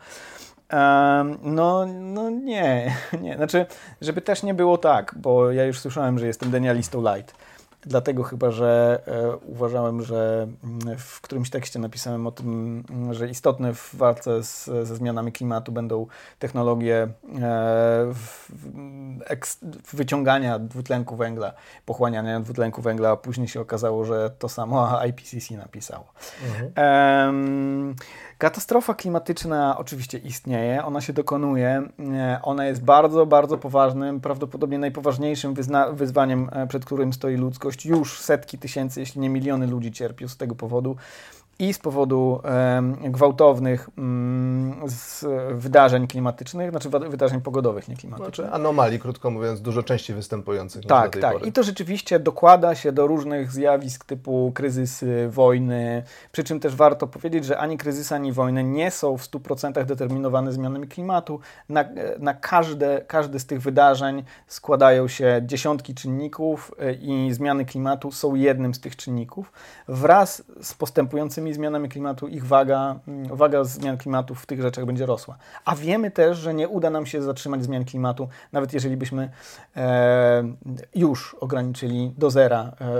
No, 1.42 1.86
no 1.86 2.30
nie, 2.30 2.96
nie. 3.22 3.36
Znaczy, 3.36 3.66
żeby 4.00 4.20
też 4.20 4.42
nie 4.42 4.54
było 4.54 4.78
tak, 4.78 5.14
bo 5.16 5.52
ja 5.52 5.64
już 5.64 5.80
słyszałem, 5.80 6.18
że 6.18 6.26
jestem 6.26 6.50
denialistą 6.50 7.14
light. 7.14 7.34
Dlatego 7.86 8.22
chyba, 8.22 8.50
że 8.50 9.00
e, 9.06 9.36
uważałem, 9.36 10.02
że 10.02 10.48
mm, 10.64 10.98
w 10.98 11.20
którymś 11.20 11.50
tekście 11.50 11.78
napisałem 11.78 12.26
o 12.26 12.32
tym, 12.32 12.84
mm, 12.90 13.14
że 13.14 13.28
istotne 13.28 13.74
w 13.74 13.94
walce 13.94 14.42
z, 14.42 14.64
ze 14.64 14.96
zmianami 14.96 15.32
klimatu 15.32 15.72
będą 15.72 16.06
technologie 16.38 17.08
e, 17.42 18.12
wyciągania 19.92 20.58
dwutlenku 20.58 21.16
węgla, 21.16 21.52
pochłaniania 21.86 22.40
dwutlenku 22.40 22.82
węgla, 22.82 23.10
a 23.10 23.16
później 23.16 23.48
się 23.48 23.60
okazało, 23.60 24.04
że 24.04 24.30
to 24.38 24.48
samo 24.48 24.90
IPCC 25.08 25.56
napisało. 25.56 26.12
Mhm. 26.46 26.72
Um, 27.28 27.94
Katastrofa 28.42 28.94
klimatyczna 28.94 29.78
oczywiście 29.78 30.18
istnieje, 30.18 30.84
ona 30.84 31.00
się 31.00 31.12
dokonuje. 31.12 31.82
E, 32.14 32.40
ona 32.42 32.66
jest 32.66 32.84
bardzo, 32.84 33.26
bardzo 33.26 33.58
poważnym, 33.58 34.20
prawdopodobnie 34.20 34.78
najpoważniejszym 34.78 35.54
wyzwaniem, 35.92 36.50
e, 36.52 36.66
przed 36.66 36.84
którym 36.84 37.12
stoi 37.12 37.36
ludzkość. 37.36 37.86
Już 37.86 38.20
setki 38.20 38.58
tysięcy, 38.58 39.00
jeśli 39.00 39.20
nie 39.20 39.28
miliony 39.28 39.66
ludzi 39.66 39.92
cierpią 39.92 40.28
z 40.28 40.36
tego 40.36 40.54
powodu 40.54 40.96
i 41.58 41.74
z 41.74 41.78
powodu 41.78 42.40
gwałtownych 43.04 43.88
mm, 43.98 44.21
z 44.86 45.24
wydarzeń 45.54 46.06
klimatycznych, 46.06 46.70
znaczy 46.70 46.88
wydarzeń 46.90 47.40
pogodowych, 47.40 47.88
nie 47.88 47.96
klimatycznych. 47.96 48.34
Znaczy 48.34 48.54
anomalii, 48.54 48.98
krótko 48.98 49.30
mówiąc, 49.30 49.60
dużo 49.60 49.82
częściej 49.82 50.16
występujących 50.16 50.86
tak, 50.86 51.14
niż 51.14 51.22
Tak, 51.22 51.34
tak. 51.34 51.46
I 51.46 51.52
to 51.52 51.62
rzeczywiście 51.62 52.18
dokłada 52.20 52.74
się 52.74 52.92
do 52.92 53.06
różnych 53.06 53.52
zjawisk 53.52 54.04
typu 54.04 54.52
kryzysy, 54.54 55.28
wojny, 55.30 56.02
przy 56.32 56.44
czym 56.44 56.60
też 56.60 56.76
warto 56.76 57.06
powiedzieć, 57.06 57.44
że 57.44 57.58
ani 57.58 57.78
kryzysy, 57.78 58.14
ani 58.14 58.32
wojny 58.32 58.64
nie 58.64 58.90
są 58.90 59.16
w 59.16 59.22
100% 59.22 59.84
determinowane 59.84 60.52
zmianami 60.52 60.88
klimatu. 60.88 61.40
Na, 61.68 61.84
na 62.18 62.34
każde, 62.34 63.00
każde 63.06 63.40
z 63.40 63.46
tych 63.46 63.62
wydarzeń 63.62 64.22
składają 64.46 65.08
się 65.08 65.42
dziesiątki 65.46 65.94
czynników 65.94 66.74
e, 66.78 66.92
i 66.92 67.32
zmiany 67.32 67.64
klimatu 67.64 68.12
są 68.12 68.34
jednym 68.34 68.74
z 68.74 68.80
tych 68.80 68.96
czynników. 68.96 69.52
Wraz 69.88 70.42
z 70.62 70.74
postępującymi 70.74 71.54
zmianami 71.54 71.88
klimatu 71.88 72.28
ich 72.28 72.46
waga, 72.46 72.98
waga 73.30 73.64
zmian 73.64 73.98
klimatu 73.98 74.34
w 74.34 74.46
tych 74.46 74.60
rzeczach 74.72 74.86
będzie 74.86 75.06
rosła. 75.06 75.36
A 75.64 75.76
wiemy 75.76 76.10
też, 76.10 76.38
że 76.38 76.54
nie 76.54 76.68
uda 76.68 76.90
nam 76.90 77.06
się 77.06 77.22
zatrzymać 77.22 77.62
zmian 77.62 77.84
klimatu, 77.84 78.28
nawet 78.52 78.72
jeżeli 78.74 78.96
byśmy 78.96 79.30
e, 79.76 80.44
już 80.94 81.34
ograniczyli 81.40 82.12
do 82.18 82.30
zera 82.30 82.72
e, 82.80 82.84
e, 82.84 82.96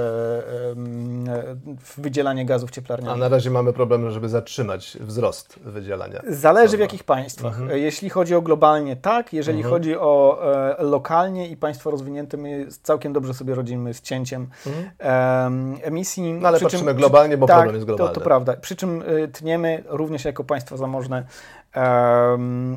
wydzielanie 1.99 2.47
gazów 2.47 2.71
cieplarnianych. 2.71 3.15
A 3.15 3.19
na 3.19 3.29
razie 3.29 3.51
mamy 3.51 3.73
problem, 3.73 4.11
żeby 4.11 4.29
zatrzymać 4.29 4.99
wzrost 5.01 5.59
wydzielania. 5.59 6.23
Zależy 6.29 6.77
w 6.77 6.81
jakich 6.81 7.05
państwach. 7.05 7.61
Mhm. 7.61 7.79
Jeśli 7.79 8.11
chodzi 8.11 8.35
o 8.35 8.43
globalnie, 8.43 8.97
tak. 8.97 9.33
Jeżeli 9.33 9.59
mhm. 9.59 9.75
chodzi 9.75 9.97
o 9.97 10.39
e, 10.79 10.83
lokalnie 10.83 11.49
i 11.49 11.57
państwo 11.57 11.91
rozwinięte, 11.91 12.37
my 12.37 12.67
całkiem 12.83 13.13
dobrze 13.13 13.35
sobie 13.35 13.55
rodzimy 13.55 13.95
z 13.95 14.01
cięciem 14.01 14.49
mhm. 14.67 15.79
emisji. 15.83 16.33
No 16.33 16.49
ale 16.49 16.61
patrzymy 16.61 16.85
czym, 16.85 16.97
globalnie, 16.97 17.37
bo 17.37 17.47
tak, 17.47 17.57
problem 17.57 17.75
jest 17.75 17.87
globalny. 17.87 18.15
To, 18.15 18.21
to 18.21 18.25
prawda. 18.25 18.57
Przy 18.57 18.77
czym 18.77 19.03
y, 19.03 19.29
tniemy 19.29 19.85
również 19.89 20.25
jako 20.25 20.45
państwo 20.45 20.77
zamożne 20.77 21.25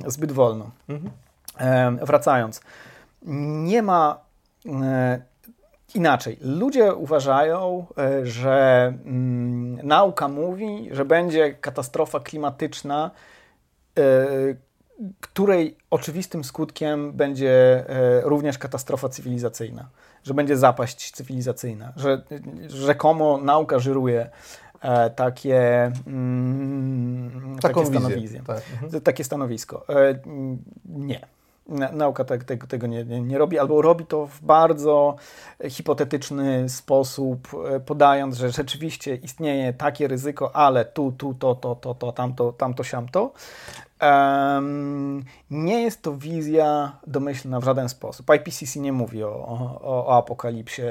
zbyt 0.07 0.31
wolno. 0.31 0.71
Mhm. 0.89 1.11
wracając. 2.05 2.61
Nie 3.65 3.81
ma 3.81 4.19
e, 4.65 5.21
inaczej. 5.95 6.37
Ludzie 6.41 6.93
uważają, 6.93 7.85
e, 7.97 8.25
że 8.25 8.87
mm, 9.05 9.87
nauka 9.87 10.27
mówi, 10.27 10.89
że 10.91 11.05
będzie 11.05 11.53
katastrofa 11.53 12.19
klimatyczna, 12.19 13.11
e, 13.99 14.01
której 15.21 15.77
oczywistym 15.89 16.43
skutkiem 16.43 17.13
będzie 17.13 17.85
również 18.23 18.57
katastrofa 18.57 19.09
cywilizacyjna, 19.09 19.89
że 20.23 20.33
będzie 20.33 20.57
zapaść 20.57 21.11
cywilizacyjna, 21.11 21.93
że 21.95 22.23
rzekomo 22.67 23.37
nauka 23.37 23.79
żyruje 23.79 24.29
takie, 25.15 25.91
mm, 26.07 27.57
takie 27.61 27.85
stanowisko. 27.85 28.39
Tak. 28.47 28.63
Mhm. 28.73 29.01
Takie 29.01 29.23
stanowisko. 29.23 29.85
E, 29.89 30.19
nie. 30.85 31.19
Nauka 31.93 32.23
tego, 32.23 32.67
tego 32.67 32.87
nie, 32.87 33.03
nie, 33.05 33.37
robi, 33.37 33.59
albo 33.59 33.81
robi 33.81 34.05
to 34.05 34.27
w 34.27 34.41
bardzo 34.41 35.15
hipotetyczny 35.69 36.69
sposób, 36.69 37.47
e, 37.69 37.79
podając, 37.79 38.37
że 38.37 38.49
rzeczywiście 38.49 39.15
istnieje 39.15 39.73
takie 39.73 40.07
ryzyko, 40.07 40.55
ale 40.55 40.85
tu, 40.85 41.11
tu, 41.11 41.33
to, 41.33 41.55
to, 41.55 41.75
to, 41.75 41.93
to 41.93 42.11
tamto, 42.11 42.53
tamto, 42.53 42.83
siamto. 42.83 43.33
Um, 44.01 45.23
nie 45.49 45.81
jest 45.81 46.01
to 46.01 46.17
wizja 46.17 46.97
domyślna 47.07 47.59
w 47.59 47.63
żaden 47.63 47.89
sposób. 47.89 48.27
IPCC 48.35 48.79
nie 48.79 48.93
mówi 48.93 49.23
o, 49.23 49.29
o, 49.29 50.07
o 50.07 50.17
apokalipsie, 50.17 50.81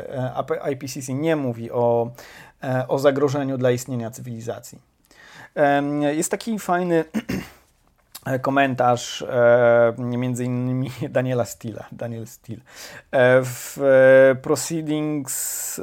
IPCC 0.72 1.14
nie 1.14 1.36
mówi 1.36 1.70
o 1.70 2.10
E, 2.53 2.53
o 2.88 2.98
zagrożeniu 2.98 3.58
dla 3.58 3.70
istnienia 3.70 4.10
cywilizacji. 4.10 4.78
Jest 6.12 6.30
taki 6.30 6.58
fajny 6.58 7.04
komentarz 8.42 9.22
e, 9.22 9.94
między 9.98 10.44
innymi 10.44 10.90
Daniela 11.10 11.44
Steela, 11.44 11.84
Daniel 11.92 12.26
Steele, 12.26 12.60
e, 13.10 13.40
w 13.42 13.78
Proceedings, 14.42 15.80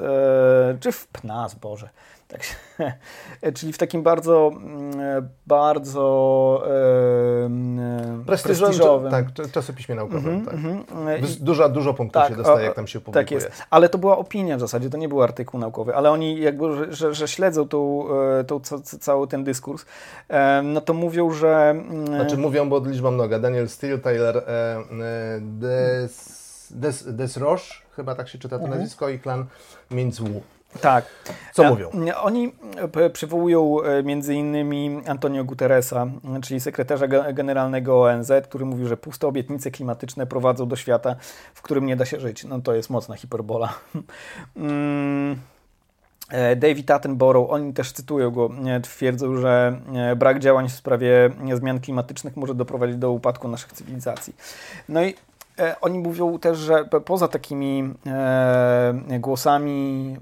czy 0.80 0.92
w 0.92 1.08
PNAS, 1.08 1.56
Boże, 1.56 1.90
tak 2.32 2.44
się, 2.44 2.56
czyli 3.56 3.74
w 3.74 3.78
takim 3.78 4.04
bardzo, 4.04 4.52
mm, 4.56 5.30
bardzo 5.48 6.64
e, 6.68 8.26
prestiżowym. 8.26 9.12
Tak, 9.12 9.26
czasopiśmie 9.52 9.96
naukowym. 9.96 10.28
Mm 10.28 10.42
-hmm, 10.42 10.46
tak. 10.46 10.54
mm 10.54 11.22
-hmm. 11.22 11.38
Dużo, 11.40 11.70
dużo 11.70 11.94
punktów 11.94 12.22
tak, 12.22 12.32
się 12.32 12.38
dostaje, 12.38 12.66
jak 12.66 12.76
tam 12.76 12.88
się 12.88 13.00
publikuje. 13.00 13.26
Tak 13.26 13.32
jest, 13.32 13.64
ale 13.70 13.90
to 13.90 13.98
była 13.98 14.18
opinia 14.18 14.58
w 14.58 14.60
zasadzie, 14.60 14.90
to 14.90 14.98
nie 14.98 15.10
był 15.10 15.24
artykuł 15.24 15.60
naukowy, 15.60 15.96
ale 15.96 16.12
oni 16.12 16.42
jakby, 16.42 16.94
że, 16.94 17.14
że 17.14 17.28
śledzą 17.28 17.68
tą, 17.68 18.06
e, 18.40 18.44
tą, 18.44 18.60
cały 19.00 19.28
ten 19.28 19.44
dyskurs, 19.44 19.86
e, 20.30 20.62
no 20.62 20.82
to 20.82 20.94
mówią, 20.94 21.32
że... 21.32 21.70
Mm, 21.70 22.08
znaczy 22.08 22.38
mówią, 22.38 22.70
bo 22.70 22.82
liczba 22.86 23.12
mnoga. 23.12 23.40
Daniel 23.40 23.70
Steele, 23.70 23.98
Taylor 23.98 24.38
e, 24.38 24.84
Des, 25.42 26.74
Des, 26.76 27.16
Desroche, 27.16 27.82
chyba 27.96 28.16
tak 28.16 28.30
się 28.30 28.38
czyta 28.38 28.58
to 28.58 28.66
mm 28.66 28.72
-hmm. 28.72 28.80
nazwisko, 28.80 29.10
i 29.10 29.20
klan 29.20 29.46
Minzwu. 29.92 30.42
Tak. 30.82 31.06
Co 31.54 31.64
mówią? 31.64 31.90
Oni 32.22 32.54
przywołują 33.14 33.82
e, 33.82 34.04
między 34.04 34.36
innymi 34.36 35.02
Antonio 35.08 35.44
Guterresa, 35.44 36.08
czyli 36.44 36.60
sekretarza 36.60 37.08
generalnego 37.34 38.02
ONZ, 38.02 38.32
który 38.44 38.66
mówił, 38.66 38.88
że 38.88 38.98
puste 38.98 39.28
obietnice 39.28 39.72
klimatyczne 39.72 40.28
prowadzą 40.28 40.68
do 40.68 40.76
świata, 40.76 41.16
w 41.54 41.62
którym 41.62 41.86
nie 41.86 41.96
da 41.96 42.06
się 42.06 42.20
żyć. 42.20 42.44
No 42.44 42.62
to 42.62 42.74
jest 42.74 42.90
mocna 42.90 43.16
hiperbola. 43.16 43.74
Mm, 44.56 45.40
e, 46.30 46.56
David 46.56 46.92
Attenborough, 46.92 47.52
oni 47.52 47.74
też 47.74 47.92
cytują 47.92 48.32
go, 48.32 48.50
twierdzą, 48.84 49.36
że 49.38 49.80
e, 49.96 50.16
brak 50.16 50.40
działań 50.40 50.70
w 50.70 50.72
sprawie 50.72 51.30
zmian 51.54 51.80
klimatycznych 51.80 52.38
może 52.38 52.56
doprowadzić 52.56 52.98
do 52.98 53.12
upadku 53.12 53.48
naszych 53.48 53.74
cywilizacji. 53.74 54.36
No 54.90 55.04
i 55.04 55.14
E, 55.14 55.31
oni 55.82 56.00
mówią 56.00 56.40
też, 56.40 56.58
że 56.58 56.86
poza 57.06 57.28
takimi 57.28 57.94
e, 58.08 59.20
głosami, 59.20 60.18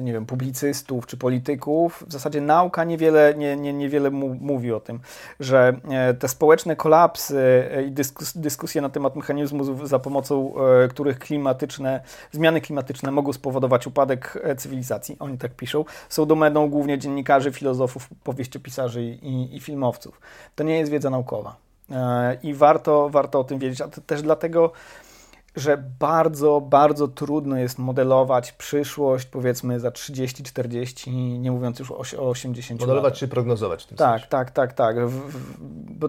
nie 0.00 0.12
wiem, 0.12 0.26
publicystów 0.26 1.06
czy 1.06 1.16
polityków, 1.16 2.04
w 2.08 2.12
zasadzie 2.12 2.40
nauka 2.40 2.84
niewiele, 2.84 3.34
nie, 3.36 3.56
nie, 3.56 3.72
niewiele 3.72 4.10
mówi 4.40 4.72
o 4.72 4.80
tym, 4.80 5.00
że 5.40 5.76
e, 5.90 6.14
te 6.14 6.28
społeczne 6.28 6.76
kolapsy 6.76 7.68
i 7.88 7.90
dyskus, 7.90 8.38
dyskusje 8.38 8.82
na 8.82 8.88
temat 8.88 9.16
mechanizmów, 9.16 9.88
za 9.88 9.98
pomocą 9.98 10.54
których 10.90 11.18
klimatyczne, 11.18 12.00
zmiany 12.32 12.60
klimatyczne 12.60 13.10
mogą 13.10 13.32
spowodować 13.32 13.86
upadek 13.86 14.38
cywilizacji, 14.56 15.16
oni 15.18 15.38
tak 15.38 15.54
piszą, 15.54 15.84
są 16.08 16.26
domeną 16.26 16.70
głównie 16.70 16.98
dziennikarzy, 16.98 17.52
filozofów, 17.52 18.08
powieściopisarzy 18.24 19.04
i, 19.04 19.56
i 19.56 19.60
filmowców. 19.60 20.20
To 20.54 20.64
nie 20.64 20.78
jest 20.78 20.92
wiedza 20.92 21.10
naukowa. 21.10 21.63
I 22.42 22.54
warto, 22.54 23.10
warto 23.10 23.40
o 23.40 23.44
tym 23.44 23.58
wiedzieć, 23.58 23.80
a 23.80 23.88
też 23.88 24.22
dlatego 24.22 24.72
że 25.56 25.84
bardzo, 25.98 26.60
bardzo 26.60 27.08
trudno 27.08 27.56
jest 27.56 27.78
modelować 27.78 28.52
przyszłość, 28.52 29.26
powiedzmy 29.26 29.80
za 29.80 29.90
30, 29.90 30.42
40, 30.42 31.10
nie 31.38 31.50
mówiąc 31.50 31.78
już 31.78 31.90
o, 31.90 31.96
o 32.18 32.28
80 32.28 32.80
Modelować 32.80 33.18
czy 33.18 33.28
prognozować 33.28 33.84
w 33.84 33.86
tym 33.86 33.96
Tak, 33.98 34.20
sensie. 34.20 34.26
tak, 34.28 34.50
tak, 34.50 34.72
tak. 34.72 35.06
W, 35.06 35.10
w, 35.10 35.56
bo 35.98 36.08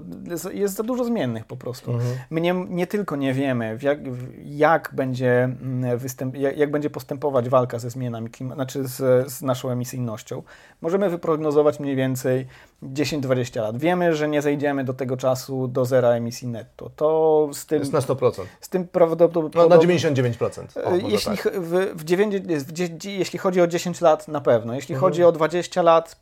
jest, 0.54 0.76
za 0.76 0.84
dużo 0.84 1.06
zmiennych 1.06 1.46
po 1.46 1.58
prostu. 1.58 1.92
Mhm. 1.92 2.16
My 2.30 2.42
nie, 2.42 2.54
nie 2.70 2.88
tylko 2.88 3.16
nie 3.16 3.34
wiemy, 3.34 3.78
jak, 3.82 4.00
jak, 4.46 4.92
będzie 4.94 5.44
mm, 5.44 5.98
występ, 5.98 6.36
jak, 6.36 6.58
jak 6.58 6.72
będzie 6.72 6.90
postępować 6.90 7.50
walka 7.50 7.80
ze 7.80 7.90
zmianami 7.90 8.30
klimatu, 8.30 8.56
znaczy 8.56 8.88
z, 8.88 9.32
z 9.32 9.42
naszą 9.42 9.70
emisyjnością. 9.70 10.44
Możemy 10.82 11.10
wyprognozować 11.10 11.80
mniej 11.80 11.96
więcej 11.96 12.48
10-20 12.84 13.62
lat. 13.62 13.78
Wiemy, 13.78 14.16
że 14.16 14.28
nie 14.28 14.42
zejdziemy 14.42 14.84
do 14.84 14.94
tego 14.94 15.18
czasu 15.18 15.68
do 15.68 15.86
zera 15.86 16.10
emisji 16.10 16.48
netto. 16.48 16.90
To 16.96 17.50
z 17.54 17.66
tym, 17.66 17.80
Jest 17.80 17.94
na 17.94 18.00
100%. 18.00 18.42
z 18.62 18.70
tym 18.70 18.88
prawdopodobnie... 18.88 19.62
No, 19.62 19.68
na 19.68 19.78
99%. 19.78 20.84
O, 20.84 20.96
jeśli, 20.96 21.38
tak. 21.38 21.54
w, 21.62 21.72
w 21.96 22.04
9, 22.04 22.36
w, 22.66 23.04
jeśli 23.06 23.40
chodzi 23.40 23.62
o 23.62 23.68
10 23.68 24.02
lat, 24.02 24.28
na 24.28 24.42
pewno. 24.42 24.74
Jeśli 24.76 24.96
Mhm. 24.96 25.12
chodzi 25.12 25.24
o 25.24 25.32
20 25.32 25.82
lat, 25.82 26.16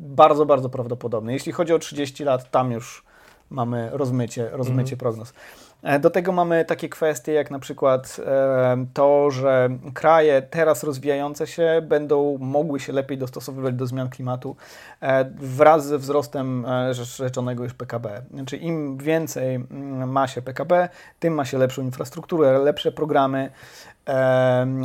bardzo, 0.00 0.46
bardzo 0.46 0.68
prawdopodobne. 0.68 1.32
Jeśli 1.32 1.52
chodzi 1.52 1.72
o 1.72 1.78
30 1.78 2.24
lat, 2.24 2.50
tam 2.50 2.72
już 2.72 3.04
mamy 3.50 3.90
rozmycie, 3.92 4.48
rozmycie 4.52 4.92
Mhm. 4.94 4.98
prognoz. 4.98 5.32
E, 5.84 5.98
Do 5.98 6.10
tego 6.10 6.32
mamy 6.32 6.64
takie 6.64 6.88
kwestie 6.88 7.32
jak 7.32 7.50
na 7.50 7.58
przykład 7.58 8.16
e, 8.26 8.86
to, 8.94 9.30
że 9.30 9.68
kraje 9.94 10.42
teraz 10.42 10.82
rozwijające 10.84 11.46
się 11.46 11.82
będą 11.82 12.38
mogły 12.40 12.80
się 12.80 12.92
lepiej 12.92 13.18
dostosowywać 13.18 13.74
do 13.74 13.86
zmian 13.86 14.08
klimatu 14.08 14.56
e, 15.02 15.24
wraz 15.36 15.86
ze 15.86 15.98
wzrostem 15.98 16.66
rzecz- 16.90 17.16
rzeczonego 17.18 17.64
już 17.64 17.74
PKB. 17.74 18.22
Znaczy 18.34 18.56
im 18.56 18.98
więcej 18.98 19.54
mm, 19.54 20.10
ma 20.10 20.26
się 20.28 20.42
PKB, 20.42 20.88
tym 21.18 21.34
ma 21.34 21.44
się 21.44 21.58
lepszą 21.58 21.82
infrastrukturę, 21.82 22.58
lepsze 22.58 22.92
programy 22.92 23.50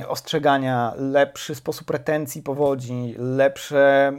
ostrzegania, 0.07 0.93
lepszy 0.97 1.55
sposób 1.55 1.89
retencji 1.89 2.43
powodzi, 2.43 3.15
lepsze 3.17 4.13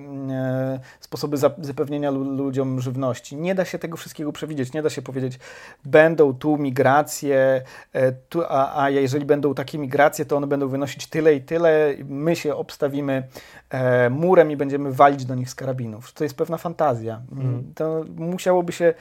sposoby 1.01 1.36
za- 1.36 1.51
zapewnienia 1.59 2.11
lu- 2.11 2.36
ludziom 2.36 2.80
żywności. 2.80 3.36
Nie 3.36 3.55
da 3.55 3.64
się 3.64 3.78
tego 3.78 3.96
wszystkiego 3.96 4.32
przewidzieć, 4.32 4.72
nie 4.72 4.82
da 4.82 4.90
się 4.90 5.03
powiedzieć, 5.03 5.38
będą 5.84 6.34
tu 6.34 6.57
migracje, 6.59 7.62
e, 7.92 8.12
tu, 8.12 8.42
a, 8.48 8.82
a 8.82 8.90
jeżeli 8.90 9.24
będą 9.24 9.55
takie 9.55 9.78
migracje, 9.78 10.24
to 10.24 10.36
one 10.36 10.46
będą 10.46 10.68
wynosić 10.68 11.07
tyle 11.07 11.34
i 11.34 11.40
tyle, 11.40 11.94
my 12.05 12.36
się 12.36 12.55
obstawimy 12.57 13.22
e, 13.70 14.11
murem 14.11 14.51
i 14.51 14.57
będziemy 14.57 14.92
walić 14.92 15.24
do 15.24 15.34
nich 15.34 15.51
z 15.51 15.55
karabinów. 15.55 16.12
To 16.12 16.24
jest 16.24 16.36
pewna 16.36 16.57
fantazja. 16.57 17.20
Mhm. 17.32 17.72
To 17.74 18.05
musiałoby 18.16 18.72
się 18.72 18.94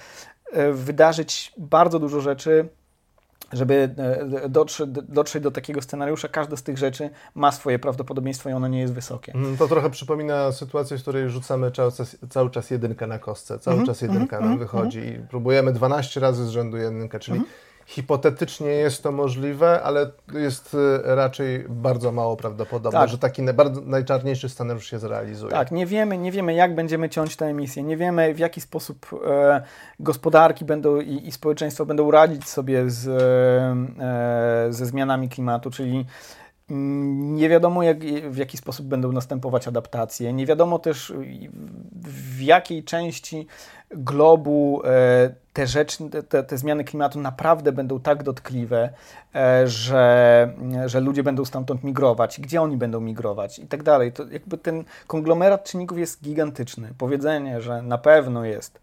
e, 0.53 0.71
wydarzyć 0.71 1.53
bardzo 1.57 1.99
dużo 1.99 2.21
rzeczy, 2.21 2.69
żeby 3.53 3.89
e, 4.43 4.49
dotrzeć, 5.07 5.43
do 5.43 5.51
takiego 5.51 5.81
scenariusza, 5.81 6.27
każda 6.27 6.55
z 6.57 6.63
tych 6.63 6.77
rzeczy 6.77 7.09
ma 7.35 7.51
swoje 7.51 7.79
prawdopodobieństwo 7.79 8.49
i 8.49 8.53
ono 8.53 8.67
nie 8.67 8.79
jest 8.79 8.93
wysokie. 8.93 9.33
Mm, 9.35 9.57
To 9.57 9.67
trochę 9.67 9.89
przypomina 9.89 10.51
sytuację, 10.51 10.97
w 10.97 11.01
której 11.01 11.29
rzucamy 11.29 11.71
cały 11.71 11.91
czas, 11.91 12.17
cały 12.29 12.49
czas 12.49 12.69
jedynkę 12.71 13.07
na 13.07 13.19
kostce. 13.19 13.59
Cały 13.59 13.73
Mhm, 13.77 13.87
czas 13.87 14.01
jedynka 14.01 14.35
mhm, 14.37 14.49
nam 14.51 14.59
wychodzi 14.59 14.99
i 14.99 15.19
próbujemy 15.29 15.73
12 15.73 16.19
razy 16.19 16.45
z 16.45 16.49
rzędu 16.49 16.77
jedynkę, 16.77 17.19
czyli 17.19 17.41
hipotetycznie 17.89 18.67
jest 18.67 19.03
to 19.03 19.11
możliwe, 19.11 19.81
ale 19.83 20.11
jest 20.33 20.73
y, 20.73 20.77
raczej 21.03 21.65
bardzo 21.69 22.11
mało 22.11 22.37
prawdopodobne, 22.37 22.99
Tak. 22.99 23.09
że 23.09 23.17
taki 23.17 23.41
najczarniejszy 23.85 24.49
scenariusz 24.49 24.89
się 24.89 24.99
zrealizuje. 24.99 25.51
Tak, 25.51 25.71
nie 25.71 25.85
wiemy, 25.85 26.17
nie 26.17 26.31
wiemy, 26.31 26.53
jak 26.53 26.75
będziemy 26.75 27.09
ciąć 27.09 27.35
te 27.35 27.45
emisje, 27.45 27.83
nie 27.83 27.97
wiemy, 27.97 28.33
w 28.33 28.39
jaki 28.39 28.61
sposób 28.61 29.05
e, 29.27 29.61
gospodarki 29.99 30.65
będą 30.65 30.99
i, 30.99 31.27
i 31.27 31.31
społeczeństwo 31.31 31.85
będą 31.85 32.11
radzić 32.11 32.47
sobie 32.47 32.89
z, 32.89 33.07
e, 33.07 34.73
ze 34.73 34.85
zmianami 34.85 35.29
klimatu, 35.29 35.71
czyli 35.71 36.05
nie 36.69 37.49
wiadomo, 37.49 37.83
jak, 37.83 37.99
w 38.31 38.37
jaki 38.37 38.57
sposób 38.57 38.85
będą 38.85 39.11
następować 39.11 39.67
adaptacje, 39.67 40.33
nie 40.33 40.45
wiadomo 40.45 40.79
też, 40.79 41.13
w 42.01 42.41
jakiej 42.41 42.83
części 42.83 43.47
globu 43.91 44.81
e, 44.85 45.29
te 45.53 45.67
rzeczy, 45.67 46.09
te, 46.29 46.43
te 46.43 46.57
zmiany 46.57 46.83
klimatu 46.83 47.19
naprawdę 47.19 47.71
będą 47.71 47.99
tak 47.99 48.23
dotkliwe, 48.23 48.89
e, 49.35 49.67
że, 49.67 50.53
że 50.85 50.99
ludzie 50.99 51.23
będą 51.23 51.45
stamtąd 51.45 51.83
migrować, 51.83 52.39
gdzie 52.39 52.61
oni 52.61 52.77
będą 52.77 52.99
migrować 52.99 53.59
i 53.59 53.67
tak 53.67 53.83
dalej. 53.83 54.11
To 54.11 54.27
jakby 54.27 54.57
ten 54.57 54.83
konglomerat 55.07 55.63
czynników 55.63 55.97
jest 55.97 56.23
gigantyczny. 56.23 56.93
Powiedzenie, 56.97 57.61
że 57.61 57.81
na 57.81 57.97
pewno 57.97 58.45
jest, 58.45 58.79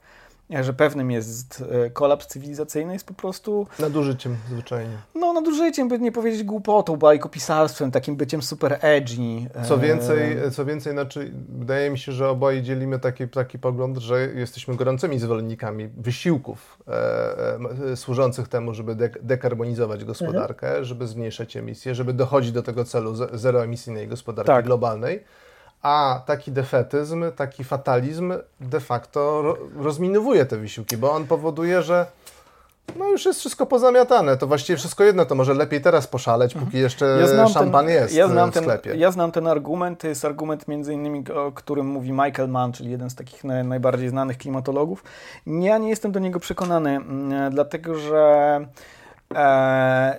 że 0.51 0.73
pewnym 0.73 1.11
jest 1.11 1.65
e, 1.87 1.91
kolaps 1.91 2.27
cywilizacyjny 2.27 2.93
jest 2.93 3.07
po 3.07 3.15
prostu 3.15 3.67
Nadużyciem 3.79 4.37
zwyczajnie. 4.51 4.97
no, 5.15 5.33
nadużyciem, 5.33 5.89
by 5.89 5.99
nie 5.99 6.13
powiedzieć 6.13 6.43
głupotą, 6.45 6.97
bajkopisarstwem, 6.97 7.91
takim 7.91 8.17
byciem 8.17 8.43
super 8.43 8.79
edgy. 8.81 9.47
Co 9.69 9.75
E, 9.75 9.79
więcej, 9.79 10.37
co 10.53 10.65
więcej 10.65 10.93
znaczy, 10.93 11.33
wydaje 11.49 11.91
mi 11.91 11.99
się, 11.99 12.13
że 12.13 12.29
oboje 12.29 12.63
dzielimy 12.63 12.99
taki, 12.99 13.29
taki 13.29 13.59
pogląd, 13.59 13.99
że 13.99 14.27
jesteśmy 14.35 14.77
gorącymi 14.77 15.19
zwolennikami 15.19 15.89
wysiłków 15.89 16.79
e, 16.89 17.59
e, 17.93 17.97
służących 17.97 18.49
temu, 18.49 18.75
żeby 18.75 18.95
dek- 18.97 19.19
dekarbonizować 19.23 20.05
gospodarkę, 20.05 20.85
żeby 20.85 21.07
zmniejszać 21.07 21.57
emisje, 21.57 21.95
żeby 21.95 22.13
dochodzić 22.13 22.53
do 22.53 22.63
tego 22.63 22.85
celu 22.85 23.15
ze- 23.15 23.29
zeroemisyjnej 23.33 24.09
gospodarki 24.09 24.47
Tak. 24.47 24.65
globalnej. 24.65 25.25
A 25.87 26.23
taki 26.27 26.53
defetyzm, 26.53 27.25
taki 27.37 27.65
fatalizm 27.65 28.33
de 28.61 28.81
facto 28.81 29.43
ro, 29.43 29.57
rozminowuje 29.77 30.47
te 30.47 30.57
wysiłki, 30.57 30.97
bo 30.97 31.13
on 31.13 31.27
powoduje, 31.27 31.83
że 31.83 32.07
no 32.97 33.09
już 33.09 33.25
jest 33.25 33.41
wszystko 33.41 33.67
pozamiatane. 33.67 34.37
To 34.37 34.47
właściwie 34.47 34.77
wszystko 34.77 35.05
jedno, 35.05 35.27
to 35.27 35.35
może 35.35 35.55
lepiej 35.55 35.81
teraz 35.81 36.07
poszaleć, 36.07 36.55
póki 36.55 36.79
jeszcze 36.79 37.27
szampan 37.53 37.89
jest 37.89 38.15
ja 38.15 38.29
znam 38.29 38.51
w 38.51 38.55
ten, 38.55 38.63
sklepie. 38.63 38.95
Ja 38.97 39.11
znam 39.11 39.33
ten 39.33 39.47
argument. 39.47 40.01
To 40.01 40.09
jest 40.09 40.25
argument 40.25 40.69
między 40.69 40.93
innymi, 40.93 41.25
o 41.31 41.53
którym 41.53 41.87
mówi 41.87 42.13
Michael 42.13 42.49
Mann, 42.49 42.73
czyli 42.73 42.91
jeden 42.91 43.11
z 43.11 43.15
takich 43.15 43.45
naj, 43.45 43.65
najbardziej 43.65 44.09
znanych 44.09 44.39
klimatologów. 44.39 45.05
Ja 45.47 45.79
nie 45.79 45.89
jestem 45.89 46.13
do 46.13 46.21
niego 46.21 46.41
przekonany, 46.41 46.91
mm, 46.91 47.51
dlatego 47.51 47.99
że 47.99 48.61
e, 49.35 50.17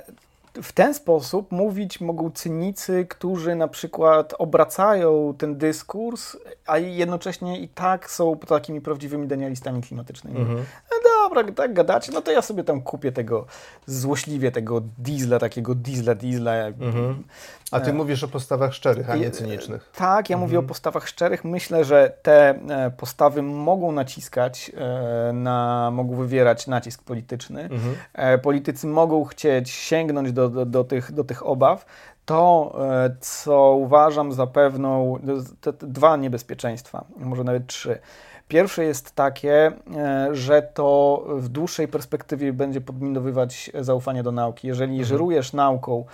w 0.63 0.71
ten 0.71 0.93
sposób 0.93 1.51
mówić 1.51 2.01
mogą 2.01 2.31
cynicy, 2.31 3.05
którzy 3.09 3.55
na 3.55 3.67
przykład 3.67 4.33
obracają 4.37 5.33
ten 5.37 5.57
dyskurs, 5.57 6.37
a 6.65 6.77
jednocześnie 6.77 7.59
i 7.59 7.67
tak 7.67 8.11
są 8.11 8.37
takimi 8.37 8.81
prawdziwymi 8.81 9.27
denialistami 9.27 9.81
klimatycznymi. 9.81 10.39
Mhm. 10.39 10.57
No 10.91 10.97
dobra, 11.03 11.53
tak 11.53 11.73
gadacie, 11.73 12.11
no 12.11 12.21
to 12.21 12.31
ja 12.31 12.41
sobie 12.41 12.63
tam 12.63 12.81
kupię 12.81 13.11
tego 13.11 13.45
złośliwie, 13.85 14.51
tego 14.51 14.81
diesla, 14.97 15.39
takiego 15.39 15.75
diesla, 15.75 16.15
diesla. 16.15 16.53
Mhm. 16.53 17.23
A 17.71 17.79
ty 17.79 17.93
mówisz 17.93 18.23
o 18.23 18.27
postawach 18.27 18.73
szczerych, 18.73 19.09
a 19.09 19.15
nie 19.15 19.27
E, 19.27 19.31
cynicznych. 19.31 19.91
Tak, 19.95 20.29
ja 20.29 20.37
mówię 20.37 20.59
o 20.59 20.63
postawach 20.63 21.07
szczerych. 21.07 21.45
Myślę, 21.45 21.85
że 21.85 22.17
te 22.21 22.49
e, 22.49 22.91
postawy 22.91 23.41
mogą 23.41 23.91
naciskać, 23.91 24.71
e, 24.77 25.33
na, 25.33 25.89
mogą 25.91 26.15
wywierać 26.15 26.67
nacisk 26.67 27.03
polityczny. 27.03 27.61
Mhm. 27.61 27.95
E, 28.13 28.37
Politycy 28.37 28.87
mogą 28.87 29.23
chcieć 29.23 29.69
sięgnąć 29.69 30.31
do, 30.31 30.46
do, 30.49 30.65
do, 30.65 30.83
tych, 30.83 31.11
do 31.11 31.23
tych 31.23 31.45
obaw. 31.45 31.85
To, 32.25 32.75
e, 33.05 33.15
co 33.19 33.71
uważam 33.71 34.31
za 34.31 34.47
pewną, 34.47 35.19
te, 35.61 35.73
te 35.73 35.87
dwa 35.87 36.17
niebezpieczeństwa, 36.17 37.05
może 37.17 37.43
nawet 37.43 37.67
trzy. 37.67 37.99
Pierwsze 38.47 38.83
jest 38.83 39.11
takie, 39.11 39.71
e, 39.95 40.29
że 40.35 40.61
to 40.61 41.23
w 41.29 41.49
dłuższej 41.49 41.87
perspektywie 41.87 42.53
będzie 42.53 42.81
podminowywać 42.81 43.71
zaufanie 43.79 44.23
do 44.23 44.31
nauki. 44.31 44.67
Jeżeli 44.67 45.05
żerujesz 45.05 45.53
nauką 45.53 46.05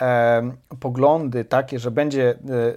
e, 0.00 0.52
poglądy 0.80 1.44
takie, 1.44 1.78
że 1.78 1.90
będzie 1.90 2.30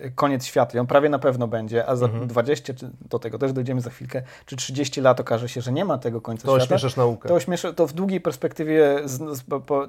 e, 0.03 0.09
koniec 0.15 0.45
świata, 0.45 0.77
i 0.77 0.79
on 0.79 0.87
prawie 0.87 1.09
na 1.09 1.19
pewno 1.19 1.47
będzie, 1.47 1.85
a 1.85 1.95
za 1.95 2.07
20, 2.07 2.73
czy 2.73 2.89
do 3.09 3.19
tego 3.19 3.37
też 3.39 3.53
dojdziemy 3.53 3.81
za 3.81 3.89
chwilkę, 3.89 4.21
czy 4.45 4.55
30 4.55 5.01
lat 5.01 5.19
okaże 5.19 5.49
się, 5.49 5.61
że 5.61 5.71
nie 5.71 5.85
ma 5.85 5.97
tego 5.97 6.21
końca 6.21 6.47
To 6.47 6.51
świata, 6.59 6.63
ośmieszasz 6.65 6.95
naukę. 6.95 7.29
to, 7.29 7.35
ośmieszy, 7.35 7.73
to 7.73 7.87
w 7.87 7.93
długiej 7.93 8.21
perspektywie 8.21 9.01
z, 9.05 9.37
z, 9.37 9.43
po, 9.65 9.87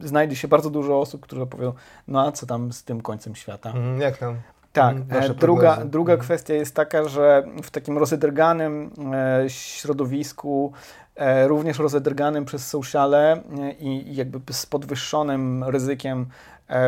znajdzie 0.00 0.36
się 0.36 0.48
bardzo 0.48 0.70
dużo 0.70 1.00
osób, 1.00 1.22
które 1.22 1.46
powiedzą, 1.46 1.72
no 2.08 2.26
a 2.26 2.32
co 2.32 2.46
tam 2.46 2.72
z 2.72 2.84
tym 2.84 3.00
końcem 3.00 3.34
świata? 3.34 3.68
Mhm, 3.68 4.00
Jak 4.00 4.18
tam? 4.18 4.36
Tak, 4.80 5.04
wasze 5.04 5.30
e, 5.30 5.34
druga, 5.34 5.76
druga 5.84 6.12
Mhm. 6.12 6.24
kwestia 6.26 6.54
jest 6.54 6.74
taka, 6.74 7.08
że 7.08 7.42
w 7.62 7.70
takim 7.70 7.98
rozedrganym 7.98 8.90
e, 9.14 9.50
środowisku, 9.50 10.72
e, 11.16 11.48
również 11.48 11.78
rozedrganym 11.78 12.44
przez 12.44 12.68
sociale 12.68 13.42
i, 13.78 14.16
jakby 14.16 14.52
z 14.52 14.66
podwyższonym 14.66 15.64
ryzykiem 15.64 16.26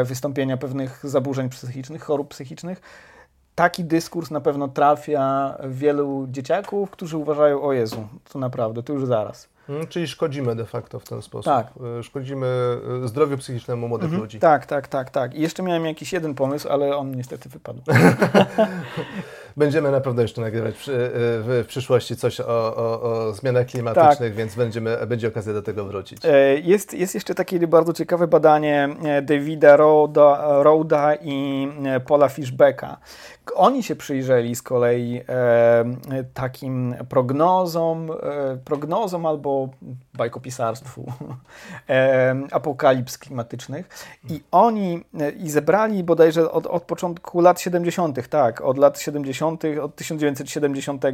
wystąpienia 0.05 0.57
pewnych 0.57 1.01
zaburzeń 1.05 1.49
psychicznych, 1.49 2.03
chorób 2.03 2.28
psychicznych, 2.28 2.80
taki 3.55 3.84
dyskurs 3.84 4.30
na 4.30 4.41
pewno 4.41 4.68
trafia 4.68 5.57
wielu 5.68 6.26
dzieciaków, 6.30 6.91
którzy 6.91 7.16
uważają, 7.16 7.62
o 7.62 7.72
Jezu, 7.72 8.09
to 8.32 8.39
naprawdę, 8.39 8.82
to 8.82 8.93
już 8.93 9.07
zaraz. 9.07 9.49
Mhm, 9.69 9.87
Czyli 9.87 10.09
szkodzimy 10.09 10.57
de 10.57 10.64
facto 10.64 11.01
w 11.01 11.05
ten 11.05 11.23
sposób. 11.23 11.53
Tak. 11.53 11.66
Y, 12.01 12.03
Szkodzimy 12.03 12.47
y, 13.05 13.09
zdrowiu 13.09 13.39
psychicznemu 13.39 13.89
młodych 13.89 14.12
ludzi. 14.12 14.39
Tak, 14.39 14.66
tak, 14.66 14.89
tak, 14.89 15.11
tak. 15.11 15.35
I 15.35 15.41
jeszcze 15.41 15.62
miałem 15.62 15.87
jakiś 15.87 16.12
jeden 16.12 16.35
pomysł, 16.35 16.69
ale 16.69 16.97
on 16.97 17.16
niestety 17.16 17.49
wypadł. 17.49 17.83
będziemy 19.57 19.91
naprawdę 19.91 20.23
jeszcze 20.23 20.41
nagrywać 20.41 20.75
w, 20.79 20.85
w 20.87 21.66
przyszłości 21.69 22.16
coś 22.16 22.41
o, 22.41 22.77
o, 22.77 23.03
o 23.03 23.33
zmianach 23.33 23.66
klimatycznych, 23.66 24.31
tak. 24.31 24.35
więc 24.35 24.55
będziemy, 24.55 25.07
będzie 25.07 25.29
okazja 25.29 25.53
do 25.53 25.62
tego 25.62 25.85
wrócić. 25.85 26.19
Jest, 26.62 26.95
jest 26.95 27.14
jeszcze 27.14 27.35
takie 27.35 27.66
bardzo 27.66 27.93
ciekawe 27.93 28.27
badanie 28.27 28.89
Davida 29.23 29.77
Roda, 29.77 30.62
Roda 30.62 31.14
i 31.14 31.69
Paula 32.07 32.29
Fishbecka, 32.29 32.97
oni 33.55 33.83
się 33.83 33.97
przyjrzeli 33.97 34.55
z 34.55 34.63
kolei 34.63 35.21
e, 35.29 35.85
takim 36.35 36.95
prognozom, 37.09 38.11
e, 38.11 38.15
prognozom 38.65 39.27
albo 39.27 39.69
bajkopisarstwu 40.15 41.07
e, 41.89 42.35
apokalips 42.51 43.19
klimatycznych 43.19 43.89
i 44.31 44.43
oni 44.51 45.05
e, 45.21 45.31
i 45.31 45.51
zebrali 45.51 46.05
bodajże 46.05 46.53
od, 46.53 46.67
od 46.67 46.83
początku 46.83 47.41
lat 47.41 47.61
70., 47.61 48.29
tak, 48.29 48.61
od 48.61 48.79
lat 48.79 48.99
70., 48.99 49.63
od 49.83 49.97
1970 49.97 51.05
e, 51.05 51.13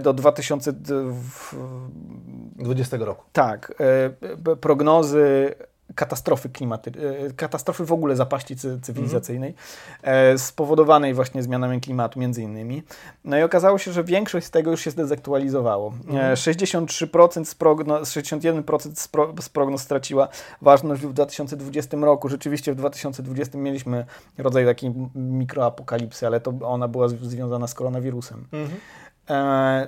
do 0.00 0.12
2020 0.12 2.96
roku. 2.96 3.24
Tak, 3.32 3.72
e, 3.80 4.10
prognozy 4.56 5.54
katastrofy 5.94 6.48
klimatycznej, 6.48 7.04
katastrofy 7.36 7.84
w 7.84 7.92
ogóle 7.92 8.16
zapaści 8.16 8.56
cywilizacyjnej, 8.82 9.54
mm. 10.02 10.38
spowodowanej 10.38 11.14
właśnie 11.14 11.42
zmianami 11.42 11.80
klimatu 11.80 12.20
między 12.20 12.42
innymi. 12.42 12.82
No 13.24 13.38
i 13.38 13.42
okazało 13.42 13.78
się, 13.78 13.92
że 13.92 14.04
większość 14.04 14.46
z 14.46 14.50
tego 14.50 14.70
już 14.70 14.80
się 14.80 14.90
zdezaktualizowało. 14.90 15.94
Mm. 16.08 16.34
63% 16.34 17.44
z 17.44 17.54
prognoz, 17.54 18.10
61% 18.10 18.94
z, 18.94 19.08
pro, 19.08 19.34
z 19.40 19.48
prognoz 19.48 19.82
straciła 19.82 20.28
ważność 20.62 21.02
w 21.02 21.12
2020 21.12 21.96
roku. 21.96 22.28
Rzeczywiście 22.28 22.72
w 22.72 22.76
2020 22.76 23.58
mieliśmy 23.58 24.04
rodzaj 24.38 24.66
takiej 24.66 24.94
mikroapokalipsy, 25.14 26.26
ale 26.26 26.40
to 26.40 26.52
ona 26.62 26.88
była 26.88 27.08
związana 27.08 27.66
z 27.66 27.74
koronawirusem. 27.74 28.46
Mm. 28.52 28.68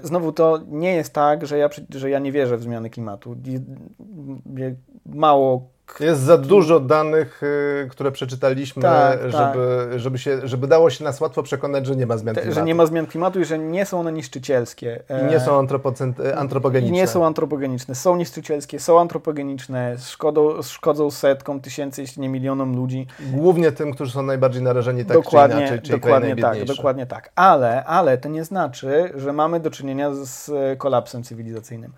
Znowu 0.03 0.33
to 0.33 0.61
nie 0.69 0.93
jest 0.93 1.13
tak, 1.13 1.47
że 1.47 1.59
ja, 1.59 1.69
że 1.91 2.11
ja 2.11 2.19
nie 2.19 2.33
wierzę 2.33 2.57
w 2.57 2.63
zmiany 2.63 2.91
klimatu. 2.91 3.37
Mało 5.07 5.69
jest 6.01 6.21
za 6.21 6.39
dużo 6.39 6.81
danych, 6.81 7.43
y, 7.43 7.89
które 7.91 8.13
przeczytaliśmy, 8.13 8.83
tak, 8.83 9.19
żeby, 9.23 9.33
tak. 9.33 9.57
Żeby, 9.97 10.19
się, 10.19 10.49
żeby 10.49 10.67
dało 10.67 10.91
się 10.91 11.05
nas 11.05 11.21
łatwo 11.21 11.43
przekonać, 11.43 11.87
że 11.87 11.97
nie 11.97 12.07
ma 12.07 12.17
zmian 12.17 12.35
klimatu. 12.35 12.55
Że 12.55 12.63
nie 12.63 12.75
ma 12.75 12.87
zmian 12.87 13.07
klimatu 13.07 13.41
i 13.41 13.45
że 13.45 13.59
nie 13.59 13.87
są 13.87 14.01
one 14.01 14.13
niszczycielskie. 14.13 15.03
I 15.23 15.31
nie 15.31 15.41
są 15.41 15.55
e, 15.55 16.37
antropogeniczne. 16.37 16.97
I 16.97 17.01
nie 17.01 17.07
są 17.07 17.27
antropogeniczne. 17.27 17.95
Są 17.95 18.17
niszczycielskie, 18.17 18.81
są 18.81 19.01
antropogeniczne, 19.01 19.97
szkodą, 19.99 20.63
szkodzą 20.63 21.11
setkom 21.11 21.61
tysięcy, 21.61 22.01
jeśli 22.01 22.23
nie 22.23 22.29
milionom 22.29 22.77
ludzi. 22.77 23.07
Głównie 23.33 23.73
tym, 23.73 23.95
którzy 23.95 24.13
są 24.13 24.23
najbardziej 24.23 24.63
narażeni 24.63 25.05
tak 25.05 25.17
dokładnie, 25.17 25.57
czy 25.57 25.63
inaczej, 25.63 25.81
czyli 25.81 26.01
dokładnie 26.01 26.37
tak, 26.37 26.65
dokładnie 26.65 27.07
tak. 27.07 27.33
Ale, 27.35 27.85
ale 27.85 28.19
to 28.19 28.29
nie 28.29 28.45
znaczy, 28.45 29.13
że 29.17 29.33
mamy 29.33 29.61
do 29.61 29.71
czynienia 29.71 30.11
z 30.15 30.51
kolapsem 30.79 31.23
cywilizacyjnym. 31.23 31.93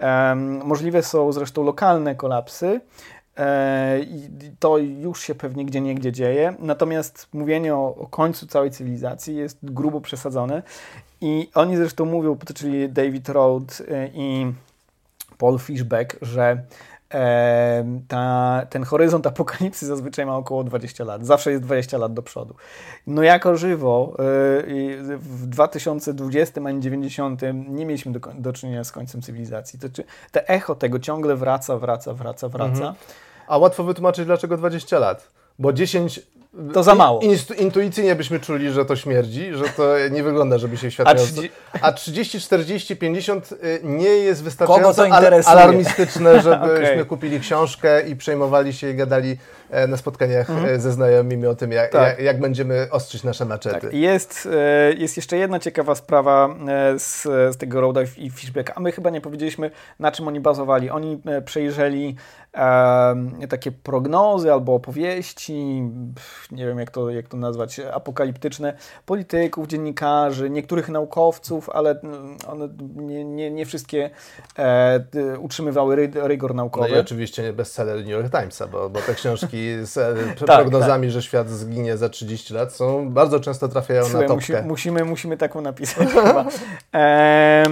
Um, 0.00 0.60
możliwe 0.64 1.02
są 1.02 1.32
zresztą 1.32 1.64
lokalne 1.64 2.14
kolapsy, 2.14 2.80
I 4.00 4.28
to 4.58 4.78
już 4.78 5.20
się 5.20 5.34
pewnie 5.34 5.64
gdzie 5.64 5.80
niegdzie 5.80 6.12
dzieje. 6.12 6.54
Natomiast 6.58 7.28
mówienie 7.32 7.74
o, 7.74 7.94
o, 7.96 8.06
końcu 8.06 8.46
całej 8.46 8.70
cywilizacji 8.70 9.36
jest 9.36 9.58
grubo 9.62 10.00
przesadzone. 10.00 10.62
I 11.20 11.50
oni 11.54 11.76
zresztą 11.76 12.04
mówią, 12.04 12.36
czyli 12.54 12.88
David 12.88 13.28
Rode 13.28 13.74
i 14.14 14.52
Paul 15.38 15.58
Fishback, 15.58 16.16
że 16.22 16.62
e, 17.14 17.84
ta, 18.08 18.62
ten 18.70 18.84
horyzont 18.84 19.26
apokalipsy 19.26 19.86
zazwyczaj 19.86 20.26
ma 20.26 20.36
około 20.36 20.64
20 20.64 21.04
lat. 21.04 21.26
Zawsze 21.26 21.50
jest 21.50 21.62
20 21.62 21.98
lat 21.98 22.14
do 22.14 22.22
przodu. 22.22 22.54
No 23.06 23.22
jako 23.22 23.56
żywo 23.56 24.16
e, 24.18 24.22
w 25.18 25.46
2020 25.46 26.60
ani 26.64 26.80
90 26.80 27.40
nie 27.68 27.86
mieliśmy 27.86 28.12
do, 28.12 28.20
do 28.34 28.52
czynienia 28.52 28.84
z 28.84 28.92
końcem 28.92 29.22
cywilizacji. 29.22 29.78
To, 29.78 29.88
te 30.32 30.48
echo 30.48 30.74
tego 30.74 30.98
ciągle 30.98 31.36
wraca, 31.36 31.78
wraca, 31.78 32.14
wraca, 32.14 32.48
wraca. 32.48 32.88
Mhm. 32.88 32.94
A 33.48 33.58
łatwo 33.58 33.84
wytłumaczyć, 33.84 34.26
dlaczego 34.26 34.56
20 34.56 34.98
lat. 34.98 35.28
Bo 35.58 35.72
10 35.72 36.20
to 36.72 36.82
za 36.82 36.94
mało. 36.94 37.20
intuicyjnie 37.58 38.14
byśmy 38.14 38.40
czuli, 38.40 38.70
że 38.70 38.84
to 38.84 38.96
śmierdzi, 38.96 39.54
że 39.54 39.64
to 39.64 39.94
nie 40.10 40.22
wygląda, 40.22 40.58
żeby 40.58 40.76
się 40.76 40.90
świat 40.90 41.08
A 41.80 41.92
30, 41.92 42.40
40, 42.40 42.96
50 42.96 43.54
nie 43.82 44.08
jest 44.08 44.42
wystarczająco 44.42 45.06
alarmistyczne, 45.46 46.40
żebyśmy 46.42 46.92
okay. 46.92 47.04
kupili 47.04 47.40
książkę 47.40 48.08
i 48.08 48.16
przejmowali 48.16 48.72
się 48.72 48.90
i 48.90 48.94
gadali 48.94 49.38
e, 49.70 49.86
na 49.86 49.96
spotkaniach 49.96 50.50
mm 50.50 50.64
-hmm. 50.64 50.78
ze 50.78 50.92
znajomymi 50.92 51.46
o 51.46 51.54
tym, 51.54 51.72
jak, 51.72 51.92
tak. 51.92 52.02
jak, 52.02 52.20
jak, 52.20 52.40
będziemy 52.40 52.88
ostrzyć 52.90 53.24
nasze 53.24 53.44
maczety. 53.44 53.80
Tak. 53.80 53.94
Jest, 53.94 54.48
e, 54.52 54.92
jest 54.92 55.16
jeszcze 55.16 55.36
jedna 55.36 55.58
ciekawa 55.58 55.94
sprawa 55.94 56.56
z, 56.98 57.22
z 57.22 57.56
tego 57.56 57.80
Roda 57.80 58.00
i 58.16 58.30
Fishback, 58.30 58.72
a 58.74 58.80
my 58.80 58.92
chyba 58.92 59.10
nie 59.10 59.20
powiedzieliśmy, 59.20 59.70
na 59.98 60.12
czym 60.12 60.28
oni 60.28 60.40
bazowali. 60.40 60.90
Oni 60.90 61.22
przejrzeli 61.44 62.16
e, 62.54 63.46
takie 63.48 63.72
prognozy 63.72 64.52
albo 64.52 64.74
opowieści, 64.74 65.82
nie 66.50 66.66
wiem 66.66 66.78
jak 66.78 66.90
to, 66.90 67.10
jak 67.10 67.28
to 67.28 67.36
nazwać, 67.36 67.80
apokaliptyczne 67.80 68.72
polityków, 69.06 69.66
dziennikarzy, 69.66 70.50
niektórych 70.50 70.88
naukowców, 70.88 71.70
ale 71.70 72.00
mm, 72.00 72.36
one 72.46 72.68
nie, 72.96 73.24
nie, 73.24 73.50
nie 73.50 73.66
wszystkie 73.66 74.10
e, 74.58 75.00
utrzymywały 75.40 75.96
ry, 75.96 76.10
rygor 76.14 76.54
naukowy. 76.54 76.88
No 76.90 76.96
i 76.96 76.98
oczywiście 76.98 77.52
bestseller 77.52 77.98
New 77.98 78.08
York 78.08 78.30
Timesa, 78.30 78.66
bo, 78.66 78.90
bo 78.90 79.00
te 79.00 79.14
książki 79.14 79.74
z 79.82 79.96
e, 79.98 80.14
tak, 80.46 80.60
prognozami, 80.60 81.06
tak. 81.06 81.12
że 81.12 81.22
świat 81.22 81.50
zginie 81.50 81.96
za 81.96 82.08
30 82.08 82.54
lat 82.54 82.72
są 82.72 83.10
bardzo 83.10 83.40
często 83.40 83.68
trafiają 83.68 84.02
Słuchaj, 84.04 84.22
na 84.22 84.28
topkę. 84.28 84.52
Musi, 84.52 84.68
musimy, 84.68 85.04
musimy 85.04 85.36
taką 85.36 85.60
napisać 85.60 86.08
chyba. 86.08 86.46
E, 86.94 87.64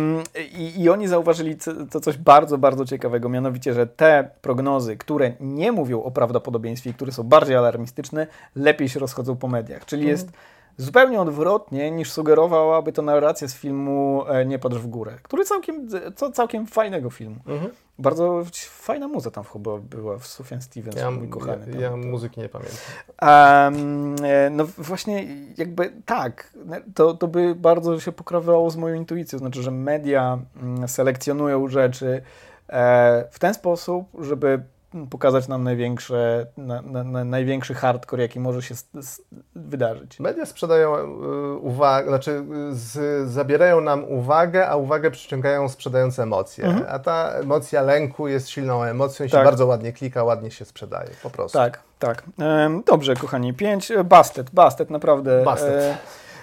i, 0.59 0.83
I 0.83 0.91
oni 0.91 1.09
zauważyli 1.09 1.57
to 1.91 2.01
coś 2.01 2.16
bardzo, 2.16 2.59
bardzo 2.59 2.85
ciekawego, 2.85 3.29
mianowicie, 3.29 3.75
że 3.75 3.87
te 3.87 4.31
prognozy, 4.43 4.97
które 4.97 5.33
nie 5.41 5.72
mówią 5.72 6.03
o 6.03 6.11
prawdopodobieństwie 6.11 6.85
które 6.93 7.12
są 7.12 7.22
bardziej 7.22 7.57
alarmistyczne, 7.57 8.27
lepiej 8.65 8.89
się 8.89 9.01
rozchodzą 9.01 9.37
po 9.37 9.49
mediach. 9.49 9.85
Czyli 9.85 10.07
jest 10.07 10.29
zupełnie 10.77 11.21
odwrotnie 11.21 11.91
niż 11.91 12.12
sugerowałaby 12.12 12.93
to 12.93 13.03
narracja 13.03 13.49
z 13.49 13.55
filmu 13.55 14.25
e, 14.29 14.47
Nie 14.47 14.59
patrz 14.59 14.77
w 14.77 14.87
górę, 14.87 15.19
który 15.23 15.45
całkiem, 15.45 15.89
co, 16.17 16.33
całkiem 16.33 16.67
fajnego 16.67 17.11
filmu. 17.11 17.37
Mhm. 17.47 17.71
Bardzo 17.99 18.45
fajna 18.69 19.09
muza 19.09 19.31
tam 19.31 19.45
chyba 19.45 19.79
była, 19.79 20.19
w 20.19 20.27
Sufjan 20.27 20.62
Stevens, 20.62 20.97
ja, 20.97 21.11
mój 21.11 21.29
kochany. 21.29 21.67
Ja, 21.75 21.81
ja 21.81 21.97
muzyki 21.97 22.41
nie 22.41 22.49
pamiętam. 22.49 22.79
Um, 23.23 24.17
no 24.57 24.67
właśnie 24.79 25.27
jakby 25.57 25.93
tak, 26.07 26.53
to, 26.95 27.15
to 27.15 27.29
by 27.29 27.55
bardzo 27.55 28.01
się 28.01 28.12
pokrywało 28.12 28.71
z 28.71 28.77
moją 28.77 28.95
intuicją, 28.95 29.39
znaczy, 29.39 29.62
że 29.62 29.71
media 29.71 30.39
mm, 30.62 30.89
selekcjonują 30.89 31.69
rzeczy 31.69 32.23
e, 32.69 33.25
w 33.31 33.39
ten 33.39 33.55
sposób, 33.55 34.07
żeby 34.21 34.62
pokazać 35.11 35.49
nam 35.49 35.64
największe, 35.64 36.47
na, 36.57 36.82
na, 36.82 37.05
na, 37.05 37.24
największy 37.24 37.74
hardcore, 37.74 38.22
jaki 38.22 38.40
może 38.40 38.62
się 38.62 38.74
wydarzyć. 39.55 40.20
Media 40.20 40.47
sprzedają 40.47 40.97
y, 40.97 41.57
uwagę, 41.59 42.09
znaczy 42.09 42.45
z, 42.70 43.28
zabierają 43.30 43.80
nam 43.80 44.05
uwagę, 44.05 44.68
a 44.68 44.76
uwagę 44.76 45.11
przyciągają 45.11 45.68
sprzedające 45.68 46.22
emocje. 46.22 46.64
Mhm. 46.64 46.86
A 46.88 46.99
ta 46.99 47.30
emocja 47.30 47.82
lęku 47.82 48.28
jest 48.28 48.49
silną 48.49 48.82
emocją 48.82 49.26
i 49.26 49.30
tak. 49.30 49.40
się 49.40 49.45
bardzo 49.45 49.66
ładnie 49.66 49.92
klika, 49.92 50.24
ładnie 50.24 50.51
się 50.51 50.64
sprzedaje, 50.64 51.11
po 51.22 51.30
prostu. 51.30 51.59
Tak, 51.59 51.80
tak. 51.99 52.22
Dobrze, 52.86 53.16
kochani, 53.16 53.55
pięć. 53.55 53.92
Bastet, 54.05 54.51
bastet, 54.51 54.90
naprawdę. 54.90 55.45
Bastet. 55.45 55.70
E, 55.70 55.97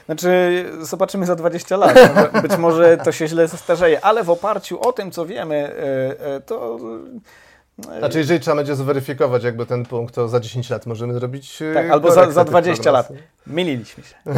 znaczy, 0.05 0.65
zobaczymy 0.81 1.25
za 1.25 1.35
20 1.35 1.77
lat. 1.77 1.97
Być 2.41 2.57
może 2.57 2.97
to 2.97 3.11
się 3.11 3.27
źle 3.27 3.47
zestarzeje, 3.47 4.05
ale 4.05 4.23
w 4.23 4.29
oparciu 4.29 4.81
o 4.81 4.93
tym, 4.93 5.11
co 5.11 5.25
wiemy, 5.25 5.55
e, 5.55 6.35
e, 6.35 6.41
to 6.41 6.77
no 6.81 6.99
znaczy, 7.99 8.17
jeżeli 8.17 8.39
trzeba 8.39 8.57
będzie 8.57 8.75
zweryfikować 8.75 9.43
jakby 9.43 9.65
ten 9.65 9.85
punkt, 9.85 10.15
to 10.15 10.27
za 10.27 10.39
10 10.39 10.69
lat 10.69 10.85
możemy 10.85 11.13
zrobić. 11.13 11.61
E, 11.61 11.73
tak, 11.73 11.89
albo 11.89 12.11
za, 12.11 12.31
za 12.31 12.43
20 12.43 12.91
lat. 12.91 13.13
Myliliśmy 13.47 14.03
się. 14.03 14.15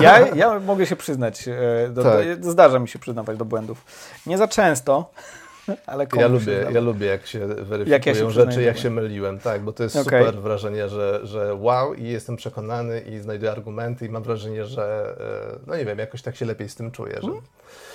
Ja, 0.00 0.18
ja 0.34 0.60
mogę 0.60 0.86
się 0.86 0.96
przyznać, 0.96 1.48
e, 1.48 1.88
do, 1.88 2.02
tak. 2.02 2.40
do, 2.40 2.50
zdarza 2.50 2.78
mi 2.78 2.88
się 2.88 2.98
przyznawać 2.98 3.38
do 3.38 3.44
błędów. 3.44 3.84
Nie 4.26 4.38
za 4.38 4.48
często, 4.48 5.10
ale 5.86 6.06
ja 6.16 6.28
lubię, 6.28 6.66
ja 6.72 6.80
lubię, 6.80 7.06
jak 7.06 7.26
się 7.26 7.38
weryfikują 7.38 7.86
jak 7.86 8.06
ja 8.06 8.14
się 8.14 8.30
rzeczy, 8.30 8.62
jak 8.62 8.78
się 8.78 8.90
myliłem, 8.90 9.38
tak, 9.38 9.62
bo 9.62 9.72
to 9.72 9.82
jest 9.82 9.96
okay. 9.96 10.20
super 10.20 10.42
wrażenie, 10.42 10.88
że, 10.88 11.20
że 11.22 11.54
wow 11.54 11.94
i 11.94 12.04
jestem 12.04 12.36
przekonany 12.36 13.00
i 13.00 13.18
znajduję 13.18 13.52
argumenty 13.52 14.06
i 14.06 14.08
mam 14.08 14.22
wrażenie, 14.22 14.64
że 14.64 15.14
e, 15.54 15.58
no 15.66 15.76
nie 15.76 15.84
wiem, 15.84 15.98
jakoś 15.98 16.22
tak 16.22 16.36
się 16.36 16.44
lepiej 16.44 16.68
z 16.68 16.74
tym 16.74 16.90
czuję, 16.90 17.14
że... 17.14 17.20
Hmm? 17.20 17.42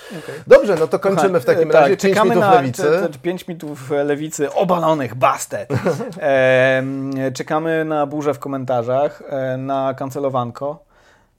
Okay. 0.10 0.36
Dobrze, 0.48 0.76
no 0.80 0.88
to 0.88 1.00
kończymy 1.00 1.40
w 1.40 1.46
takim 1.46 1.70
tak, 1.70 1.82
razie. 1.82 1.98
5 1.98 2.24
minut 2.24 2.40
na, 2.40 2.54
lewicy. 2.54 3.10
5 3.22 3.48
minutów 3.48 3.92
lewicy 3.92 4.54
obalonych, 4.54 5.16
bastet. 5.16 5.70
E, 6.22 7.32
czekamy 7.34 7.86
na 7.86 8.06
burzę 8.06 8.34
w 8.34 8.40
komentarzach, 8.40 9.24
e, 9.30 9.58
na 9.58 9.94
kancelowanko. 9.94 10.86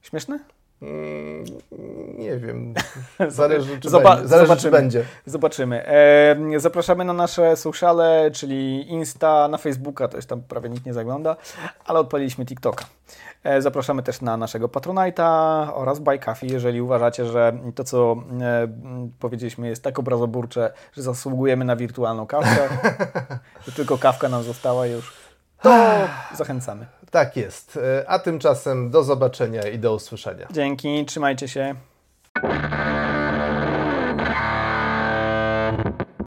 Śmieszne? 0.03 0.39
Mm, 0.85 1.45
nie 2.19 2.37
wiem. 2.39 2.75
Zależy, 3.29 3.81
czy, 3.81 3.89
Zoba- 3.91 4.15
będzie. 4.17 4.29
Zależy, 4.29 4.47
czy 4.47 4.49
zobaczymy. 4.49 4.71
będzie. 4.71 5.05
Zobaczymy. 5.27 5.87
E, 5.87 6.37
zapraszamy 6.57 7.05
na 7.05 7.13
nasze 7.13 7.57
sociale, 7.57 8.31
czyli 8.31 8.91
Insta, 8.91 9.49
na 9.49 9.59
Facebooka, 9.59 10.09
to 10.09 10.17
już 10.17 10.27
tam 10.27 10.43
prawie 10.43 10.69
nikt 10.69 10.87
nie 10.87 10.93
zagląda, 10.95 11.37
ale 11.85 12.01
odpaliliśmy 12.01 12.45
TikToka. 12.47 12.85
E, 13.45 13.63
zapraszamy 13.63 14.03
też 14.03 14.21
na 14.21 14.37
naszego 14.37 14.69
Patronite'a 14.69 15.69
oraz 15.75 15.99
Buy 16.01 16.19
Coffee, 16.19 16.47
jeżeli 16.53 16.81
uważacie, 16.81 17.27
że 17.27 17.53
to, 17.75 17.85
co 17.85 18.17
e, 18.41 18.69
powiedzieliśmy 19.21 19.69
jest 19.69 19.83
tak 19.83 19.99
obrazoburcze, 19.99 20.73
że 20.97 21.03
zasługujemy 21.03 21.65
na 21.65 21.77
wirtualną 21.77 22.27
kawkę, 22.27 22.69
tylko 23.77 23.99
kawka 23.99 24.29
nam 24.29 24.43
została 24.43 24.87
już, 24.87 25.13
to 25.65 26.09
zachęcamy. 26.37 26.87
Tak 27.11 27.37
jest. 27.37 27.77
E, 28.03 28.09
A 28.09 28.19
tymczasem 28.19 28.91
do 28.91 29.03
zobaczenia 29.05 29.69
i 29.69 29.79
do 29.79 29.95
usłyszenia. 29.95 30.47
Dzięki, 30.51 31.05
trzymajcie 31.05 31.49
się. 31.49 31.75